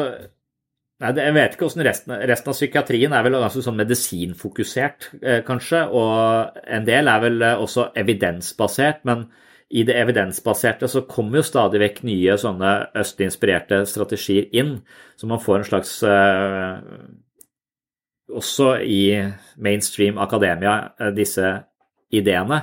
Nei, 1.03 1.11
Jeg 1.19 1.35
vet 1.35 1.55
ikke 1.57 1.67
hvordan 1.67 1.83
resten, 1.83 2.13
resten, 2.31 2.49
av 2.53 2.55
psykiatrien 2.55 3.15
er 3.17 3.25
vel 3.27 3.35
ganske 3.35 3.63
sånn 3.65 3.81
medisinfokusert, 3.81 5.09
eh, 5.19 5.41
kanskje. 5.43 5.81
Og 5.91 6.61
en 6.77 6.87
del 6.87 7.11
er 7.11 7.25
vel 7.25 7.43
også 7.51 7.89
evidensbasert, 7.99 9.01
men 9.09 9.25
i 9.73 9.83
det 9.89 9.97
evidensbaserte 9.99 10.87
så 10.87 11.03
kommer 11.09 11.41
jo 11.41 11.49
stadig 11.49 11.81
vekk 11.83 12.03
nye 12.07 12.37
sånne 12.39 12.71
østlig 13.03 13.31
inspirerte 13.31 13.83
strategier 13.89 14.47
inn, 14.55 14.77
så 15.19 15.27
man 15.27 15.43
får 15.43 15.59
en 15.59 15.69
slags 15.73 15.97
Også 18.33 18.75
i 18.81 19.03
mainstream 19.61 20.19
akademia, 20.23 20.93
disse 21.17 21.51
ideene. 22.13 22.63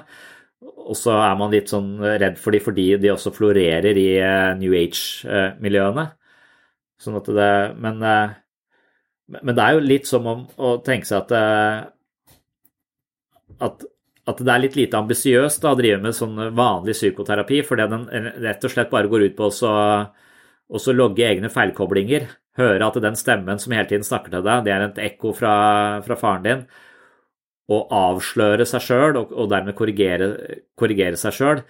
Og 0.89 0.97
så 0.97 1.13
er 1.21 1.35
man 1.37 1.51
litt 1.53 1.69
sånn 1.69 1.99
redd 2.01 2.39
for 2.41 2.55
de 2.55 2.61
fordi 2.63 2.87
de 3.01 3.11
også 3.13 3.31
florerer 3.35 3.97
i 3.99 4.07
New 4.57 4.73
Age-miljøene. 4.77 6.09
Sånn 6.99 7.19
at 7.19 7.29
det 7.31 7.53
Men, 7.79 8.03
eh, 8.03 8.35
men 9.29 9.55
det 9.55 9.63
er 9.63 9.77
jo 9.77 9.85
litt 9.85 10.07
som 10.09 10.27
om 10.27 10.47
å 10.57 10.83
tenke 10.83 11.05
seg 11.07 11.21
at, 11.21 11.31
eh, 11.31 11.85
at, 13.67 13.85
at 14.27 14.41
det 14.41 14.53
er 14.53 14.63
litt 14.63 14.75
lite 14.75 14.97
ambisiøst 14.97 15.65
å 15.69 15.75
drive 15.77 16.01
med 16.01 16.17
sånn 16.17 16.35
vanlig 16.57 16.97
psykoterapi, 16.97 17.61
fordi 17.67 17.87
den 17.93 18.07
rett 18.41 18.65
og 18.65 18.73
slett 18.73 18.89
bare 18.89 19.11
går 19.11 19.27
ut 19.29 19.37
på 19.37 19.51
å 19.53 20.93
logge 20.97 21.27
egne 21.27 21.49
feilkoblinger. 21.53 22.27
Høre 22.59 22.87
at 22.89 23.01
den 23.03 23.17
stemmen 23.19 23.59
som 23.61 23.73
hele 23.75 23.87
tiden 23.89 24.05
snakker 24.05 24.33
til 24.33 24.45
deg, 24.45 24.65
det 24.65 24.75
er 24.75 24.85
et 24.87 25.03
ekko 25.09 25.33
fra, 25.37 25.53
fra 26.05 26.17
faren 26.19 26.45
din. 26.45 26.63
Og 27.69 27.91
avsløre 27.93 28.65
seg 28.65 28.81
sjøl, 28.81 29.19
og, 29.19 29.35
og, 29.35 29.49
dermed 29.51 29.77
korrigere, 29.77 30.31
korrigere 30.79 31.19
seg 31.21 31.35
sjøl. 31.37 31.61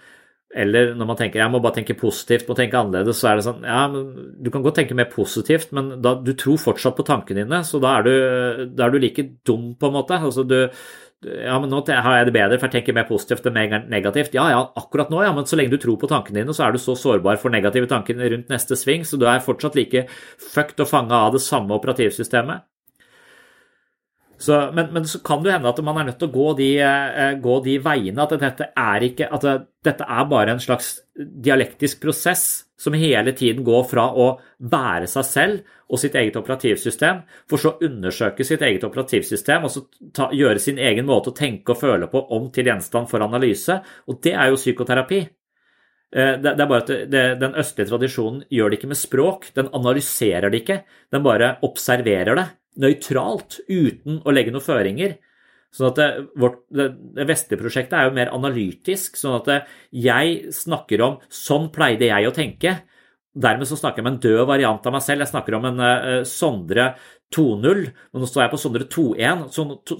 Eller 0.50 0.96
når 0.98 1.06
man 1.06 1.18
tenker 1.18 1.38
jeg 1.38 1.52
må 1.52 1.60
bare 1.62 1.76
tenke 1.76 1.94
positivt, 1.94 2.48
må 2.48 2.56
tenke 2.58 2.78
annerledes, 2.78 3.20
så 3.20 3.28
er 3.30 3.38
det 3.38 3.44
sånn 3.46 3.66
ja, 3.68 3.84
men 3.92 4.32
du 4.42 4.48
kan 4.50 4.64
godt 4.64 4.80
tenke 4.80 4.96
mer 4.98 5.06
positivt, 5.12 5.70
men 5.76 5.92
da, 6.02 6.16
du 6.18 6.32
tror 6.34 6.58
fortsatt 6.58 6.96
på 6.98 7.06
tankene 7.06 7.44
dine, 7.44 7.60
så 7.68 7.78
da 7.82 7.92
er 8.00 8.08
du, 8.08 8.14
da 8.74 8.88
er 8.88 8.96
du 8.96 8.98
like 8.98 9.26
dum, 9.46 9.68
på 9.78 9.90
en 9.90 9.94
måte. 10.00 10.18
Altså 10.18 10.42
du 10.48 10.56
ja, 11.20 11.58
men 11.60 11.68
nå 11.68 11.82
har 11.84 12.14
jeg 12.16 12.28
det 12.30 12.32
bedre, 12.32 12.56
for 12.56 12.70
jeg 12.70 12.78
tenker 12.78 12.96
mer 12.96 13.08
positivt 13.08 13.44
enn 13.50 13.56
mer 13.58 13.84
negativt. 13.92 14.32
Ja, 14.36 14.46
ja, 14.54 14.62
akkurat 14.80 15.10
nå, 15.12 15.20
ja, 15.20 15.34
men 15.36 15.44
så 15.48 15.58
lenge 15.58 15.74
du 15.74 15.82
tror 15.82 15.98
på 16.00 16.08
tankene 16.08 16.40
dine, 16.40 16.54
så 16.56 16.64
er 16.64 16.72
du 16.72 16.80
så 16.80 16.94
sårbar 16.96 17.36
for 17.42 17.52
negative 17.52 17.90
tanker 17.90 18.16
rundt 18.16 18.48
neste 18.52 18.78
sving, 18.78 19.04
så 19.04 19.20
du 19.20 19.26
er 19.28 19.44
fortsatt 19.44 19.76
like 19.76 20.06
fucked 20.40 20.80
og 20.80 20.88
fanga 20.88 21.26
av 21.26 21.36
det 21.36 21.42
samme 21.44 21.76
operativsystemet. 21.76 22.64
Så, 24.40 24.56
men, 24.72 24.88
men, 24.94 25.04
så 25.04 25.20
kan 25.20 25.42
det 25.44 25.52
hende 25.52 25.68
at 25.68 25.82
man 25.84 26.00
er 26.00 26.06
nødt 26.08 26.18
til 26.22 26.30
å 26.30 26.32
gå 26.32 26.46
de, 26.56 26.70
eh, 26.80 27.34
gå 27.44 27.58
de 27.66 27.76
veiene. 27.84 28.24
At 28.24 28.32
dette 28.40 28.70
er 28.72 29.04
ikke 29.04 29.28
At 29.36 29.44
dette 29.84 30.06
er 30.08 30.30
bare 30.30 30.54
en 30.54 30.62
slags 30.64 30.94
dialektisk 31.12 32.00
prosess 32.00 32.46
som 32.80 32.96
hele 32.96 33.34
tiden 33.36 33.64
går 33.64 33.82
fra 33.90 34.06
å 34.16 34.30
være 34.72 35.08
seg 35.10 35.26
selv 35.28 35.74
og 35.90 36.00
sitt 36.00 36.14
eget 36.16 36.38
operativsystem, 36.38 37.20
for 37.50 37.60
så 37.60 37.74
å 37.74 37.88
undersøke 37.88 38.46
sitt 38.46 38.62
eget 38.64 38.86
operativsystem 38.86 39.66
og 39.66 39.74
så 39.74 39.82
ta, 40.16 40.30
gjøre 40.32 40.62
sin 40.62 40.78
egen 40.80 41.08
måte 41.08 41.32
å 41.32 41.36
tenke 41.36 41.74
og 41.74 41.82
føle 41.82 42.08
på 42.10 42.22
om 42.36 42.48
til 42.54 42.70
gjenstand 42.70 43.10
for 43.10 43.26
analyse. 43.26 43.80
Og 44.08 44.22
det 44.24 44.32
er 44.32 44.52
jo 44.52 44.60
psykoterapi. 44.60 45.20
Eh, 46.10 46.32
det, 46.40 46.54
er 46.54 46.70
bare 46.70 46.84
at 46.86 46.94
Den 47.42 47.58
østlige 47.58 47.90
tradisjonen 47.90 48.44
gjør 48.48 48.70
det 48.70 48.80
ikke 48.80 48.92
med 48.94 49.02
språk, 49.02 49.50
den 49.58 49.68
analyserer 49.76 50.48
det 50.48 50.62
ikke, 50.62 50.80
den 51.12 51.26
bare 51.26 51.56
observerer 51.66 52.38
det 52.38 52.48
nøytralt, 52.80 53.60
uten 53.68 54.20
å 54.24 54.32
legge 54.32 54.54
noen 54.54 54.64
føringer. 54.64 55.18
Sånn 55.74 55.92
at 55.92 55.98
det, 56.00 56.08
vårt, 56.42 56.62
det, 56.74 56.88
det 57.14 57.26
vestlige 57.30 57.62
prosjektet 57.62 57.94
er 57.98 58.08
jo 58.08 58.16
mer 58.16 58.32
analytisk. 58.34 59.18
Sånn 59.20 59.38
at 59.38 59.50
det, 59.50 59.58
jeg 59.94 60.54
snakker 60.54 61.04
om 61.06 61.20
'sånn 61.30 61.70
pleide 61.74 62.10
jeg 62.10 62.26
å 62.26 62.34
tenke'. 62.34 62.80
Dermed 63.30 63.68
så 63.70 63.76
snakker 63.78 64.02
jeg 64.02 64.06
om 64.08 64.10
en 64.10 64.22
død 64.24 64.40
variant 64.48 64.86
av 64.86 64.94
meg 64.96 65.02
selv. 65.06 65.22
Jeg 65.22 65.30
snakker 65.30 65.54
om 65.54 65.68
en 65.68 65.78
uh, 65.78 66.24
Sondre 66.26 66.88
2.0, 67.30 67.84
men 68.10 68.22
nå 68.24 68.26
står 68.26 68.42
jeg 68.42 68.50
på 68.50 68.58
Sondre 68.58 68.86
2.1. 68.90 69.44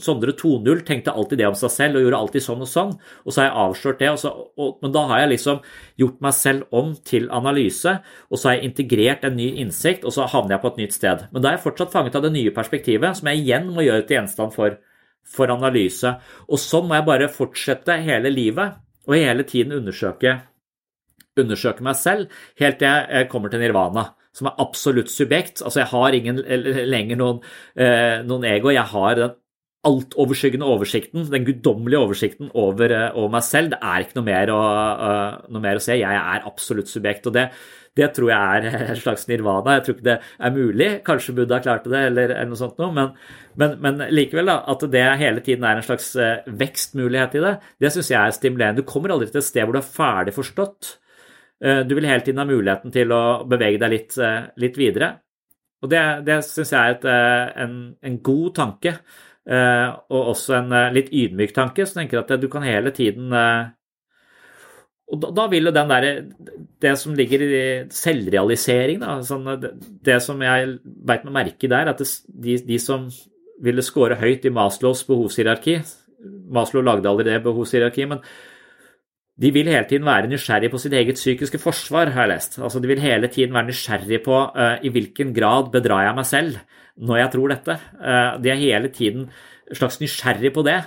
Sondre 0.03 0.35
2.0 0.35 0.81
tenkte 0.89 1.15
alltid 1.15 1.39
det 1.39 1.47
om 1.47 1.55
seg 1.55 1.71
selv 1.71 2.01
og 2.01 2.03
gjorde 2.03 2.21
alltid 2.25 2.43
sånn 2.43 2.65
og 2.67 2.71
sånn. 2.73 2.91
Og 3.23 3.31
så 3.31 3.45
har 3.45 3.47
jeg 3.47 3.61
avslørt 3.69 4.03
det, 4.03 4.11
så, 4.19 4.35
og, 4.59 4.73
men 4.83 4.95
da 4.97 5.05
har 5.13 5.23
jeg 5.23 5.33
liksom 5.37 5.63
gjort 6.03 6.19
meg 6.27 6.37
selv 6.41 6.75
om 6.75 6.91
til 7.07 7.31
analyse, 7.31 7.95
og 8.27 8.35
så 8.35 8.51
har 8.51 8.59
jeg 8.59 8.73
integrert 8.73 9.29
en 9.29 9.39
ny 9.39 9.47
innsikt, 9.63 10.03
og 10.03 10.17
så 10.17 10.27
havner 10.27 10.57
jeg 10.57 10.65
på 10.65 10.75
et 10.75 10.83
nytt 10.83 10.99
sted. 10.99 11.27
Men 11.31 11.45
da 11.45 11.53
er 11.53 11.61
jeg 11.61 11.67
fortsatt 11.69 11.95
fanget 11.95 12.19
av 12.19 12.27
det 12.27 12.35
nye 12.35 12.57
perspektivet, 12.57 13.21
som 13.21 13.31
jeg 13.31 13.45
igjen 13.45 13.71
må 13.71 13.87
gjøre 13.87 14.09
til 14.09 14.19
gjenstand 14.19 14.59
for, 14.59 14.81
for 15.27 15.53
analyse. 15.53 16.15
Og 16.49 16.61
sånn 16.61 16.89
må 16.89 16.99
jeg 16.99 17.09
bare 17.09 17.33
fortsette 17.33 17.99
hele 18.05 18.33
livet, 18.33 18.79
og 19.09 19.17
hele 19.17 19.45
tiden 19.49 19.75
undersøke, 19.81 20.39
undersøke 21.41 21.85
meg 21.87 21.97
selv, 21.97 22.41
helt 22.61 22.81
til 22.81 22.89
jeg 22.91 23.31
kommer 23.33 23.53
til 23.53 23.63
nirvana 23.63 24.11
som 24.37 24.49
er 24.51 24.63
absolutt 24.63 25.11
subjekt. 25.13 25.61
Altså, 25.65 25.83
jeg 25.83 25.91
har 25.91 26.17
ingen 26.17 26.41
lenger 26.91 27.19
noen, 27.19 27.41
eh, 27.77 28.21
noen 28.27 28.47
ego. 28.47 28.71
Jeg 28.71 28.87
har 28.93 29.15
den 29.19 29.37
altoverskyggende 29.87 30.69
oversikten, 30.69 31.25
den 31.31 31.47
guddommelige 31.47 31.99
oversikten 32.05 32.51
over, 32.55 32.93
eh, 32.93 33.11
over, 33.15 33.31
meg 33.31 33.43
selv. 33.43 33.71
Det 33.71 33.81
er 33.83 34.05
ikke 34.05 34.19
noe 34.21 34.25
mer, 34.29 34.47
å, 34.53 34.61
uh, 34.61 35.41
noe 35.49 35.61
mer, 35.61 35.77
å, 35.77 35.81
se. 35.81 35.97
Jeg 35.97 36.21
er 36.21 36.47
absolutt 36.47 36.89
subjekt. 36.89 37.27
og 37.27 37.33
det, 37.33 37.51
det 38.01 38.11
tror 38.17 38.33
jeg 38.33 38.65
er 38.65 38.81
en 38.95 39.01
slags 39.01 39.29
nirvana. 39.31 39.77
Jeg 39.77 39.87
tror 39.87 39.99
ikke 39.99 40.09
det 40.09 40.17
er 40.21 40.57
mulig. 40.57 40.89
Kanskje 41.07 41.37
Buddha 41.37 41.61
klarte 41.65 41.93
det, 41.93 42.03
eller, 42.11 42.35
noe 42.49 42.61
sånt 42.61 42.81
noe. 42.81 42.91
Men, 42.97 43.13
men, 43.61 43.77
men, 43.85 44.03
likevel, 44.11 44.51
da, 44.51 44.59
at 44.73 44.89
det 44.93 45.05
hele 45.21 45.45
tiden 45.45 45.69
er 45.69 45.79
en 45.79 45.87
slags 45.87 46.15
vekstmulighet 46.49 47.37
i 47.37 47.45
det, 47.45 47.55
det 47.85 47.93
syns 47.95 48.11
jeg 48.15 48.21
er 48.21 48.37
stimulerende. 48.37 48.83
Du 48.83 48.89
kommer 48.89 49.15
aldri 49.15 49.31
til 49.31 49.43
et 49.43 49.51
sted 49.51 49.69
hvor 49.69 49.77
du 49.77 49.83
er 49.83 49.95
ferdig 50.01 50.37
forstått. 50.37 50.97
Eh, 51.65 51.81
du 51.87 51.95
vil 51.95 52.09
hele 52.09 52.25
tiden 52.25 52.41
ha 52.41 52.47
muligheten 52.49 52.93
til 52.95 53.13
å 53.13 53.23
bevege 53.49 53.81
deg 53.83 53.93
litt, 53.93 54.17
eh, 54.19 54.47
litt 54.63 54.79
videre. 54.81 55.13
Og 55.85 55.91
det, 55.93 56.01
det 56.25 56.41
syns 56.45 56.73
jeg 56.73 56.81
er 56.81 56.95
et, 56.97 57.05
eh, 57.09 57.51
en, 57.65 57.75
en, 58.03 58.17
god 58.25 58.55
tanke, 58.57 58.97
og 59.51 60.27
også 60.31 60.53
en 60.55 60.75
litt 60.95 61.09
ydmyk 61.17 61.55
tanke, 61.57 61.83
som 61.89 61.99
tenker 61.99 62.21
at 62.21 62.29
du 62.39 62.45
kan 62.53 62.63
hele 62.63 62.93
tiden 62.95 63.33
og 65.11 65.23
da, 65.23 65.31
da, 65.35 65.47
vil 65.51 65.67
jo 65.67 65.73
den 65.75 65.91
derre 65.91 66.11
Det 66.81 66.93
som 66.99 67.17
ligger 67.19 67.43
i 67.43 67.63
selvrealisering, 67.93 69.01
da, 69.03 69.17
sånn, 69.27 69.49
det, 69.61 69.73
det, 70.07 70.21
som 70.25 70.41
jeg 70.45 70.77
beit 70.85 71.27
meg 71.27 71.35
merke 71.35 71.71
der, 71.71 71.91
at 71.91 71.99
det, 72.01 72.07
de, 72.29 72.57
de, 72.67 72.79
som 72.81 73.09
ville 73.61 73.85
score 73.85 74.17
høyt 74.21 74.47
i 74.49 74.55
Maslows 74.55 75.03
behovshierarki 75.09 75.81
Maslow 76.53 76.85
lagde 76.85 77.09
aldri 77.09 77.29
det 77.29 77.41
behovshierarkiet, 77.45 78.11
men 78.11 78.21
de 79.41 79.51
vil 79.55 79.71
hele 79.73 79.87
tiden 79.89 80.05
være 80.05 80.29
nysgjerrig 80.29 80.69
på 80.73 80.81
sitt 80.83 80.93
eget 80.97 81.17
psykiske 81.17 81.61
forsvar, 81.63 82.11
har 82.13 82.27
jeg 82.27 82.33
lest. 82.35 82.59
Altså, 82.61 82.81
De 82.81 82.91
vil 82.91 83.01
hele 83.01 83.29
tiden 83.33 83.55
være 83.57 83.71
nysgjerrig 83.71 84.21
på 84.27 84.37
uh, 84.37 84.77
i 84.85 84.93
hvilken 84.93 85.33
grad 85.33 85.71
bedrar 85.73 86.05
jeg 86.05 86.19
meg 86.19 86.29
selv 86.29 86.59
når 87.01 87.23
jeg 87.23 87.33
tror 87.33 87.55
dette. 87.55 87.79
Uh, 87.97 88.37
de 88.43 88.53
er 88.53 88.61
hele 88.61 88.91
tiden 88.93 89.31
slags 89.73 90.01
nysgjerrig 90.03 90.53
på 90.53 90.65
det. 90.67 90.83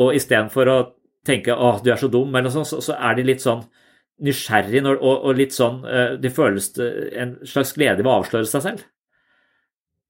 Og 0.00 0.16
istedenfor 0.16 0.72
å 0.72 0.78
tenke 1.26 1.54
'å, 1.54 1.76
du 1.82 1.92
er 1.92 2.00
så 2.00 2.10
dum', 2.10 2.34
eller 2.34 2.50
noe 2.50 2.64
sånt, 2.64 2.82
så, 2.82 2.96
er 2.96 3.14
de 3.18 3.26
litt 3.26 3.44
sånn 3.44 3.62
nysgjerrig 4.22 4.82
og, 4.86 4.98
og, 5.02 5.30
litt 5.36 5.54
sånn 5.54 5.80
uh, 5.84 6.14
De 6.20 6.30
føles 6.30 6.68
en 6.78 7.38
slags 7.48 7.72
glede 7.74 8.02
ved 8.02 8.10
å 8.10 8.18
avsløre 8.20 8.46
seg 8.46 8.62
selv. 8.62 8.84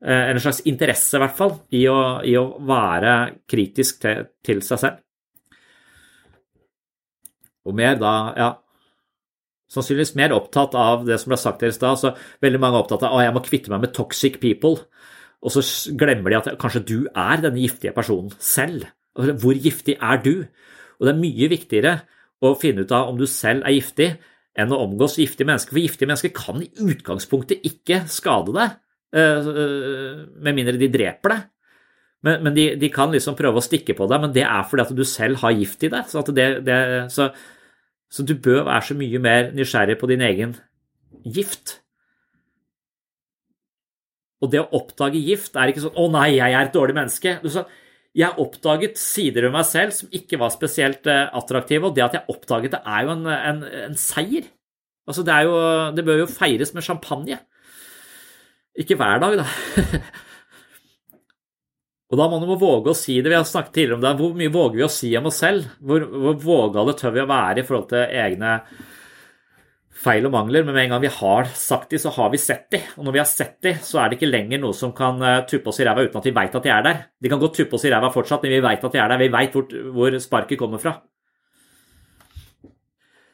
En 0.02 0.40
slags 0.42 0.64
interesse, 0.66 1.14
i 1.14 1.20
hvert 1.22 1.36
fall, 1.38 1.52
i 1.70 1.84
å, 1.86 1.98
i 2.26 2.32
å 2.34 2.58
være 2.66 3.12
kritisk 3.46 4.00
til, 4.02 4.24
til 4.42 4.58
seg 4.66 4.80
selv. 4.82 4.96
Og 7.62 7.76
mer 7.78 7.94
da, 8.00 8.14
ja 8.34 8.50
Sannsynligvis 9.72 10.16
mer 10.18 10.34
opptatt 10.36 10.74
av 10.76 11.06
det 11.06 11.16
som 11.20 11.32
ble 11.32 11.38
sagt 11.40 11.62
her 11.64 11.72
i 11.72 11.76
stad. 11.76 11.96
Så 12.00 12.12
veldig 12.44 12.60
mange 12.60 12.76
er 12.76 12.84
opptatt 12.84 13.06
av 13.08 13.16
at 13.16 13.24
jeg 13.24 13.36
må 13.36 13.44
kvitte 13.46 13.72
meg 13.72 13.86
med 13.86 13.94
toxic 13.96 14.36
people. 14.42 14.82
Og 15.42 15.54
så 15.54 15.62
glemmer 15.98 16.28
de 16.28 16.38
at 16.38 16.50
kanskje 16.60 16.84
du 16.90 16.98
er 17.08 17.40
denne 17.40 17.62
giftige 17.62 17.94
personen 17.96 18.34
selv. 18.36 18.84
Hvor 19.16 19.56
giftig 19.56 19.96
er 19.96 20.20
du? 20.24 20.34
Og 21.02 21.08
det 21.08 21.16
er 21.16 21.18
mye 21.18 21.48
viktigere 21.50 21.96
å 22.42 22.52
finne 22.58 22.84
ut 22.86 22.92
av 22.94 23.10
om 23.10 23.18
du 23.18 23.26
selv 23.26 23.66
er 23.66 23.74
giftig, 23.74 24.12
enn 24.54 24.70
å 24.70 24.82
omgås 24.84 25.16
giftige 25.18 25.48
mennesker. 25.48 25.74
For 25.74 25.82
giftige 25.82 26.10
mennesker 26.10 26.30
kan 26.36 26.62
i 26.62 26.70
utgangspunktet 26.86 27.64
ikke 27.66 28.04
skade 28.12 28.54
deg, 28.54 28.76
eh, 29.18 29.50
eh, 29.50 30.22
med 30.46 30.54
mindre 30.54 30.78
de 30.78 30.90
dreper 30.92 31.34
deg. 31.34 31.48
Men, 32.22 32.42
men 32.46 32.54
de, 32.54 32.68
de, 32.78 32.90
kan 32.94 33.10
liksom 33.10 33.34
prøve 33.34 33.58
å 33.58 33.64
stikke 33.64 33.96
på 33.98 34.06
deg, 34.06 34.22
men 34.22 34.34
det 34.34 34.44
er 34.46 34.66
fordi 34.70 34.84
at 34.84 34.94
du 34.94 35.02
selv 35.08 35.40
har 35.42 35.56
gift 35.58 35.82
i 35.82 35.90
deg. 35.90 36.06
Så, 36.06 36.22
det, 36.30 36.48
det, 36.66 36.78
så, 37.10 37.32
så, 38.06 38.22
du 38.22 38.36
bør 38.38 38.68
være 38.68 38.92
så 38.92 38.98
mye 38.98 39.22
mer 39.22 39.50
nysgjerrig 39.56 39.98
på 39.98 40.10
din 40.12 40.22
egen 40.28 40.54
gift. 41.26 41.80
Og 44.42 44.50
det 44.54 44.62
å 44.62 44.70
oppdage 44.78 45.22
gift 45.22 45.58
er 45.58 45.70
ikke 45.70 45.82
sånn 45.84 45.98
'Å 45.98 46.06
nei, 46.14 46.28
jeg 46.38 46.54
er 46.54 46.66
et 46.66 46.74
dårlig 46.74 46.94
menneske'. 46.98 47.40
Du 47.42 47.50
sa, 47.50 47.66
jeg 48.16 48.36
oppdaget 48.42 48.98
sider 49.00 49.46
ved 49.46 49.54
meg 49.54 49.64
selv 49.64 49.94
som 49.96 50.10
ikke 50.12 50.40
var 50.40 50.52
spesielt 50.52 51.06
eh, 51.08 51.30
attraktive, 51.32 51.88
og 51.88 51.96
det 51.96 52.04
at 52.04 52.18
jeg 52.18 52.28
oppdaget 52.34 52.74
det, 52.74 52.82
er 52.84 53.06
jo 53.06 53.14
en, 53.14 53.24
en, 53.32 53.62
en 53.86 53.96
seier. 53.98 54.50
Altså, 55.08 55.24
det, 55.26 55.38
jo, 55.46 55.54
det 55.96 56.04
bør 56.06 56.20
jo 56.22 56.28
feires 56.30 56.74
med 56.76 56.84
champagne. 56.86 57.40
Ikke 58.78 58.96
hver 59.00 59.22
dag, 59.22 59.40
da. 59.40 59.46
Og 62.12 62.18
da 62.20 62.26
må 62.28 62.42
man 62.42 62.58
våge 62.60 62.92
å 62.92 62.96
si 62.96 63.14
det. 63.22 63.30
Vi 63.32 63.36
har 63.38 63.46
snakket 63.48 63.72
tidligere 63.72 63.96
om 63.96 64.02
det. 64.04 64.12
Hvor 64.18 64.34
mye 64.36 64.52
våger 64.52 64.76
vi 64.76 64.84
å 64.84 64.92
si 64.92 65.08
om 65.16 65.30
oss 65.30 65.38
selv? 65.40 65.70
Hvor, 65.80 66.04
hvor 66.04 66.34
vågale 66.42 66.92
tør 66.98 67.14
vi 67.14 67.22
å 67.22 67.30
være 67.30 67.62
i 67.62 67.64
forhold 67.64 67.88
til 67.88 68.02
egne 68.20 68.58
feil 70.02 70.26
og 70.28 70.34
mangler? 70.34 70.66
Men 70.66 70.76
med 70.76 70.84
en 70.84 70.94
gang 70.94 71.02
vi 71.04 71.12
har 71.14 71.48
sagt 71.58 71.94
de, 71.94 72.00
så 72.02 72.12
har 72.16 72.32
vi 72.32 72.40
sett 72.42 72.66
de. 72.74 72.82
Og 72.98 73.06
når 73.06 73.16
vi 73.16 73.22
har 73.22 73.30
sett 73.30 73.56
de, 73.64 73.76
så 73.84 74.02
er 74.02 74.10
det 74.10 74.18
ikke 74.18 74.32
lenger 74.32 74.62
noe 74.62 74.76
som 74.76 74.94
kan 74.96 75.22
eh, 75.22 75.40
tuppe 75.50 75.72
oss 75.72 75.80
i 75.82 75.86
ræva 75.88 76.06
uten 76.06 76.20
at 76.20 76.28
vi 76.28 76.34
veit 76.36 76.58
at 76.58 76.66
de 76.66 76.74
er 76.74 76.86
der. 76.88 77.00
De 77.22 77.32
kan 77.32 77.42
godt 77.42 77.58
tuppe 77.60 77.78
oss 77.78 77.86
i 77.88 77.92
ræva 77.94 78.12
fortsatt, 78.14 78.44
men 78.46 78.56
vi 78.56 78.62
veit 78.64 78.84
at 78.84 78.96
de 78.96 79.02
er 79.02 79.14
der. 79.14 79.22
Vi 79.22 79.32
veit 79.32 79.56
hvor, 79.56 79.80
hvor 79.96 80.18
sparket 80.22 80.60
kommer 80.60 80.82
fra. 80.82 80.98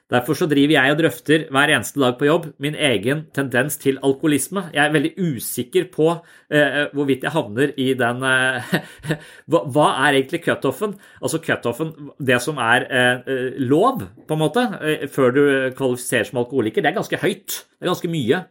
Derfor 0.08 0.38
så 0.38 0.46
driver 0.48 0.72
jeg 0.72 0.92
og 0.94 1.00
drøfter 1.02 1.42
hver 1.52 1.70
eneste 1.74 2.00
dag 2.00 2.14
på 2.16 2.24
jobb 2.24 2.46
min 2.64 2.76
egen 2.88 3.26
tendens 3.36 3.76
til 3.76 3.98
alkoholisme. 4.00 4.62
Jeg 4.72 4.80
er 4.86 4.94
veldig 4.94 5.10
usikker 5.20 5.90
på 5.92 6.06
eh, 6.14 6.86
hvorvidt 6.96 7.26
jeg 7.26 7.34
havner 7.34 7.74
i 7.76 7.90
den 7.98 8.24
eh, 8.24 8.72
hva, 9.52 9.62
hva, 9.68 9.90
er 10.06 10.16
egentlig 10.16 10.40
cutoffen? 10.46 10.96
Altså 11.20 11.42
cutoffen, 11.44 11.92
det 12.24 12.40
som 12.40 12.56
er 12.56 12.88
eh, 12.88 13.20
eh 13.28 13.60
lov, 13.60 14.06
på 14.24 14.38
en 14.38 14.44
måte, 14.46 14.64
eh, 14.80 15.04
før 15.12 15.36
du 15.36 15.42
kvalifiserer 15.76 16.30
som 16.30 16.40
alkoholiker, 16.40 16.80
det 16.80 16.94
er 16.94 17.00
ganske 17.02 17.20
høyt. 17.20 17.60
Det 17.76 17.84
er 17.84 17.92
ganske 17.92 18.12
mye. 18.16 18.44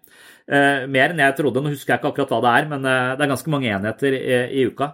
Eh, 0.46 0.86
mer 0.86 1.10
enn 1.10 1.26
jeg 1.26 1.40
trodde. 1.42 1.64
Nå 1.64 1.74
husker 1.74 1.96
jeg 1.96 2.04
ikke 2.04 2.14
akkurat 2.14 2.36
hva 2.36 2.44
det 2.46 2.54
er, 2.54 2.70
men 2.76 2.86
det 2.86 3.26
er 3.26 3.34
ganske 3.34 3.50
mange 3.50 3.74
enheter 3.74 4.14
i, 4.14 4.44
i 4.62 4.70
uka. 4.70 4.94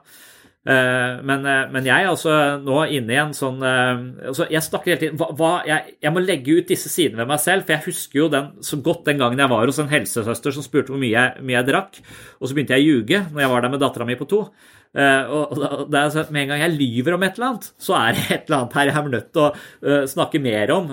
Eh, 0.64 1.22
men, 1.28 1.41
eh, 1.43 1.64
men, 1.74 1.84
jeg 1.84 2.07
altså 2.07 2.34
nå 2.64 2.78
inne 2.95 3.11
i 3.11 3.18
en 3.20 3.34
sånn 3.36 3.57
eh, 3.68 4.30
altså 4.30 4.45
Jeg 4.47 4.64
snakker 4.64 4.93
hele 4.93 5.01
tiden 5.01 5.18
hva, 5.20 5.28
hva, 5.36 5.49
jeg, 5.68 5.97
jeg, 5.99 6.14
må 6.16 6.24
legge 6.24 6.55
ut 6.55 6.70
disse 6.70 6.88
sidene 6.88 7.20
ved 7.20 7.34
meg 7.34 7.41
selv, 7.43 7.66
for 7.66 7.76
jeg 7.76 7.86
husker 7.89 8.20
jo 8.22 8.28
den 8.32 8.47
så 8.64 8.80
godt 8.86 9.03
den 9.09 9.20
gangen 9.20 9.43
jeg 9.43 9.51
var 9.51 9.68
hos 9.68 9.82
en 9.84 9.91
helsesøster 9.91 10.55
som 10.55 10.64
spurte 10.64 10.93
hvor 10.93 11.01
mye 11.01 11.11
jeg, 11.11 11.43
mye 11.43 11.57
jeg 11.57 11.68
drakk, 11.68 11.99
og 12.39 12.47
så 12.47 12.55
begynte 12.55 12.80
jeg 12.80 12.86
å 12.86 12.93
ljuge 12.93 13.22
når 13.34 13.43
jeg 13.43 13.51
var 13.51 13.66
der 13.66 13.76
med 13.76 13.84
dattera 13.84 14.07
mi 14.07 14.18
på 14.20 14.30
to. 14.32 14.39
Og 14.93 15.53
det 15.89 15.99
er 15.99 16.11
sånn, 16.14 16.28
Med 16.36 16.43
en 16.43 16.51
gang 16.53 16.59
jeg 16.61 16.76
lyver 16.78 17.16
om 17.16 17.24
et 17.26 17.39
eller 17.39 17.47
annet, 17.49 17.70
så 17.82 17.95
er 17.97 18.16
det 18.16 18.26
et 18.28 18.43
eller 18.45 18.59
annet 18.59 18.76
her 18.78 18.91
jeg 18.91 18.99
er 18.99 19.14
nødt 19.18 19.32
til 19.34 19.45
å 19.47 20.01
snakke 20.11 20.41
mer 20.43 20.74
om, 20.76 20.91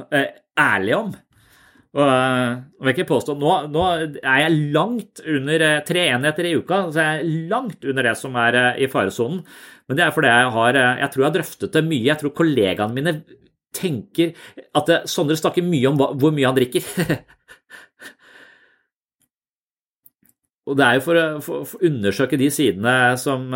ærlig 0.58 0.96
om. 0.96 1.10
Og 1.90 2.06
jeg 2.06 2.84
vil 2.84 2.92
ikke 2.92 3.08
påstå, 3.08 3.34
nå, 3.34 3.54
nå, 3.74 3.84
er 4.22 4.36
jeg 4.44 4.58
langt 4.76 5.22
under 5.26 5.62
eh, 5.66 5.80
tre 5.86 6.04
enheter 6.12 6.46
i 6.46 6.52
uka, 6.54 6.76
så 6.94 7.02
jeg 7.02 7.18
er 7.18 7.30
langt 7.50 7.82
under 7.82 8.06
det 8.06 8.12
som 8.18 8.36
er 8.38 8.58
eh, 8.60 8.76
i 8.84 8.88
faresonen. 8.90 9.40
Men 9.90 9.98
det 9.98 10.04
er 10.04 10.14
fordi 10.14 10.30
jeg 10.30 10.52
har 10.54 10.78
eh, 10.78 11.00
Jeg 11.02 11.10
tror 11.10 11.22
jeg 11.22 11.26
har 11.26 11.34
drøftet 11.34 11.74
det 11.74 11.82
mye. 11.88 12.06
Jeg 12.06 12.18
tror 12.20 12.36
kollegaene 12.38 12.94
mine 12.94 13.14
tenker 13.74 14.28
at 14.78 14.86
det, 14.86 15.00
Sondre 15.10 15.38
snakker 15.38 15.66
mye 15.66 15.90
om 15.90 15.98
hva, 15.98 16.12
hvor 16.14 16.30
mye 16.34 16.46
han 16.46 16.58
drikker. 16.60 16.82
Og 20.70 20.78
det 20.78 20.86
er 20.86 20.94
jo 21.00 21.02
for 21.08 21.18
å, 21.18 21.58
undersøke 21.88 22.38
de 22.38 22.50
sidene 22.54 23.16
som 23.18 23.50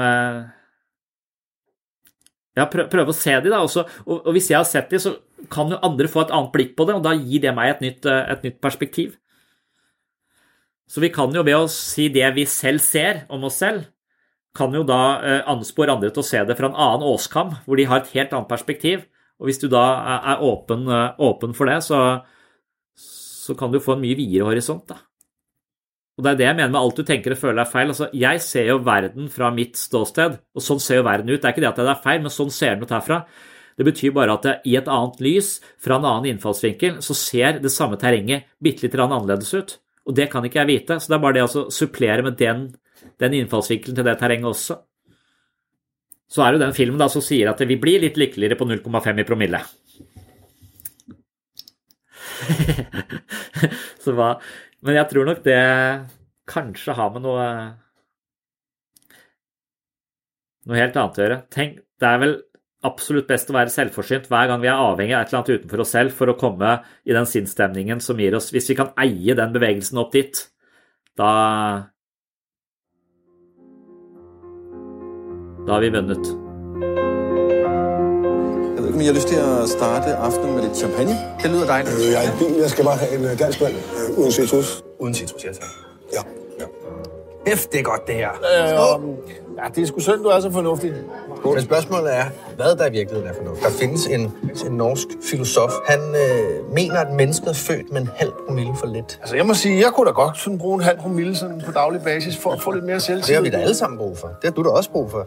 Ja, 2.54 2.64
prøve 2.66 2.88
prøv 2.90 3.12
å 3.12 3.14
se 3.14 3.30
de, 3.44 3.50
da. 3.52 3.62
Også, 3.62 3.86
og, 4.08 4.16
og 4.24 4.34
hvis 4.34 4.50
jeg 4.50 4.58
har 4.58 4.66
sett 4.66 4.90
de, 4.90 4.98
så 5.02 5.14
kan 5.50 5.72
jo 5.72 5.80
andre 5.84 6.08
få 6.10 6.24
et 6.24 6.32
annet 6.34 6.52
blikk 6.54 6.74
på 6.78 6.86
det, 6.88 6.96
og 6.98 7.04
da 7.04 7.14
gir 7.16 7.42
det 7.44 7.54
meg 7.56 7.74
et 7.74 7.84
nytt, 7.84 8.06
eh, 8.06 8.32
et 8.32 8.46
nytt 8.46 8.60
perspektiv. 8.64 9.16
Så 10.88 11.00
vi 11.00 11.10
kan 11.12 11.32
jo 11.32 11.42
ved 11.42 11.56
å 11.56 11.70
si 11.70 12.10
det 12.12 12.26
vi 12.36 12.44
selv 12.48 12.82
ser 12.84 13.24
om 13.32 13.46
oss 13.48 13.58
selv, 13.62 13.88
kan 14.54 14.74
jo 14.74 14.84
da 14.86 15.00
eh, 15.18 15.40
anspore 15.50 15.94
andre 15.94 16.12
til 16.14 16.22
å 16.22 16.26
se 16.26 16.44
det 16.46 16.56
fra 16.58 16.70
en 16.70 16.78
annen 16.78 17.08
åskam, 17.08 17.56
hvor 17.64 17.80
de 17.80 17.88
har 17.90 18.02
et 18.02 18.12
helt 18.14 18.34
annet 18.36 18.50
perspektiv. 18.50 19.08
Og 19.42 19.48
hvis 19.48 19.58
du 19.58 19.66
da 19.72 19.82
er 20.34 20.44
åpen, 20.46 20.86
eh, 20.86 21.16
åpen 21.26 21.56
for 21.56 21.70
det, 21.70 21.80
så, 21.82 21.98
så, 22.94 23.56
kan 23.58 23.72
du 23.72 23.80
få 23.82 23.96
en 23.96 24.04
mye 24.04 24.18
videre 24.18 24.46
horisont. 24.46 24.86
da. 24.92 25.00
Og 26.14 26.22
Det 26.22 26.30
er 26.30 26.38
det 26.38 26.46
jeg 26.46 26.58
mener 26.60 26.70
med 26.70 26.80
alt 26.80 27.00
du 27.00 27.02
tenker 27.02 27.34
og 27.34 27.40
føler 27.40 27.64
er 27.64 27.72
feil. 27.72 27.90
Altså, 27.90 28.08
Jeg 28.14 28.44
ser 28.44 28.68
jo 28.70 28.78
verden 28.86 29.26
fra 29.32 29.50
mitt 29.50 29.74
ståsted, 29.80 30.38
og 30.54 30.62
sånn 30.62 30.80
ser 30.80 31.02
jo 31.02 31.08
verden 31.08 31.32
ut. 31.32 31.40
Det 31.40 31.48
er 31.48 31.56
ikke 31.56 31.64
det 31.64 31.72
at 31.72 31.82
det 31.82 31.90
er 31.90 32.04
feil, 32.04 32.22
men 32.22 32.30
sånn 32.30 32.54
ser 32.54 32.76
den 32.76 32.86
ut 32.86 32.94
herfra. 32.94 33.24
Det 33.74 33.86
betyr 33.86 34.14
bare 34.14 34.36
at 34.36 34.66
i 34.68 34.76
et 34.78 34.88
annet 34.90 35.20
lys, 35.24 35.56
fra 35.82 35.98
en 35.98 36.06
annen 36.06 36.34
innfallsvinkel, 36.34 37.00
så 37.02 37.16
ser 37.18 37.58
det 37.62 37.72
samme 37.74 37.98
terrenget 38.00 38.46
bitte 38.62 38.86
litt 38.86 38.96
annerledes 38.98 39.52
ut. 39.54 39.76
Og 40.04 40.16
det 40.16 40.28
kan 40.32 40.44
ikke 40.46 40.60
jeg 40.62 40.70
vite, 40.70 40.98
så 41.00 41.10
det 41.10 41.16
er 41.16 41.22
bare 41.24 41.38
det 41.38 41.46
å 41.46 41.68
supplere 41.72 42.24
med 42.26 42.38
den, 42.40 42.66
den 43.20 43.38
innfallsvinkelen 43.40 43.96
til 43.98 44.06
det 44.06 44.18
terrenget 44.20 44.52
også. 44.52 44.78
Så 46.30 46.42
er 46.44 46.54
det 46.54 46.64
den 46.64 46.76
filmen 46.76 47.00
da 47.00 47.08
som 47.12 47.22
sier 47.24 47.50
at 47.50 47.60
vi 47.62 47.76
blir 47.80 48.02
litt 48.02 48.18
lykkeligere 48.20 48.58
på 48.58 48.66
0,5 48.68 49.20
i 49.20 49.26
promille. 49.28 49.60
så 54.04 54.12
hva 54.12 54.34
Men 54.84 54.98
jeg 54.98 55.08
tror 55.08 55.28
nok 55.28 55.38
det 55.46 55.60
kanskje 56.50 56.96
har 56.98 57.12
med 57.14 57.24
noe 57.24 57.46
noe 60.68 60.80
helt 60.80 60.96
annet 60.96 61.18
å 61.18 61.24
gjøre. 61.24 61.38
Tenk, 61.52 61.78
det 62.00 62.10
er 62.10 62.20
vel 62.20 62.34
absolutt 62.84 63.28
best 63.28 63.50
å 63.50 63.56
være 63.56 63.72
selvforsynt 63.72 64.28
hver 64.30 64.50
gang 64.50 64.62
vi 64.62 64.70
er 64.70 64.80
avhengig 64.80 65.16
av 65.16 65.24
et 65.24 65.32
eller 65.32 65.40
annet 65.40 65.60
utenfor 65.60 65.84
oss 65.84 65.94
selv 65.96 66.14
for 66.16 66.30
å 66.30 66.36
komme 66.38 66.76
i 67.04 67.16
den 67.16 67.28
sinnsstemningen 67.28 68.02
som 68.04 68.20
gir 68.20 68.36
oss 68.36 68.52
Hvis 68.54 68.70
vi 68.70 68.78
kan 68.78 68.92
eie 69.00 69.36
den 69.36 69.52
bevegelsen 69.54 70.00
opp 70.02 70.12
dit, 70.14 70.46
da 71.18 71.90
Da 75.64 75.72
har 75.72 75.80
vi 75.80 75.88
vunnet. 75.88 76.26
Jeg 78.94 79.06
har 79.06 79.16
lyst 79.16 79.28
til 79.28 79.40
å 79.40 79.64
starte 79.66 80.12
aftenen 80.16 80.54
med 80.54 80.66
litt 80.68 80.76
champagne? 80.78 81.16
Det 81.42 81.50
lyder 81.50 81.66
deilig. 81.72 81.96
Jeg 82.12 82.20
er 82.20 82.28
i 82.30 82.36
bil. 82.38 82.60
Jeg 82.60 82.70
skal 82.70 82.88
bare 82.90 83.00
ha 83.00 83.08
en 83.16 83.24
øh, 83.24 83.38
dansk 83.40 83.64
vann 83.64 83.80
øh, 83.80 84.18
uten 84.18 84.36
sitrus. 84.38 84.76
Uten 85.00 85.18
sitrus, 85.18 85.44
ja 85.44 85.56
takk. 85.56 85.83
F, 87.48 87.66
det 87.66 87.80
er 87.80 87.84
godt, 87.84 88.06
det 88.06 88.14
her. 88.14 88.30
Øh, 88.30 89.08
ja, 89.58 89.68
det 89.74 89.82
er 89.82 89.86
sgu 89.86 90.00
synd, 90.00 90.22
du 90.22 90.28
er 90.28 90.40
så 90.40 90.50
fornuftig. 90.50 90.92
Men 91.44 91.62
spørgsmålet 91.62 92.16
er, 92.16 92.24
hvad 92.56 92.76
der 92.76 92.86
i 92.86 92.90
virkeligheden 92.90 93.30
er 93.30 93.34
fornuftigt. 93.34 93.66
Der 93.66 93.72
findes 93.80 94.06
en, 94.06 94.20
en 94.66 94.72
norsk 94.72 95.06
filosof. 95.30 95.70
Han 95.86 96.00
øh, 96.00 96.74
mener, 96.74 97.00
at 97.00 97.12
mennesket 97.12 97.48
er 97.48 97.54
født 97.54 97.92
med 97.92 98.00
en 98.00 98.10
halv 98.16 98.32
promille 98.46 98.72
for 98.80 98.86
lidt. 98.86 99.18
Altså, 99.20 99.36
jeg 99.36 99.46
må 99.46 99.54
sige, 99.54 99.80
jeg 99.80 99.92
kunne 99.94 100.06
da 100.06 100.12
godt 100.12 100.38
sådan 100.38 100.58
bruge 100.58 100.74
en 100.74 100.80
halv 100.80 100.98
promille 100.98 101.36
sådan 101.36 101.62
på 101.66 101.72
daglig 101.72 102.02
basis 102.02 102.36
for 102.36 102.50
at 102.50 102.62
få 102.62 102.70
lidt 102.72 102.84
mere 102.84 103.00
selvtillid. 103.00 103.26
Det 103.26 103.34
har 103.34 103.42
vi 103.42 103.50
da 103.50 103.62
alle 103.62 103.74
sammen 103.74 103.98
brug 103.98 104.18
for. 104.18 104.26
Det 104.28 104.44
har 104.44 104.50
du 104.50 104.62
da 104.62 104.68
også 104.68 104.90
brug 104.90 105.10
for. 105.10 105.26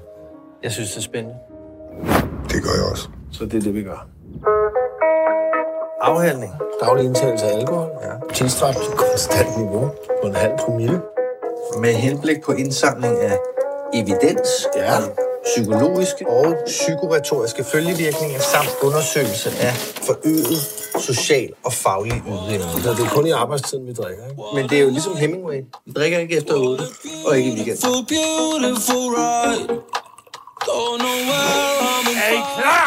Jeg 0.64 0.72
synes, 0.72 0.90
det 0.92 0.98
er 0.98 1.02
spændende. 1.02 1.36
Det 2.50 2.64
gør 2.64 2.74
jeg 2.82 2.92
også. 2.92 3.10
Så 3.32 3.46
det 3.46 3.54
er 3.54 3.62
det, 3.62 3.74
vi 3.76 3.84
gør. 3.84 4.08
Afhandling. 6.02 6.54
Daglig 6.82 7.06
indtagelse 7.06 7.46
af 7.46 7.58
alkohol. 7.58 7.90
Ja. 8.04 8.34
Tilstræbt 8.34 8.78
konstant 8.98 9.58
niveau 9.58 9.90
på 10.22 10.28
en 10.28 10.36
halv 10.36 10.58
promille. 10.60 11.02
Med 11.82 11.94
henblik 11.94 12.38
på 12.46 12.52
indsamling 12.52 13.20
af 13.20 13.38
evidens. 13.94 14.68
Ja 14.76 14.98
psykologiske 15.56 16.30
og 16.30 16.56
psykoretoriske 16.66 17.64
følgevirkninger 17.64 18.40
samt 18.40 18.70
undersøgelse 18.84 19.50
af 19.50 19.74
forøget 20.08 20.62
social 21.00 21.50
og 21.64 21.74
faglig 21.74 22.24
udvikling. 22.28 22.84
Så 22.84 22.90
det 22.90 23.06
er 23.06 23.10
kun 23.10 23.28
i 23.28 23.32
arbejdstiden, 23.32 23.88
vi 23.88 23.94
drikker, 23.94 24.24
ikke? 24.30 24.42
Men 24.56 24.70
det 24.70 24.78
er 24.78 24.82
jo 24.82 24.90
ligesom 24.90 25.16
Hemingway. 25.16 25.62
Vi 25.86 25.92
drikker 25.92 26.20
ikke 26.20 26.38
efter 26.38 26.56
8, 26.56 26.84
og 27.26 27.38
ikke 27.38 27.50
i 27.50 27.56
weekenden. 27.56 27.90
Er 32.26 32.32
I 32.32 32.42
klar? 32.56 32.86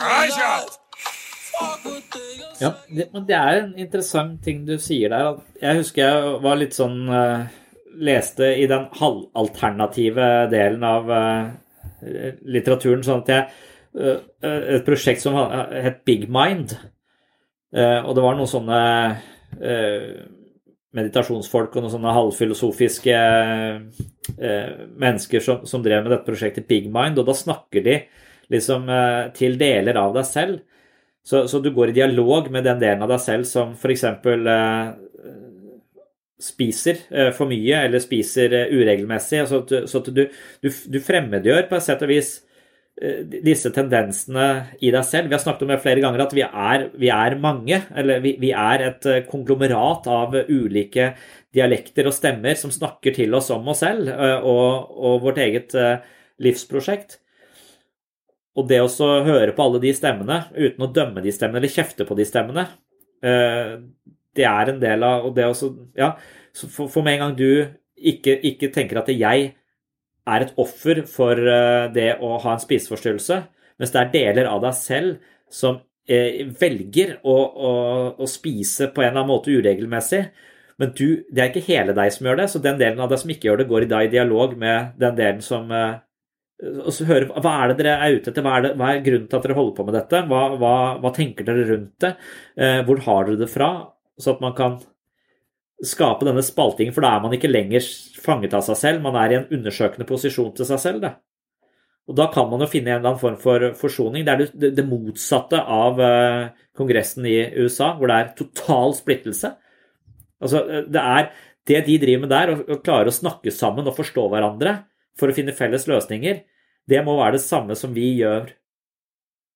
Rejser! 0.00 0.81
Ja, 2.62 2.70
det, 2.88 3.08
det 3.26 3.36
er 3.36 3.58
en 3.62 3.74
interessant 3.80 4.38
ting 4.44 4.62
du 4.68 4.76
sier 4.82 5.12
der. 5.12 5.40
Jeg 5.62 5.80
husker 5.80 6.04
jeg 6.04 6.38
var 6.44 6.60
litt 6.60 6.76
sånn 6.76 7.00
uh, 7.10 7.44
leste 8.02 8.52
i 8.60 8.68
den 8.70 8.86
halvalternative 8.98 10.30
delen 10.52 10.86
av 10.86 11.10
uh, 11.10 11.50
litteraturen, 12.46 13.04
sånn 13.06 13.22
at 13.24 13.32
jeg 13.32 13.46
uh, 13.48 14.18
Et 14.42 14.86
prosjekt 14.86 15.20
som 15.20 15.36
het 15.36 16.00
Big 16.08 16.24
Mind. 16.32 16.72
Og 17.72 18.10
det 18.16 18.22
var 18.24 18.34
noen 18.36 18.48
sånne 18.48 18.78
meditasjonsfolk 20.96 21.76
og 21.76 21.84
noen 21.84 21.92
sånne 21.92 22.14
halvfilosofiske 22.16 23.18
mennesker 24.96 25.44
som, 25.44 25.62
som, 25.68 25.84
drev 25.84 26.04
med 26.04 26.12
dette 26.14 26.26
prosjektet 26.26 26.66
Big 26.68 26.88
Mind, 26.92 27.20
og 27.20 27.28
da 27.28 27.36
snakker 27.36 27.84
de 27.84 27.98
liksom 28.52 28.88
til 29.36 29.60
deler 29.60 30.00
av 30.00 30.16
deg 30.16 30.28
selv. 30.28 30.64
Så, 31.22 31.44
så, 31.46 31.60
du 31.62 31.70
går 31.70 31.92
i 31.92 31.96
dialog 32.00 32.50
med 32.50 32.64
den 32.66 32.80
delen 32.82 33.04
av 33.04 33.12
deg 33.12 33.20
selv 33.22 33.46
som 33.46 33.76
f.eks 33.78 34.04
spiser 36.42 37.04
eh, 37.10 37.30
for 37.34 37.50
mye 37.50 37.84
eller 37.86 38.02
spiser 38.02 38.54
eh, 38.56 38.72
uregelmessig. 38.72 39.44
Så 39.48 39.62
at, 39.62 39.74
så 39.90 40.00
at 40.02 40.10
du, 40.14 40.24
du, 40.62 40.70
du, 40.70 40.98
fremmedgjør 41.02 41.68
på 41.70 41.78
et 41.78 41.86
sett 41.86 42.02
og 42.04 42.10
vis 42.10 42.32
eh, 43.00 43.22
disse 43.46 43.72
tendensene 43.74 44.48
i 44.82 44.92
deg 44.94 45.06
selv. 45.08 45.30
Vi 45.30 45.36
har 45.36 45.44
snakket 45.44 45.66
om 45.66 45.74
det 45.74 45.80
flere 45.84 46.04
ganger 46.04 46.26
at 46.26 46.36
vi 46.36 46.44
er, 46.46 46.88
vi 46.98 47.12
er 47.14 47.38
mange. 47.42 47.82
Eller 47.94 48.22
vi, 48.24 48.34
vi, 48.42 48.52
er 48.56 48.88
et 48.88 49.10
konglomerat 49.30 50.08
av 50.10 50.36
ulike 50.48 51.12
dialekter 51.54 52.08
og 52.08 52.16
stemmer 52.16 52.58
som 52.58 52.74
snakker 52.74 53.14
til 53.16 53.34
oss 53.38 53.52
om 53.54 53.66
oss 53.68 53.82
selv 53.84 54.08
og, 54.08 54.94
og 54.96 55.26
vårt 55.26 55.42
eget 55.44 55.76
livsprosjekt. 56.42 57.18
Og 58.58 58.68
det 58.68 58.82
å 58.84 59.10
høre 59.24 59.54
på 59.56 59.64
alle 59.64 59.80
de 59.80 59.92
stemmene 59.96 60.42
uten 60.52 60.84
å 60.84 60.90
dømme 60.92 61.22
de 61.24 61.32
stemmene 61.32 61.62
eller 61.62 61.72
kjefte 61.72 62.04
på 62.08 62.16
de 62.18 62.26
stemmene, 62.28 62.66
det 63.22 64.44
er 64.48 64.72
en 64.72 64.80
del 64.82 65.04
av 65.06 65.28
og 65.28 65.34
det 65.36 65.46
også, 65.46 65.70
ja, 65.96 66.10
for, 66.52 67.00
med 67.04 67.14
en 67.14 67.22
gang 67.22 67.36
du 67.38 67.48
ikke, 67.96 68.36
ikke 68.50 68.70
tenker 68.74 69.00
at 69.00 69.10
jeg 69.12 69.52
er 70.32 70.44
et 70.44 70.54
offer 70.60 71.02
for 71.10 71.38
eh, 71.38 71.88
det 71.94 72.10
å 72.22 72.36
ha 72.42 72.54
en 72.54 72.62
spiseforstyrrelse, 72.62 73.40
mens 73.80 73.94
det 73.94 74.00
er 74.00 74.12
deler 74.12 74.50
av 74.50 74.62
deg 74.62 74.76
selv 74.78 75.32
som 75.52 75.80
eh, 76.06 76.44
velger 76.60 77.16
å, 77.26 77.34
å, 77.34 77.72
å, 78.14 78.28
spise 78.30 78.92
på 78.92 79.02
en 79.02 79.10
eller 79.10 79.22
annen 79.22 79.32
måte 79.32 79.54
uregelmessig. 79.54 80.22
Men 80.80 80.94
du, 80.96 81.24
det 81.30 81.42
er 81.42 81.50
ikke 81.50 81.66
hele 81.66 81.94
deg 81.96 82.14
som 82.14 82.26
gjør 82.26 82.40
det, 82.40 82.48
så 82.50 82.62
den 82.62 82.78
delen 82.80 83.02
av 83.02 83.10
deg 83.10 83.20
som 83.22 83.32
ikke 83.34 83.50
gjør 83.50 83.62
det, 83.62 83.68
går 83.70 83.86
i 83.86 83.90
dag 83.90 84.06
i 84.06 84.12
dialog 84.14 84.54
med 84.58 84.94
den 85.02 85.18
delen 85.18 85.42
som 85.44 85.70
eh, 85.74 85.98
og 86.62 86.92
så 86.94 87.06
høre, 87.08 87.26
Hva 87.42 87.52
er 87.58 87.72
det 87.72 87.78
dere 87.80 87.96
er 87.98 88.16
ute 88.16 88.30
etter? 88.30 88.44
Hva 88.44 88.54
er, 88.58 88.64
det, 88.66 88.72
hva 88.78 88.92
er 88.92 89.02
grunnen 89.02 89.26
til 89.30 89.38
at 89.38 89.46
dere 89.46 89.56
holder 89.58 89.74
på 89.76 89.86
med 89.88 89.96
dette? 89.98 90.22
Hva, 90.30 90.42
hva, 90.60 90.74
hva 91.02 91.12
tenker 91.16 91.46
dere 91.48 91.66
rundt 91.70 92.04
det? 92.04 92.12
Eh, 92.54 92.80
hvor 92.86 93.02
har 93.06 93.26
dere 93.26 93.40
det 93.40 93.50
fra? 93.50 93.70
Så 94.20 94.36
at 94.36 94.44
man 94.44 94.54
kan 94.58 94.78
skape 95.82 96.28
denne 96.28 96.44
spaltingen, 96.46 96.94
for 96.94 97.02
da 97.02 97.16
er 97.16 97.24
man 97.24 97.34
ikke 97.34 97.50
lenger 97.50 97.82
fanget 98.22 98.54
av 98.54 98.62
seg 98.68 98.78
selv, 98.78 99.02
man 99.02 99.18
er 99.18 99.32
i 99.32 99.38
en 99.40 99.48
undersøkende 99.58 100.06
posisjon 100.06 100.52
til 100.54 100.68
seg 100.68 100.78
selv. 100.84 101.02
Da. 101.02 101.16
Og 102.06 102.18
da 102.18 102.28
kan 102.34 102.46
man 102.50 102.62
jo 102.62 102.70
finne 102.70 102.92
en 102.92 103.00
eller 103.00 103.12
annen 103.12 103.22
form 103.22 103.40
for 103.42 103.66
forsoning. 103.80 104.26
Det 104.26 104.32
er 104.32 104.44
det, 104.44 104.72
det 104.78 104.86
motsatte 104.86 105.58
av 105.58 105.98
eh, 106.02 106.46
Kongressen 106.78 107.26
i 107.26 107.36
USA, 107.58 107.92
hvor 107.98 108.10
det 108.10 108.20
er 108.20 108.32
total 108.38 108.94
splittelse. 108.98 109.52
Altså, 110.42 110.62
eh, 110.62 110.86
det 110.86 111.02
er 111.02 111.28
det 111.70 111.84
de 111.86 111.98
driver 112.02 112.24
med 112.24 112.32
der, 112.34 112.54
å 112.54 112.80
klare 112.82 113.10
å 113.10 113.14
snakke 113.14 113.54
sammen 113.54 113.86
og 113.90 113.98
forstå 113.98 114.30
hverandre 114.30 114.78
for 115.18 115.30
å 115.30 115.36
finne 115.36 115.54
felles 115.56 115.86
løsninger, 115.90 116.42
det 116.88 117.00
må 117.06 117.16
være 117.18 117.36
det 117.36 117.44
samme 117.44 117.76
som 117.78 117.92
vi 117.94 118.08
gjør 118.18 118.50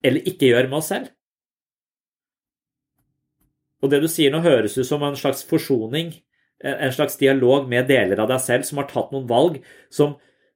eller 0.07 0.29
ikke 0.29 0.51
gjør 0.53 0.69
med 0.71 0.79
oss 0.79 0.91
selv. 0.93 1.11
Og 3.83 3.91
det 3.93 4.01
du 4.03 4.09
sier 4.11 4.33
nå, 4.33 4.41
høres 4.45 4.77
ut 4.79 4.89
som 4.89 5.03
en 5.05 5.19
slags 5.19 5.43
forsoning, 5.47 6.15
en 6.65 6.95
slags 6.95 7.19
dialog 7.21 7.67
med 7.69 7.89
deler 7.91 8.21
av 8.23 8.31
deg 8.31 8.41
selv 8.43 8.69
som 8.69 8.81
har 8.81 8.89
tatt 8.91 9.11
noen 9.13 9.27
valg 9.29 9.59
som 9.93 10.15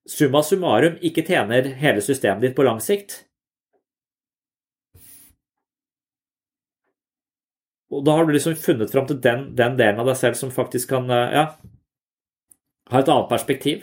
summa 0.09 0.40
summarum 0.44 0.96
ikke 1.05 1.26
tjener 1.26 1.74
hele 1.82 2.01
systemet 2.05 2.46
ditt 2.46 2.57
på 2.57 2.64
lang 2.64 2.80
sikt. 2.82 3.20
Og 7.90 8.05
da 8.07 8.14
har 8.16 8.26
du 8.26 8.32
liksom 8.32 8.55
funnet 8.57 8.92
fram 8.92 9.07
til 9.09 9.18
den, 9.20 9.48
den, 9.59 9.76
delen 9.78 10.01
av 10.01 10.09
deg 10.09 10.18
selv 10.18 10.38
som 10.38 10.53
faktisk 10.55 10.92
kan 10.94 11.11
ja, 11.11 11.46
ha 12.90 13.01
et 13.03 13.11
annet 13.11 13.30
perspektiv. 13.30 13.82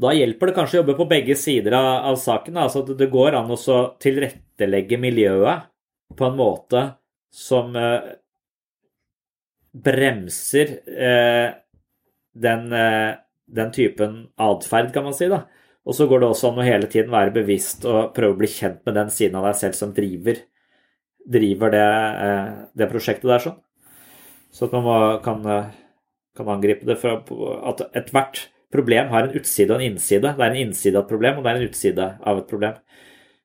Da 0.00 0.14
hjelper 0.16 0.48
det 0.48 0.56
kanskje 0.56 0.78
å 0.78 0.80
jobbe 0.80 0.96
på 0.96 1.08
begge 1.10 1.36
sider 1.36 1.76
av, 1.76 1.90
av 2.12 2.16
saken. 2.20 2.56
Altså 2.62 2.82
det, 2.88 3.10
går 3.12 3.36
an 3.36 3.52
å 3.52 3.80
tilrettelegge 4.00 4.98
miljøet 5.00 5.68
på 6.16 6.26
en 6.26 6.38
måte 6.38 6.84
som 7.34 7.76
eh, 7.76 8.14
bremser 9.72 10.72
eh, 10.88 11.50
den, 12.32 12.72
eh, 12.72 13.14
den, 13.46 13.72
typen 13.72 14.22
atferd, 14.40 14.92
kan 14.94 15.04
man 15.04 15.14
si. 15.14 15.28
da. 15.30 15.44
Og 15.86 15.96
så 15.96 16.06
går 16.08 16.22
det 16.22 16.30
også 16.30 16.50
an 16.50 16.60
å 16.60 16.66
hele 16.66 16.88
tiden 16.90 17.12
være 17.12 17.34
bevisst 17.34 17.86
og 17.88 18.12
prøve 18.16 18.36
å 18.36 18.40
bli 18.40 18.50
kjent 18.50 18.82
med 18.86 18.96
den 18.98 19.12
siden 19.12 19.38
av 19.40 19.48
deg 19.48 19.58
selv 19.60 19.78
som 19.78 19.94
driver, 19.96 20.40
driver 21.28 21.74
det, 21.74 21.90
eh, 22.26 22.48
det, 22.74 22.90
prosjektet 22.90 23.28
der. 23.30 23.44
sånn. 23.44 23.60
Så 24.50 24.66
at 24.66 24.74
man 24.74 24.86
må, 24.86 24.96
kan, 25.24 25.44
eh, 25.46 25.70
kan, 26.36 26.48
angripe 26.48 26.86
det 26.88 26.98
for 27.00 27.22
at 27.68 27.84
ethvert 27.94 28.48
problem 28.72 29.10
har 29.10 29.26
en 29.26 29.36
utside 29.38 29.74
og 29.74 29.80
en 29.80 29.92
innside. 29.92 30.34
Det 30.36 30.44
er 30.44 30.54
en 30.54 30.62
innside 30.64 30.98
av 30.98 31.04
et 31.04 31.12
problem, 31.12 31.38
og 31.38 31.44
det 31.44 31.52
er 31.52 31.60
en 31.60 31.68
utside 31.68 32.08
av 32.20 32.40
et 32.40 32.48
problem. 32.50 32.80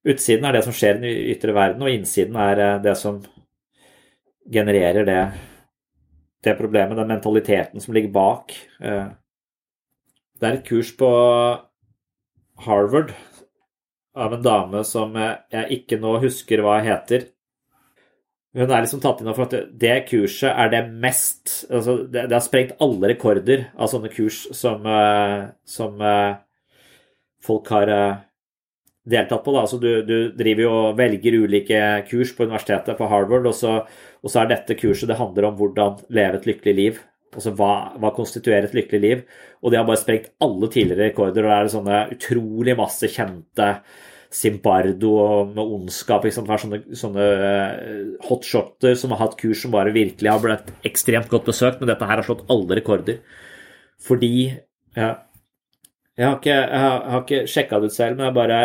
Utsiden 0.06 0.46
er 0.46 0.54
det 0.54 0.64
som 0.68 0.76
skjer 0.76 1.00
i 1.00 1.02
den 1.02 1.34
ytre 1.34 1.56
verden, 1.58 1.82
og 1.82 1.92
innsiden 1.92 2.38
er 2.38 2.62
eh, 2.62 2.80
det 2.84 2.96
som 3.00 3.22
genererer 4.54 5.08
det, 5.08 5.22
det 6.46 6.58
problemet, 6.60 6.98
den 7.00 7.10
mentaliteten 7.10 7.82
som 7.82 7.96
ligger 7.98 8.14
bak. 8.14 8.54
Eh, 8.82 9.08
det 10.40 10.50
er 10.50 10.60
et 10.60 10.68
kurs 10.68 10.92
på 10.98 11.10
Harvard 12.66 13.16
av 14.16 14.36
en 14.36 14.44
dame 14.44 14.84
som 14.88 15.16
jeg 15.18 15.80
ikke 15.80 16.00
nå 16.00 16.20
husker 16.24 16.62
hva 16.64 16.78
heter. 16.86 17.32
Hun 18.56 18.70
er 18.72 18.86
liksom 18.86 19.02
tatt 19.04 19.20
inn 19.20 19.34
for 19.36 19.50
at 19.50 19.56
det 19.76 19.96
kurset 20.08 20.48
er 20.48 20.70
det 20.72 20.86
mest 21.04 21.66
altså 21.68 21.98
det, 22.08 22.30
det, 22.30 22.38
har 22.38 22.44
sprengt 22.46 22.78
alle 22.84 23.10
rekorder 23.12 23.66
av 23.76 23.90
sånne 23.92 24.12
kurs 24.14 24.46
som, 24.56 24.86
eh, 24.88 25.50
som 25.68 26.00
eh, 26.00 26.38
folk 27.44 27.68
har 27.76 27.92
deltatt 29.06 29.44
på. 29.46 29.54
Da. 29.54 29.66
Altså, 29.66 29.80
du, 29.82 29.90
du, 30.06 30.16
driver 30.38 30.66
jo 30.66 30.72
og 30.76 31.00
velger 31.00 31.38
ulike 31.44 31.82
kurs 32.10 32.34
på 32.36 32.48
universitetet 32.48 32.98
på 32.98 33.10
Harvard, 33.10 33.48
og 33.50 33.58
så, 33.58 33.78
og 34.22 34.32
så, 34.32 34.42
er 34.42 34.54
dette 34.54 34.78
kurset 34.80 35.12
det 35.12 35.20
handler 35.20 35.50
om 35.50 35.60
hvordan 35.60 36.02
leve 36.16 36.42
et 36.42 36.50
lykkelig 36.50 36.76
liv. 36.80 37.04
Altså 37.36 37.52
hva, 37.58 37.72
hva 38.00 38.14
konstituerer 38.16 38.70
et 38.70 38.76
lykkelig 38.78 39.02
liv? 39.04 39.24
Og 39.62 39.72
de 39.72 39.80
har 39.80 39.88
bare 39.88 40.00
sprengt 40.00 40.32
alle 40.44 40.70
tidligere 40.72 41.12
rekorder, 41.12 41.46
og 41.46 41.52
det 41.52 41.58
er 41.58 41.74
sånne 41.74 42.04
utrolig 42.16 42.78
masse 42.80 43.10
kjente 43.12 43.72
Zimbardo 44.36 45.12
med 45.54 45.64
ondskap. 45.64 46.26
Ikke 46.28 46.36
sant? 46.36 46.52
Sånne, 46.66 46.82
sånne 46.98 47.28
eh, 47.50 48.00
hotshotter 48.28 48.98
som 49.00 49.14
har 49.16 49.24
hatt 49.24 49.38
kurs 49.40 49.64
som 49.64 49.74
bare 49.76 49.94
virkelig 49.96 50.32
har 50.32 50.42
blitt 50.44 50.74
ekstremt 50.88 51.32
godt 51.32 51.48
besøkt, 51.52 51.80
men 51.82 51.92
dette 51.92 52.10
her 52.10 52.20
har 52.20 52.28
slått 52.28 52.46
alle 52.52 52.80
rekorder. 52.82 53.22
Fordi 54.06 54.34
ja, 54.96 55.12
jeg 56.16 56.28
har 56.28 56.40
ikke, 56.40 56.58
jeg 56.58 57.22
ikke 57.22 57.40
sjekka 57.52 57.80
det 57.80 57.92
ut 57.92 57.96
selv, 57.96 58.18
men 58.18 58.30
jeg 58.30 58.36
bare 58.38 58.60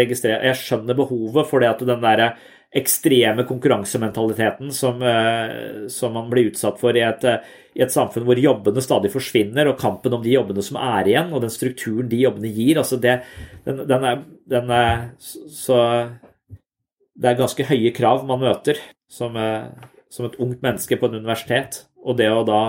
registrerer 0.00 0.46
Jeg 0.48 0.60
skjønner 0.60 0.96
behovet 0.96 1.48
for 1.50 1.60
det 1.60 1.72
at 1.72 1.82
den 1.84 2.04
der 2.04 2.24
ekstreme 2.74 3.44
konkurransementaliteten 3.46 4.72
som, 4.74 5.02
eh, 5.02 5.86
som 5.92 6.16
man 6.16 6.30
blir 6.30 6.50
utsatt 6.50 6.80
for 6.80 6.96
i 6.96 7.04
et, 7.06 7.24
i 7.74 7.82
et, 7.82 7.92
samfunn 7.92 8.26
hvor 8.26 8.38
jobbene 8.38 8.82
stadig 8.84 9.10
forsvinner, 9.12 9.68
og 9.70 9.80
kampen 9.80 10.14
om 10.14 10.22
de 10.22 10.34
jobbene 10.36 10.62
som 10.62 10.78
er 10.80 11.10
igjen, 11.10 11.32
og 11.34 11.42
den 11.42 11.52
strukturen 11.52 12.10
de 12.10 12.22
jobbene 12.22 12.52
gir, 12.54 12.78
altså 12.80 13.00
det, 13.02 13.18
den, 13.66 13.82
den 13.90 14.06
er, 14.10 14.22
den 14.54 14.70
er, 14.70 15.04
Så 15.18 15.78
det 17.14 17.30
er 17.30 17.38
ganske 17.38 17.66
høye 17.68 17.92
krav 17.94 18.24
man 18.26 18.42
møter 18.42 18.80
som, 19.10 19.36
eh, 19.38 19.70
som 20.10 20.26
et 20.26 20.38
ungt 20.42 20.62
menneske 20.64 20.98
på 20.98 21.10
et 21.10 21.18
universitet. 21.18 21.84
Og 22.04 22.18
det 22.18 22.30
å 22.30 22.44
da 22.46 22.64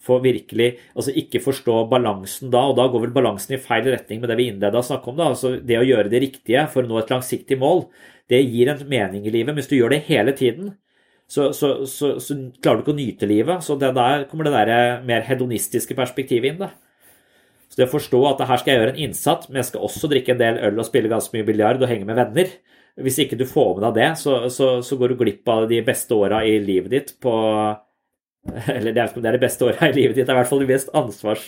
få 0.00 0.16
virkelig 0.24 0.78
Altså 0.94 1.12
ikke 1.12 1.42
forstå 1.44 1.74
balansen 1.90 2.52
da, 2.52 2.62
og 2.70 2.78
da 2.78 2.86
går 2.88 3.02
vel 3.04 3.16
balansen 3.16 3.56
i 3.56 3.60
feil 3.60 3.84
retning 3.92 4.22
med 4.22 4.30
det 4.32 4.38
vi 4.38 4.46
innleda 4.48 4.80
å 4.80 4.86
snakke 4.86 5.12
om. 5.12 5.18
da, 5.18 5.30
altså 5.34 5.58
Det 5.60 5.76
å 5.78 5.86
gjøre 5.86 6.08
det 6.12 6.22
riktige 6.24 6.66
for 6.72 6.82
å 6.82 6.88
nå 6.88 7.00
et 7.00 7.12
langsiktig 7.12 7.58
mål, 7.60 7.84
det 8.30 8.40
gir 8.46 8.70
en 8.70 8.86
mening 8.88 9.26
i 9.26 9.34
livet. 9.34 9.54
Hvis 9.58 9.68
du 9.68 9.76
gjør 9.76 9.92
det 9.92 10.04
hele 10.08 10.32
tiden, 10.32 10.76
så, 11.30 11.52
så, 11.54 11.68
så, 11.86 12.16
så 12.18 12.36
klarer 12.58 12.80
du 12.80 12.84
ikke 12.84 12.94
å 12.96 12.98
nyte 12.98 13.28
livet. 13.30 13.62
Så 13.62 13.76
det 13.78 13.92
der 13.94 14.24
kommer 14.30 14.48
det 14.48 14.54
der 14.56 15.04
mer 15.06 15.22
hedonistiske 15.28 15.94
perspektivet 15.98 16.50
inn. 16.50 16.62
da. 16.64 16.72
Så 17.70 17.78
det 17.78 17.86
å 17.86 17.92
forstå 17.92 18.20
at 18.32 18.42
her 18.48 18.58
skal 18.58 18.72
jeg 18.72 18.80
gjøre 18.80 18.94
en 18.96 19.04
innsats, 19.04 19.46
men 19.48 19.60
jeg 19.60 19.68
skal 19.68 19.84
også 19.86 20.10
drikke 20.10 20.34
en 20.34 20.40
del 20.40 20.58
øl 20.66 20.80
og 20.82 20.88
spille 20.88 21.12
ganske 21.12 21.36
mye 21.36 21.46
biljard 21.46 21.78
og 21.78 21.90
henge 21.90 22.08
med 22.08 22.18
venner. 22.18 22.50
Hvis 23.00 23.20
ikke 23.22 23.38
du 23.38 23.46
får 23.46 23.76
med 23.76 23.84
deg 23.86 24.00
det, 24.00 24.08
så, 24.18 24.96
går 24.98 25.12
du 25.12 25.20
glipp 25.20 25.46
av 25.48 25.68
de 25.70 25.78
beste 25.86 26.16
åra 26.18 26.42
i 26.44 26.56
livet 26.62 26.90
ditt 26.90 27.14
på 27.22 27.34
Eller 28.72 28.90
jeg 28.90 28.96
vet 28.96 29.12
ikke 29.12 29.20
om 29.20 29.24
det 29.24 29.30
er 29.30 29.36
de 29.36 29.44
beste 29.44 29.68
åra 29.68 29.86
i 29.86 29.94
livet 29.94 30.16
ditt. 30.16 30.26
Det 30.26 30.32
er 30.32 30.38
i 30.38 30.40
hvert 30.40 30.50
fall 30.50 30.64
det 30.64 30.72
mest 30.72 30.92
ansvars... 30.96 31.46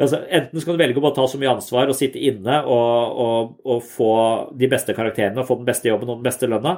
Altså, 0.00 0.20
enten 0.30 0.62
skal 0.62 0.76
du 0.76 0.80
velge 0.80 1.00
å 1.00 1.02
bare 1.02 1.16
ta 1.16 1.24
så 1.28 1.36
mye 1.36 1.50
ansvar 1.50 1.90
og 1.90 1.96
sitte 1.98 2.20
inne 2.22 2.60
og, 2.62 3.16
og, 3.20 3.48
og, 3.66 3.80
få 3.84 4.12
de 4.56 4.68
beste 4.70 4.94
karakterene 4.96 5.42
og 5.42 5.48
få 5.48 5.58
den 5.58 5.66
beste 5.66 5.90
jobben 5.90 6.08
og 6.08 6.20
den 6.20 6.28
beste 6.28 6.48
lønna, 6.48 6.76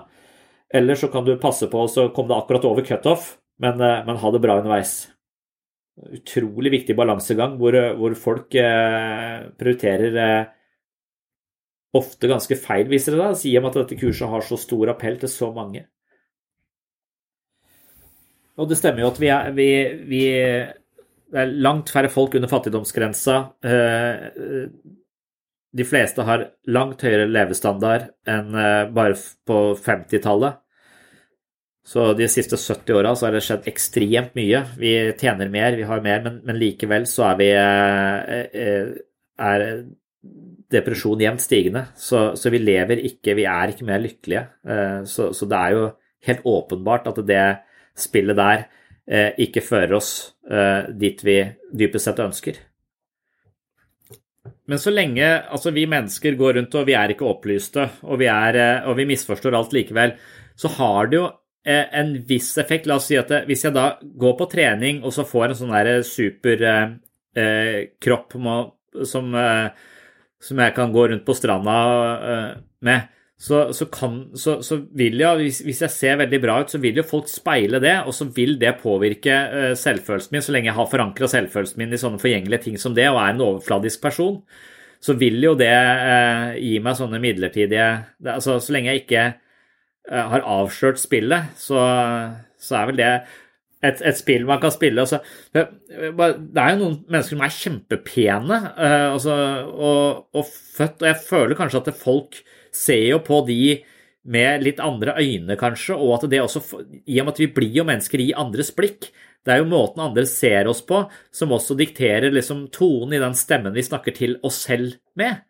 eller 0.73 0.99
så 0.99 1.09
kan 1.13 1.27
du 1.27 1.35
passe 1.41 1.69
på 1.71 1.85
å 1.85 2.09
komme 2.15 2.33
deg 2.33 2.39
akkurat 2.39 2.67
over 2.69 2.87
cutoff, 2.87 3.37
men, 3.63 3.81
eh, 3.81 4.03
men 4.07 4.21
ha 4.21 4.31
det 4.33 4.41
bra 4.43 4.59
underveis. 4.61 4.97
Utrolig 6.17 6.73
viktig 6.73 6.97
balansegang 6.97 7.59
hvor, 7.61 7.77
hvor 7.99 8.15
folk 8.17 8.55
eh, 8.57 9.49
prioriterer 9.61 10.17
eh, 10.17 10.53
ofte 11.93 12.31
ganske 12.31 12.57
feil, 12.57 12.89
viser 12.89 13.13
det 13.13 13.21
da, 13.21 13.33
sier 13.37 13.61
om 13.61 13.69
at 13.69 13.77
dette 13.83 13.99
kurset 14.01 14.31
har 14.33 14.45
så 14.47 14.57
stor 14.61 14.95
appell 14.95 15.19
til 15.21 15.29
så 15.31 15.51
mange. 15.53 15.85
Og 18.61 18.69
det 18.69 18.79
stemmer 18.81 19.05
jo 19.05 19.11
at 19.13 19.21
vi 19.21 19.29
er, 19.33 19.53
vi, 19.57 19.69
vi, 20.09 20.25
Det 21.33 21.41
er 21.41 21.55
langt 21.65 21.93
færre 21.93 22.11
folk 22.13 22.35
under 22.37 22.51
fattigdomsgrensa. 22.51 23.37
Eh, 23.65 24.67
de 25.73 25.87
fleste 25.89 26.25
har 26.29 26.49
langt 26.69 27.03
høyere 27.05 27.31
levestandard 27.31 28.11
enn 28.29 28.59
eh, 28.59 28.91
bare 28.93 29.17
på 29.49 29.63
50-tallet. 29.79 30.59
Så 31.83 32.13
de 32.15 32.29
siste 32.31 32.59
70 32.61 32.95
åra 32.95 33.15
har 33.19 33.35
det 33.35 33.41
skjedd 33.43 33.65
ekstremt 33.71 34.37
mye. 34.39 34.61
Vi 34.79 34.93
tjener 35.19 35.51
mer, 35.51 35.75
vi 35.79 35.89
har 35.89 36.05
mer, 36.05 36.21
men, 36.23 36.39
men 36.47 36.61
likevel 36.61 37.09
så 37.11 37.33
er 37.33 37.41
vi 37.41 37.49
eh, 37.57 38.93
er 39.43 39.67
depresjon 40.73 41.25
jevnt 41.25 41.43
stigende. 41.43 41.87
Så, 41.99 42.31
så, 42.39 42.53
vi 42.55 42.63
lever 42.63 43.03
ikke, 43.09 43.35
vi 43.37 43.49
er 43.51 43.73
ikke 43.73 43.89
mer 43.89 44.01
lykkelige. 44.05 44.45
Så, 45.11 45.33
så 45.35 45.49
det 45.51 45.59
er 45.59 45.75
jo 45.75 45.89
helt 46.29 46.47
åpenbart 46.47 47.11
at 47.11 47.19
det 47.27 47.43
spillet 47.99 48.39
der 48.39 48.65
eh, 49.07 49.33
ikke 49.43 49.65
fører 49.65 49.97
oss 49.99 50.13
eh, 50.51 50.89
dit 50.99 51.25
vi 51.25 51.39
dypest 51.73 52.09
sett 52.09 52.23
ønsker. 52.23 52.61
Men 54.73 54.81
så 54.81 54.89
lenge 54.89 55.27
altså 55.53 55.69
vi 55.77 55.83
mennesker 55.85 56.33
går 56.41 56.55
rundt 56.57 56.73
og 56.81 56.87
vi 56.89 56.95
er 56.97 57.13
ikke 57.13 57.27
opplyste, 57.29 57.83
og 58.09 58.17
vi, 58.23 58.27
er, 58.33 58.57
eh, 58.57 58.87
og 58.89 58.97
vi 58.97 59.05
misforstår 59.11 59.53
alt 59.59 59.75
likevel, 59.77 60.15
så 60.57 60.71
har 60.79 61.11
det 61.13 61.19
jo 61.19 61.27
eh, 61.69 61.93
en 62.01 62.15
viss 62.25 62.57
effekt. 62.57 62.89
La 62.89 62.97
oss 62.97 63.11
si 63.11 63.19
at 63.21 63.29
hvis 63.45 63.67
jeg 63.67 63.77
da 63.77 64.01
går 64.01 64.33
på 64.39 64.47
trening 64.55 65.03
og 65.05 65.13
så 65.13 65.29
får 65.29 65.45
en 65.51 65.59
sånn 65.59 65.77
superkropp 66.09 68.39
eh, 68.41 69.05
som, 69.13 69.29
eh, 69.37 69.69
som 70.41 70.65
jeg 70.65 70.73
kan 70.81 70.89
gå 70.97 71.05
rundt 71.13 71.29
på 71.29 71.37
stranda 71.37 71.77
eh, 72.33 72.57
med, 72.89 73.13
så, 73.43 73.73
så, 73.75 73.87
kan, 73.91 74.21
så, 74.39 74.61
så 74.63 74.77
vil 74.95 75.19
jo, 75.19 75.33
hvis, 75.41 75.65
hvis, 75.67 75.81
jeg 75.83 75.91
ser 75.91 76.19
veldig 76.21 76.39
bra 76.45 76.61
ut, 76.63 76.71
så 76.71 76.79
vil 76.79 77.01
jo 77.01 77.03
folk 77.03 77.27
speile 77.27 77.81
det, 77.83 77.97
og 78.07 78.15
så 78.15 78.29
vil 78.37 78.55
det 78.61 78.77
påvirke 78.79 79.39
uh, 79.51 79.73
selvfølelsen 79.79 80.37
min. 80.37 80.45
Så 80.47 80.55
lenge 80.55 80.71
jeg 80.71 80.77
har 80.77 80.91
forankra 80.93 81.27
selvfølelsen 81.31 81.83
min 81.83 81.97
i 81.97 81.99
sånne 81.99 82.23
forgjengelige 82.23 82.69
ting 82.69 82.79
som 82.79 82.95
det, 82.95 83.09
og 83.11 83.19
er 83.19 83.33
en 83.33 83.43
overfladisk 83.49 84.05
person, 84.05 84.39
så 85.03 85.17
vil 85.19 85.43
jo 85.43 85.57
det 85.59 85.75
uh, 85.75 86.55
gi 86.55 86.77
meg 86.85 87.01
sånne 87.01 87.19
midlertidige 87.25 87.89
det, 88.23 88.37
altså, 88.37 88.61
Så 88.63 88.77
lenge 88.77 88.93
jeg 88.93 89.03
ikke 89.03 89.27
uh, 89.35 90.25
har 90.37 90.47
avslørt 90.61 91.03
spillet, 91.03 91.51
så, 91.59 91.83
så, 92.63 92.79
er 92.79 92.89
vel 92.93 93.03
det 93.03 93.11
et, 93.83 94.07
et, 94.07 94.23
spill 94.23 94.47
man 94.47 94.63
kan 94.63 94.71
spille. 94.71 95.03
Altså, 95.03 95.19
det, 95.51 95.67
det, 95.91 96.63
er 96.63 96.77
jo 96.77 96.83
noen 96.85 96.99
mennesker 97.09 97.35
som 97.35 97.43
er 97.43 97.59
kjempepene 97.59 98.63
altså, 99.11 99.35
og, 99.67 100.29
og, 100.31 100.59
født, 100.79 101.03
og 101.03 101.11
jeg 101.11 101.23
føler 101.27 101.59
kanskje 101.59 101.83
at 101.89 101.95
folk 102.07 102.45
ser 102.75 103.05
jo 103.11 103.21
på 103.25 103.43
de 103.49 103.63
med 104.23 104.63
litt 104.63 104.81
andre 104.83 105.17
øyne, 105.19 105.57
kanskje, 105.59 105.97
og 105.99 106.17
at 106.19 106.29
det 106.31 106.43
også, 106.43 106.63
i 107.07 107.19
og 107.19 107.27
med 107.27 107.35
at 107.35 107.43
vi 107.43 107.51
blir 107.57 107.79
jo 107.81 107.87
mennesker 107.89 108.23
i 108.23 108.33
andres 108.39 108.71
blikk, 108.75 109.11
det 109.43 109.55
er 109.55 109.63
jo 109.63 109.71
måten 109.71 110.05
andre 110.05 110.23
ser 110.31 110.69
oss 110.71 110.85
på, 110.87 111.01
som 111.35 111.55
også 111.55 111.75
dikterer 111.79 112.31
liksom 112.31 112.69
tonen 112.75 113.17
i 113.17 113.23
den 113.23 113.35
stemmen 113.39 113.75
vi 113.75 113.83
snakker 113.83 114.15
til 114.15 114.37
oss 114.47 114.61
selv 114.69 114.95
med. 115.19 115.43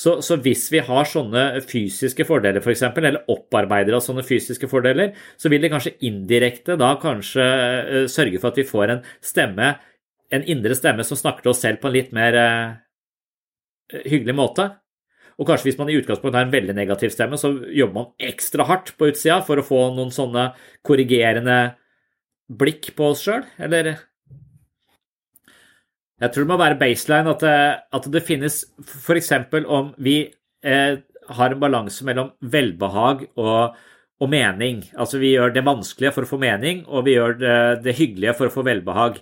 Så, 0.00 0.16
så 0.24 0.38
hvis 0.40 0.64
vi 0.72 0.80
har 0.86 1.06
sånne 1.06 1.60
fysiske 1.66 2.24
fordeler, 2.26 2.62
f.eks., 2.62 2.82
for 2.94 3.04
eller 3.04 3.30
opparbeider 3.30 3.94
oss 3.98 4.08
sånne 4.08 4.24
fysiske 4.26 4.70
fordeler, 4.70 5.14
så 5.38 5.50
vil 5.52 5.62
det 5.62 5.70
kanskje 5.72 5.96
indirekte 6.08 6.78
da 6.80 6.94
kanskje 7.02 7.46
uh, 7.46 8.04
sørge 8.10 8.40
for 8.40 8.50
at 8.50 8.60
vi 8.62 8.66
får 8.66 8.94
en 8.94 9.02
stemme, 9.22 9.74
en 10.30 10.46
indre 10.50 10.78
stemme 10.78 11.06
som 11.06 11.18
snakker 11.20 11.44
til 11.44 11.52
oss 11.52 11.62
selv 11.66 11.82
på 11.82 11.90
en 11.90 11.96
litt 11.98 12.14
mer 12.16 12.38
uh, 12.38 13.98
hyggelig 14.06 14.38
måte. 14.38 14.70
Og 15.40 15.48
kanskje 15.48 15.70
hvis 15.70 15.78
man 15.80 15.88
i 15.88 15.96
utgangspunktet 15.96 16.36
har 16.36 16.46
en 16.46 16.52
veldig 16.52 16.76
negativ 16.76 17.12
stemme, 17.14 17.38
så 17.40 17.54
jobber 17.72 17.96
man 17.96 18.30
ekstra 18.30 18.66
hardt 18.68 18.92
på 19.00 19.08
utsida 19.08 19.40
for 19.46 19.60
å 19.60 19.64
få 19.64 19.86
noen 19.96 20.12
sånne 20.12 20.50
korrigerende 20.84 21.58
blikk 22.60 22.92
på 22.98 23.12
oss 23.14 23.24
sjøl, 23.24 23.44
eller 23.62 23.94
Jeg 26.20 26.34
tror 26.34 26.44
det 26.44 26.50
må 26.50 26.56
være 26.60 26.76
baseline 26.76 27.32
at 27.32 27.40
det, 27.40 27.60
at 27.96 28.06
det 28.12 28.20
finnes 28.26 28.58
f.eks. 28.84 29.30
om 29.64 29.94
vi 29.96 30.16
eh, 30.28 30.98
har 31.32 31.54
en 31.54 31.62
balanse 31.62 32.04
mellom 32.04 32.34
velbehag 32.42 33.22
og, 33.40 33.78
og, 34.20 34.28
mening. 34.28 34.82
Altså 34.92 35.16
vi 35.22 35.30
gjør 35.32 35.54
det 35.54 35.64
vanskelige 35.64 36.12
for 36.12 36.26
å 36.26 36.28
få 36.28 36.36
mening, 36.42 36.82
og 36.84 37.06
vi 37.06 37.14
gjør 37.14 37.38
det, 37.40 37.56
det 37.86 37.96
hyggelige 37.96 38.36
for 38.36 38.50
å 38.50 38.52
få 38.52 38.66
velbehag 38.68 39.16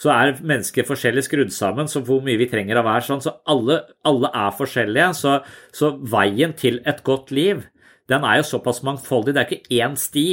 så 0.00 0.12
er 0.14 0.38
mennesker 0.40 0.86
forskjellig 0.88 1.26
skrudd 1.26 1.50
sammen, 1.52 1.88
så 1.90 2.00
hvor 2.04 2.22
mye 2.24 2.40
vi 2.40 2.48
trenger 2.48 2.80
av 2.80 2.86
hver 2.88 3.04
sånn. 3.04 3.20
Så 3.24 3.34
alle, 3.52 3.82
alle 4.08 4.30
er 4.32 4.54
forskjellige. 4.56 5.10
Så, 5.18 5.34
så, 5.76 5.92
veien 6.12 6.54
til 6.56 6.80
et 6.88 7.02
godt 7.04 7.32
liv, 7.36 7.66
den 8.10 8.24
er 8.24 8.40
jo 8.40 8.46
såpass 8.48 8.80
mangfoldig. 8.86 9.34
Det 9.36 9.42
er 9.42 9.50
ikke 9.50 9.82
én 9.82 9.98
sti. 10.00 10.24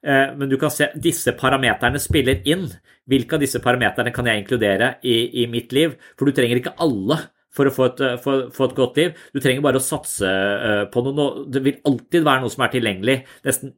Eh, 0.00 0.32
men 0.38 0.48
du 0.48 0.56
kan 0.60 0.72
se 0.72 0.88
disse 0.96 1.36
parameterne 1.36 2.00
spiller 2.00 2.40
inn. 2.48 2.64
Hvilke 3.10 3.36
av 3.36 3.44
disse 3.44 3.60
parameterne 3.60 4.14
kan 4.14 4.30
jeg 4.30 4.40
inkludere 4.40 4.94
i, 5.04 5.18
i 5.42 5.46
mitt 5.52 5.76
liv? 5.76 5.98
For 6.16 6.24
du 6.24 6.36
trenger 6.36 6.62
ikke 6.62 6.78
alle 6.80 7.20
for 7.52 7.66
å 7.66 7.74
få 7.74 7.90
et, 7.90 8.02
for, 8.24 8.48
for 8.54 8.70
et, 8.70 8.76
godt 8.78 8.98
liv. 9.02 9.22
Du 9.34 9.40
trenger 9.42 9.64
bare 9.66 9.82
å 9.82 9.84
satse 9.84 10.32
eh, 10.32 10.84
på 10.88 11.04
noe. 11.04 11.44
Det 11.52 11.60
vil 11.66 11.80
alltid 11.92 12.24
være 12.24 12.46
noe 12.46 12.56
som 12.56 12.64
er 12.64 12.72
tilgjengelig, 12.72 13.20
nesten 13.44 13.76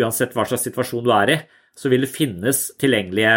uansett 0.00 0.32
hva 0.32 0.48
slags 0.48 0.70
situasjon 0.70 1.04
du 1.04 1.12
er 1.20 1.36
i 1.36 1.42
så 1.80 1.90
vil 1.90 2.04
det 2.04 2.12
finnes 2.12 2.66
tilgjengelige 2.80 3.34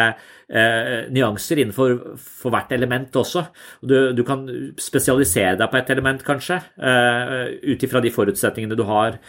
eh, 0.53 1.09
nyanser 1.13 1.63
innenfor 1.63 1.97
for 2.19 2.53
hvert 2.53 2.71
element 2.75 3.15
også. 3.19 3.47
Du, 3.81 3.97
du, 4.15 4.23
kan 4.27 4.45
spesialisere 4.79 5.57
deg 5.59 5.71
på 5.71 5.79
et 5.79 5.91
element, 5.95 6.23
kanskje, 6.25 6.61
eh, 6.77 7.57
ut 7.73 7.83
ifra 7.83 8.03
de 8.03 8.13
forutsetningene 8.13 8.77
du 8.77 8.85
har 8.89 9.19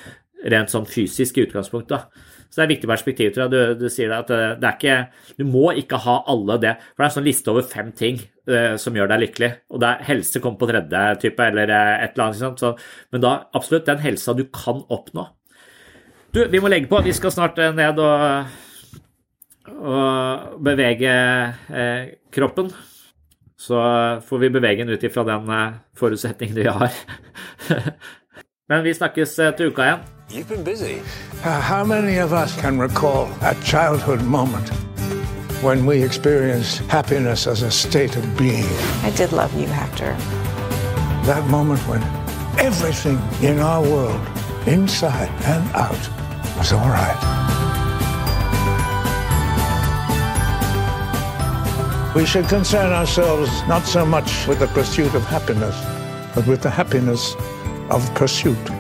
rent 0.44 0.72
sånn 0.72 0.86
fysisk 0.88 1.38
i 1.38 1.46
utgangspunktet. 1.46 2.08
Så 2.54 2.60
det 2.60 2.62
er 2.62 2.68
et 2.68 2.74
viktig 2.76 2.88
perspektiv. 2.90 3.30
tror 3.34 3.48
jeg. 3.48 3.50
Du, 3.50 3.84
du 3.84 3.88
sier 3.90 4.12
at 4.14 4.28
eh, 4.30 4.52
det 4.60 4.68
er 4.68 4.76
ikke, 4.76 4.98
du 5.40 5.44
må 5.48 5.72
ikke 5.74 5.98
ha 6.04 6.20
alle 6.30 6.58
det. 6.62 6.76
For 6.92 7.02
det 7.02 7.06
er 7.06 7.10
en 7.10 7.16
sånn 7.16 7.26
liste 7.26 7.50
over 7.50 7.64
fem 7.66 7.90
ting 7.98 8.20
eh, 8.46 8.76
som 8.78 8.94
gjør 8.94 9.10
deg 9.10 9.24
lykkelig. 9.24 9.50
Og 9.74 9.82
det 9.82 9.88
er 9.90 10.04
helse 10.12 10.42
kommer 10.44 10.60
på 10.60 10.68
tredje 10.70 11.00
type, 11.24 11.48
eller 11.48 11.72
uh, 11.74 12.04
et 12.04 12.14
eller 12.14 12.28
annet. 12.28 12.62
Så, 12.62 12.70
men 13.10 13.24
da 13.24 13.32
absolutt 13.58 13.88
den 13.88 14.04
helsa 14.04 14.36
du 14.38 14.44
kan 14.54 14.84
oppnå. 14.86 15.26
Du, 16.34 16.44
vi 16.50 16.60
må 16.62 16.70
legge 16.70 16.90
på. 16.90 17.02
Vi 17.02 17.14
skal 17.16 17.34
snart 17.34 17.58
ned 17.58 17.98
og 18.02 18.54
og 19.68 20.60
bevege 20.64 21.12
eh, 21.72 22.08
kroppen, 22.32 22.72
så 23.58 23.80
får 24.28 24.38
vi 24.38 24.48
bevege 24.48 24.84
den 24.84 24.92
ut 24.92 25.04
ifra 25.04 25.24
den 25.24 25.48
eh, 25.50 25.78
forutsetningen 25.96 26.56
vi 26.56 26.66
har. 26.68 26.92
Men 28.68 28.84
vi 28.84 28.94
snakkes 28.94 29.38
eh, 29.38 29.54
til 29.56 29.72
uka 29.72 29.82
igjen. 29.82 30.04
You've 30.30 30.48
been 30.48 30.64
busy. 30.64 31.00
Uh, 31.44 31.60
how 31.60 31.84
many 31.84 32.18
of 32.18 32.32
us 32.32 32.56
can 32.60 32.78
recall 32.80 33.28
a 33.42 33.54
childhood 33.62 34.22
moment 34.22 34.68
when 35.62 35.86
we 35.86 36.02
experienced 36.02 36.80
happiness 36.90 37.46
as 37.46 37.62
a 37.62 37.70
state 37.70 38.16
of 38.16 38.24
being? 38.38 38.66
I 39.04 39.10
did 39.10 39.32
love 39.32 39.54
you, 39.54 39.66
Hector. 39.66 40.16
That 41.26 41.46
moment 41.50 41.80
when 41.80 42.02
everything 42.58 43.18
in 43.42 43.58
our 43.60 43.82
world, 43.82 44.20
inside 44.66 45.30
and 45.44 45.64
out, 45.74 46.08
was 46.56 46.72
all 46.72 46.88
right. 46.88 47.53
We 52.14 52.24
should 52.24 52.48
concern 52.48 52.92
ourselves 52.92 53.50
not 53.68 53.82
so 53.86 54.06
much 54.06 54.46
with 54.46 54.60
the 54.60 54.68
pursuit 54.68 55.16
of 55.16 55.24
happiness, 55.26 55.74
but 56.32 56.46
with 56.46 56.62
the 56.62 56.70
happiness 56.70 57.34
of 57.90 58.06
pursuit. 58.14 58.70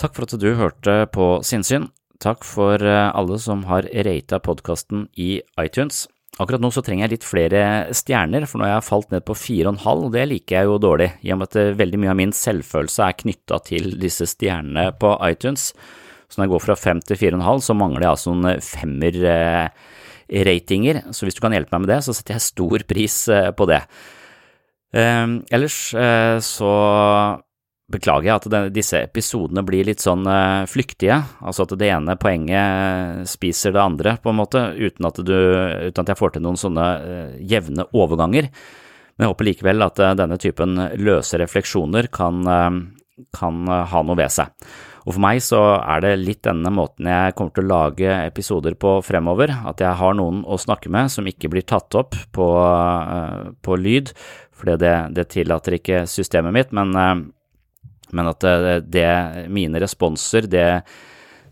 Takk 0.00 0.16
for 0.16 0.24
at 0.24 0.32
du 0.40 0.54
hørte 0.56 0.94
på 1.12 1.26
Sinnsyn. 1.44 1.90
Takk 2.16 2.40
for 2.48 2.80
eh, 2.80 3.10
alle 3.12 3.36
som 3.36 3.66
har 3.68 3.84
rata 4.08 4.40
podkasten 4.40 5.10
i 5.12 5.42
iTunes. 5.60 6.06
Akkurat 6.40 6.64
nå 6.64 6.70
så 6.72 6.80
trenger 6.80 7.04
jeg 7.04 7.18
litt 7.18 7.28
flere 7.28 7.92
stjerner, 7.92 8.48
for 8.48 8.62
nå 8.62 8.64
har 8.64 8.78
jeg 8.78 8.88
falt 8.88 9.12
ned 9.12 9.28
på 9.28 9.36
fire 9.36 9.68
og 9.68 9.76
en 9.76 9.84
halv, 9.84 10.08
og 10.08 10.16
det 10.16 10.24
liker 10.32 10.62
jeg 10.62 10.70
jo 10.70 10.80
dårlig, 10.80 11.10
i 11.20 11.36
og 11.36 11.42
med 11.42 11.52
at 11.52 11.60
eh, 11.60 11.76
veldig 11.84 12.00
mye 12.00 12.16
av 12.16 12.20
min 12.24 12.32
selvfølelse 12.32 13.10
er 13.10 13.20
knytta 13.20 13.60
til 13.68 13.92
disse 14.00 14.32
stjernene 14.32 14.88
på 14.96 15.12
iTunes. 15.28 15.74
Så 16.26 16.38
når 16.38 16.46
jeg 16.46 16.54
går 16.54 16.64
fra 16.64 16.76
fem 16.78 17.00
til 17.02 17.18
fire 17.20 17.34
og 17.36 17.40
en 17.40 17.48
halv, 17.48 17.60
så 17.62 17.74
mangler 17.78 18.02
jeg 18.02 18.12
altså 18.12 18.28
noen 18.34 18.60
femmer-ratinger. 18.64 20.96
Så 21.14 21.20
hvis 21.26 21.36
du 21.38 21.42
kan 21.44 21.54
hjelpe 21.54 21.72
meg 21.76 21.82
med 21.84 21.92
det, 21.94 22.00
så 22.06 22.12
setter 22.16 22.32
jeg 22.36 22.48
stor 22.48 22.78
pris 22.90 23.16
eh, 23.32 23.52
på 23.56 23.64
det. 23.70 23.82
Ehm, 24.96 25.32
ellers 25.54 25.78
eh, 25.94 26.38
så 26.42 26.72
beklager 27.86 28.26
jeg 28.26 28.36
at 28.40 28.74
disse 28.74 28.98
episodene 29.06 29.62
blir 29.66 29.84
litt 29.86 30.02
sånn 30.02 30.26
eh, 30.26 30.66
flyktige, 30.66 31.22
altså 31.46 31.62
at 31.62 31.78
det 31.78 31.90
ene 31.94 32.18
poenget 32.18 33.22
spiser 33.30 33.70
det 33.76 33.84
andre, 33.84 34.16
på 34.18 34.28
en 34.32 34.40
måte, 34.40 34.60
uten 34.74 35.06
at, 35.06 35.16
du, 35.22 35.38
uten 35.86 36.02
at 36.02 36.10
jeg 36.10 36.18
får 36.18 36.30
til 36.34 36.42
noen 36.48 36.58
sånne 36.58 36.86
jevne 37.38 37.86
overganger. 37.94 38.44
Men 39.14 39.22
jeg 39.24 39.30
håper 39.32 39.48
likevel 39.48 39.78
at 39.86 39.96
denne 40.18 40.36
typen 40.42 40.70
løse 41.00 41.38
refleksjoner 41.40 42.04
kan, 42.12 42.34
kan 43.32 43.54
ha 43.64 44.02
noe 44.04 44.18
ved 44.18 44.28
seg. 44.34 44.52
Og 45.06 45.14
for 45.14 45.22
meg 45.22 45.38
så 45.44 45.60
er 45.78 46.02
det 46.02 46.16
litt 46.18 46.42
denne 46.42 46.70
måten 46.74 47.06
jeg 47.06 47.34
kommer 47.38 47.54
til 47.54 47.68
å 47.68 47.70
lage 47.70 48.10
episoder 48.26 48.74
på 48.74 48.96
fremover, 49.06 49.52
at 49.70 49.82
jeg 49.82 49.94
har 50.00 50.16
noen 50.18 50.42
å 50.42 50.58
snakke 50.58 50.90
med 50.90 51.12
som 51.14 51.28
ikke 51.30 51.50
blir 51.52 51.62
tatt 51.62 51.94
opp 51.98 52.16
på, 52.34 52.46
uh, 52.58 53.52
på 53.62 53.78
lyd, 53.78 54.10
fordi 54.56 54.74
det, 54.82 54.94
det, 55.14 55.28
tillater 55.30 55.78
ikke 55.78 56.04
systemet 56.10 56.56
mitt, 56.56 56.74
men, 56.74 56.90
uh, 56.98 57.92
men 58.18 58.30
at 58.32 58.42
det, 58.42 58.80
det, 58.90 59.10
mine 59.54 59.78
responser, 59.82 60.48
det, 60.50 60.66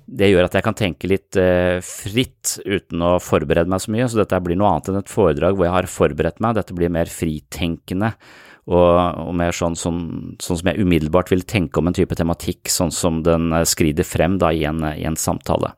det 0.05 0.33
gjør 0.33 0.49
at 0.49 0.59
jeg 0.59 0.67
kan 0.67 0.79
tenke 0.79 1.11
litt 1.11 1.39
fritt 1.87 2.57
uten 2.67 3.07
å 3.07 3.17
forberede 3.23 3.71
meg 3.71 3.85
så 3.85 3.95
mye, 3.95 4.09
så 4.11 4.19
dette 4.25 4.43
blir 4.43 4.59
noe 4.59 4.73
annet 4.73 4.91
enn 4.91 4.99
et 4.99 5.15
foredrag 5.15 5.55
hvor 5.55 5.69
jeg 5.69 5.77
har 5.77 5.91
forberedt 5.95 6.43
meg, 6.43 6.59
dette 6.59 6.75
blir 6.75 6.91
mer 6.95 7.11
fritenkende 7.11 8.17
og, 8.65 8.91
og 9.29 9.33
mer 9.37 9.53
sånn, 9.57 9.77
sånn, 9.77 10.03
sånn, 10.41 10.61
som 10.61 10.71
jeg 10.71 10.81
umiddelbart 10.81 11.33
vil 11.33 11.45
tenke 11.45 11.81
om 11.81 11.91
en 11.91 11.97
type 11.97 12.17
tematikk, 12.17 12.71
sånn 12.73 12.93
som 12.95 13.23
den 13.27 13.53
eh, 13.53 13.67
skrider 13.69 14.07
frem 14.09 14.39
da 14.41 14.53
i 14.55 14.65
en, 14.69 14.81
i 14.95 15.05
en 15.09 15.19
samtale. 15.21 15.75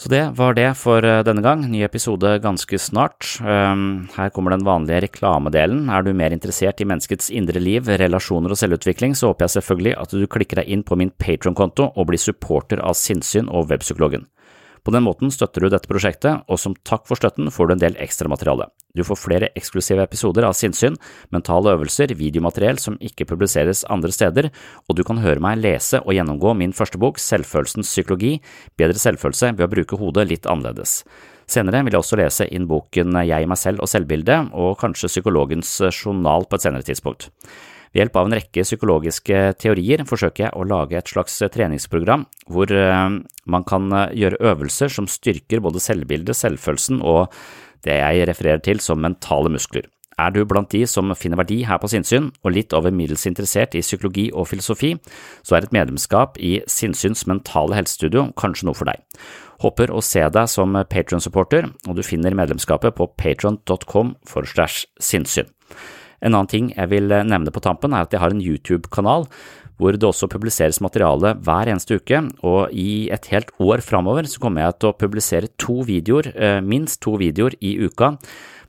Så 0.00 0.08
det 0.08 0.22
var 0.32 0.54
det 0.56 0.70
for 0.80 1.04
eh, 1.04 1.20
denne 1.26 1.42
gang. 1.44 1.66
Ny 1.68 1.82
episode 1.84 2.38
ganske 2.40 2.78
snart. 2.80 3.34
Ehm, 3.44 4.08
her 4.14 4.30
kommer 4.32 4.54
den 4.54 4.64
vanlige 4.64 5.02
reklamedelen. 5.04 5.90
Er 5.92 6.06
du 6.06 6.14
mer 6.16 6.32
interessert 6.32 6.80
i 6.80 6.86
menneskets 6.88 7.28
indre 7.28 7.60
liv, 7.60 7.84
relasjoner 8.00 8.54
og 8.54 8.56
selvutvikling, 8.56 9.12
så 9.12 9.28
håper 9.28 9.44
jeg 9.44 9.58
selvfølgelig 9.58 9.92
at 10.00 10.16
du 10.16 10.24
klikker 10.24 10.62
deg 10.62 10.72
inn 10.72 10.86
på 10.88 10.96
min 10.96 11.12
Patron-konto 11.20 11.90
og 11.92 12.08
blir 12.08 12.22
supporter 12.22 12.80
av 12.80 12.96
Sinnsyn 12.96 13.52
og 13.52 13.68
Webpsykologen. 13.68 14.24
På 14.84 14.92
den 14.94 15.04
måten 15.04 15.32
støtter 15.32 15.64
du 15.64 15.70
dette 15.72 15.88
prosjektet, 15.90 16.44
og 16.48 16.60
som 16.60 16.76
takk 16.88 17.04
for 17.08 17.20
støtten 17.20 17.50
får 17.52 17.68
du 17.68 17.74
en 17.74 17.82
del 17.82 17.98
ekstramateriale. 18.00 18.70
Du 18.96 19.04
får 19.06 19.20
flere 19.20 19.50
eksklusive 19.58 20.02
episoder 20.02 20.46
av 20.48 20.56
Sinnsyn, 20.58 20.96
mentale 21.34 21.74
øvelser, 21.76 22.14
videomateriell 22.18 22.80
som 22.82 22.96
ikke 22.98 23.28
publiseres 23.30 23.84
andre 23.92 24.10
steder, 24.14 24.50
og 24.88 24.98
du 24.98 25.04
kan 25.06 25.20
høre 25.22 25.42
meg 25.42 25.60
lese 25.60 26.00
og 26.00 26.16
gjennomgå 26.16 26.56
min 26.58 26.74
første 26.76 26.98
bok, 26.98 27.20
Selvfølelsens 27.20 27.92
psykologi, 27.92 28.38
bedre 28.80 28.98
selvfølelse 28.98 29.52
ved 29.54 29.66
å 29.68 29.72
bruke 29.74 30.00
hodet 30.00 30.26
litt 30.30 30.48
annerledes. 30.50 31.02
Senere 31.50 31.82
vil 31.82 31.96
jeg 31.96 32.04
også 32.04 32.18
lese 32.20 32.46
inn 32.54 32.68
boken 32.70 33.16
Jeg, 33.26 33.48
meg 33.50 33.58
selv 33.58 33.82
og 33.82 33.90
selvbildet, 33.90 34.52
og 34.54 34.78
kanskje 34.80 35.10
psykologens 35.10 35.76
journal 35.90 36.46
på 36.46 36.58
et 36.58 36.66
senere 36.66 36.86
tidspunkt. 36.86 37.30
Ved 37.90 38.04
hjelp 38.04 38.18
av 38.20 38.28
en 38.28 38.36
rekke 38.38 38.62
psykologiske 38.62 39.38
teorier 39.58 40.04
forsøker 40.06 40.46
jeg 40.46 40.54
å 40.54 40.66
lage 40.68 40.98
et 40.98 41.10
slags 41.10 41.40
treningsprogram 41.50 42.26
hvor 42.46 42.70
eh, 42.70 43.16
man 43.50 43.66
kan 43.66 43.90
eh, 43.90 44.12
gjøre 44.22 44.38
øvelser 44.52 44.92
som 44.94 45.10
styrker 45.10 45.62
både 45.64 45.82
selvbildet, 45.82 46.38
selvfølelsen 46.38 47.02
og 47.02 47.34
det 47.86 47.96
jeg 47.98 48.28
refererer 48.30 48.62
til 48.62 48.82
som 48.84 49.02
mentale 49.02 49.50
muskler. 49.50 49.88
Er 50.20 50.32
du 50.34 50.42
blant 50.44 50.70
de 50.70 50.82
som 50.90 51.14
finner 51.16 51.40
verdi 51.40 51.62
her 51.64 51.78
på 51.80 51.88
sinnssyn, 51.88 52.28
og 52.44 52.52
litt 52.52 52.74
over 52.76 52.92
middels 52.92 53.24
interessert 53.28 53.76
i 53.78 53.82
psykologi 53.84 54.26
og 54.34 54.50
filosofi, 54.50 54.92
så 55.46 55.56
er 55.56 55.64
et 55.64 55.72
medlemskap 55.72 56.36
i 56.36 56.58
Sinnsyns 56.68 57.24
mentale 57.30 57.78
helsestudio 57.78 58.26
kanskje 58.40 58.68
noe 58.68 58.76
for 58.76 58.90
deg. 58.90 59.00
Håper 59.64 59.92
å 59.92 60.02
se 60.04 60.26
deg 60.34 60.50
som 60.52 60.76
Patron-supporter, 60.92 61.70
og 61.88 61.96
du 61.96 62.04
finner 62.04 62.36
medlemskapet 62.36 62.98
på 62.98 63.08
patron.com 63.16 64.14
for 64.28 64.48
sinnssyn. 65.00 65.48
En 66.20 66.34
annen 66.34 66.50
ting 66.50 66.70
jeg 66.74 66.92
vil 66.92 67.08
nevne 67.08 67.52
på 67.54 67.62
tampen, 67.64 67.94
er 67.96 68.04
at 68.04 68.14
jeg 68.14 68.22
har 68.22 68.34
en 68.34 68.44
YouTube-kanal 68.44 69.28
hvor 69.80 69.96
det 69.96 70.04
også 70.06 70.28
publiseres 70.30 70.80
materiale 70.84 71.34
hver 71.40 71.72
eneste 71.72 71.96
uke, 72.00 72.22
og 72.46 72.72
i 72.76 73.08
et 73.12 73.30
helt 73.32 73.50
år 73.62 73.82
framover 73.84 74.28
så 74.28 74.42
kommer 74.42 74.66
jeg 74.66 74.78
til 74.78 74.92
å 74.92 74.96
publisere 75.00 75.52
to 75.60 75.80
videoer, 75.88 76.32
eh, 76.36 76.60
minst 76.60 77.00
to 77.00 77.16
videoer 77.20 77.56
i 77.64 77.78
uka. 77.80 78.16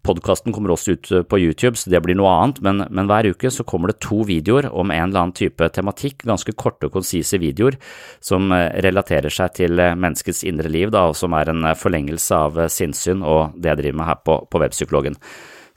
Podkasten 0.01 0.49
kommer 0.53 0.71
også 0.73 0.95
ut 0.95 1.09
på 1.29 1.37
YouTube, 1.37 1.77
så 1.77 1.91
det 1.91 2.01
blir 2.01 2.17
noe 2.17 2.31
annet, 2.33 2.61
men, 2.65 2.85
men, 2.89 3.05
hver 3.05 3.27
uke 3.35 3.51
så 3.53 3.65
kommer 3.67 3.91
det 3.91 3.99
to 4.01 4.23
videoer 4.25 4.65
om 4.71 4.89
en 4.89 5.11
eller 5.11 5.27
annen 5.27 5.35
type 5.37 5.67
tematikk, 5.75 6.23
ganske 6.25 6.55
korte 6.57 6.89
og 6.89 6.95
konsise 6.95 7.37
videoer 7.37 7.77
som 8.23 8.49
eh, 8.55 8.71
relaterer 8.81 9.29
seg 9.29 9.53
til 9.59 9.77
eh, 9.79 9.93
menneskets 9.93 10.45
indre 10.47 10.71
liv, 10.71 10.89
da, 10.95 11.09
og 11.11 11.19
som 11.19 11.35
er 11.37 11.51
en 11.51 11.73
forlengelse 11.77 12.39
av 12.47 12.63
sinnssyn 12.71 13.21
og 13.21 13.59
det 13.59 13.75
jeg 13.75 13.83
driver 13.83 14.01
med 14.01 14.13
her 14.13 14.23
på, 14.25 14.43
på 14.49 14.63
Webpsykologen. 14.63 15.19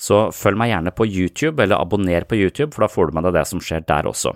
Så 0.05 0.21
følg 0.37 0.61
meg 0.61 0.73
gjerne 0.75 0.93
på 0.95 1.09
YouTube, 1.09 1.63
eller 1.63 1.81
abonner 1.81 2.27
på 2.29 2.37
YouTube, 2.37 2.75
for 2.75 2.85
da 2.85 2.93
får 2.93 3.11
du 3.11 3.19
med 3.19 3.29
deg 3.29 3.39
det 3.39 3.45
som 3.49 3.63
skjer 3.63 3.87
der 3.89 4.09
også. 4.11 4.35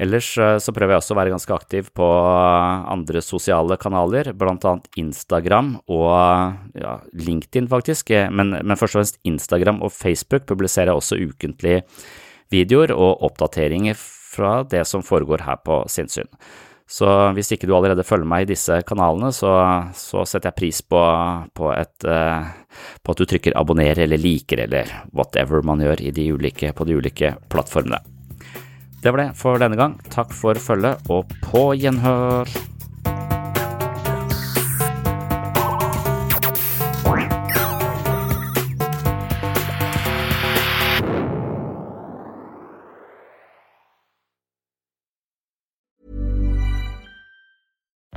Ellers 0.00 0.30
eh, 0.40 0.56
så 0.62 0.72
prøver 0.72 0.94
jeg 0.94 1.02
også 1.02 1.12
å 1.12 1.18
være 1.18 1.32
ganske 1.34 1.56
aktiv 1.56 1.90
på 1.96 2.06
andre 2.94 3.20
sosiale 3.24 3.76
kanaler, 3.80 4.32
blant 4.38 4.64
annet 4.68 4.88
Instagram 5.00 5.74
og 5.92 6.78
ja, 6.80 6.94
LinkedIn 7.20 7.68
faktisk, 7.70 8.14
eh, 8.16 8.30
men, 8.32 8.54
men, 8.56 8.78
først 8.80 8.96
og 8.96 9.02
fremst 9.02 9.20
Instagram 9.28 9.82
og 9.84 9.92
Facebook 9.92 10.48
publiserer 10.48 10.94
jeg 10.94 11.02
også 11.02 11.20
ukentlige 11.20 11.84
videoer 12.50 12.94
og 12.96 13.20
oppdateringer 13.28 13.98
fra 14.00 14.62
det 14.64 14.86
som 14.88 15.04
foregår 15.04 15.44
her 15.44 15.60
på 15.66 15.82
Sinnsyn. 15.92 16.30
Så 16.90 17.06
hvis 17.36 17.52
ikke 17.54 17.68
du 17.70 17.74
allerede 17.76 18.02
følger 18.06 18.26
meg 18.26 18.44
i 18.44 18.50
disse 18.50 18.80
kanalene, 18.86 19.30
så, 19.34 19.52
så 19.94 20.24
setter 20.26 20.50
jeg 20.50 20.58
pris 20.58 20.80
på, 20.82 21.02
på, 21.54 21.68
et, 21.76 22.06
uh, 22.08 22.48
på, 22.98 23.14
at 23.14 23.20
du 23.20 23.28
trykker 23.30 23.54
abonner 23.58 24.00
eller 24.02 24.18
liker 24.18 24.64
eller 24.66 24.90
whatever 25.14 25.62
man 25.66 25.84
gjør 25.84 26.02
de 26.16 26.26
ulike, 26.34 26.72
på 26.74 26.88
de 26.88 26.98
ulike 26.98 27.36
plattformene. 27.52 28.02
Det 29.00 29.14
var 29.14 29.22
det 29.22 29.30
for 29.38 29.62
denne 29.62 29.78
gang. 29.78 29.94
Takk 30.12 30.34
for 30.36 30.58
følget, 30.60 31.06
og 31.08 31.30
på 31.46 31.70
gjenhør! 31.78 32.50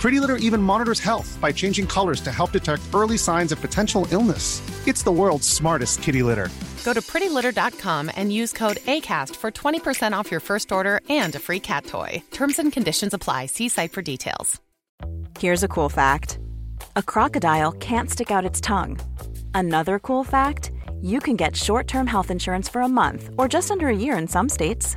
Pretty 0.00 0.20
Litter 0.20 0.36
even 0.36 0.62
monitors 0.62 1.00
health 1.00 1.38
by 1.40 1.50
changing 1.52 1.86
colors 1.86 2.20
to 2.20 2.30
help 2.30 2.52
detect 2.52 2.82
early 2.94 3.18
signs 3.18 3.50
of 3.50 3.60
potential 3.60 4.06
illness. 4.10 4.62
It's 4.86 5.02
the 5.02 5.10
world's 5.10 5.48
smartest 5.48 6.02
kitty 6.02 6.22
litter. 6.22 6.48
Go 6.84 6.92
to 6.92 7.00
prettylitter.com 7.00 8.12
and 8.14 8.32
use 8.32 8.52
code 8.52 8.76
ACAST 8.76 9.34
for 9.34 9.50
20% 9.50 10.12
off 10.12 10.30
your 10.30 10.40
first 10.40 10.70
order 10.70 11.00
and 11.08 11.34
a 11.34 11.40
free 11.40 11.58
cat 11.60 11.86
toy. 11.86 12.22
Terms 12.30 12.60
and 12.60 12.72
conditions 12.72 13.12
apply. 13.12 13.46
See 13.46 13.68
site 13.68 13.92
for 13.92 14.02
details. 14.02 14.60
Here's 15.38 15.64
a 15.64 15.68
cool 15.68 15.88
fact 15.88 16.38
a 16.94 17.02
crocodile 17.02 17.72
can't 17.72 18.10
stick 18.10 18.30
out 18.30 18.44
its 18.44 18.60
tongue. 18.60 18.98
Another 19.54 19.98
cool 19.98 20.24
fact 20.24 20.70
you 21.02 21.20
can 21.20 21.36
get 21.36 21.56
short 21.56 21.88
term 21.88 22.06
health 22.06 22.30
insurance 22.30 22.68
for 22.68 22.82
a 22.82 22.88
month 22.88 23.30
or 23.36 23.48
just 23.48 23.70
under 23.70 23.88
a 23.88 23.96
year 23.96 24.16
in 24.16 24.28
some 24.28 24.48
states. 24.48 24.96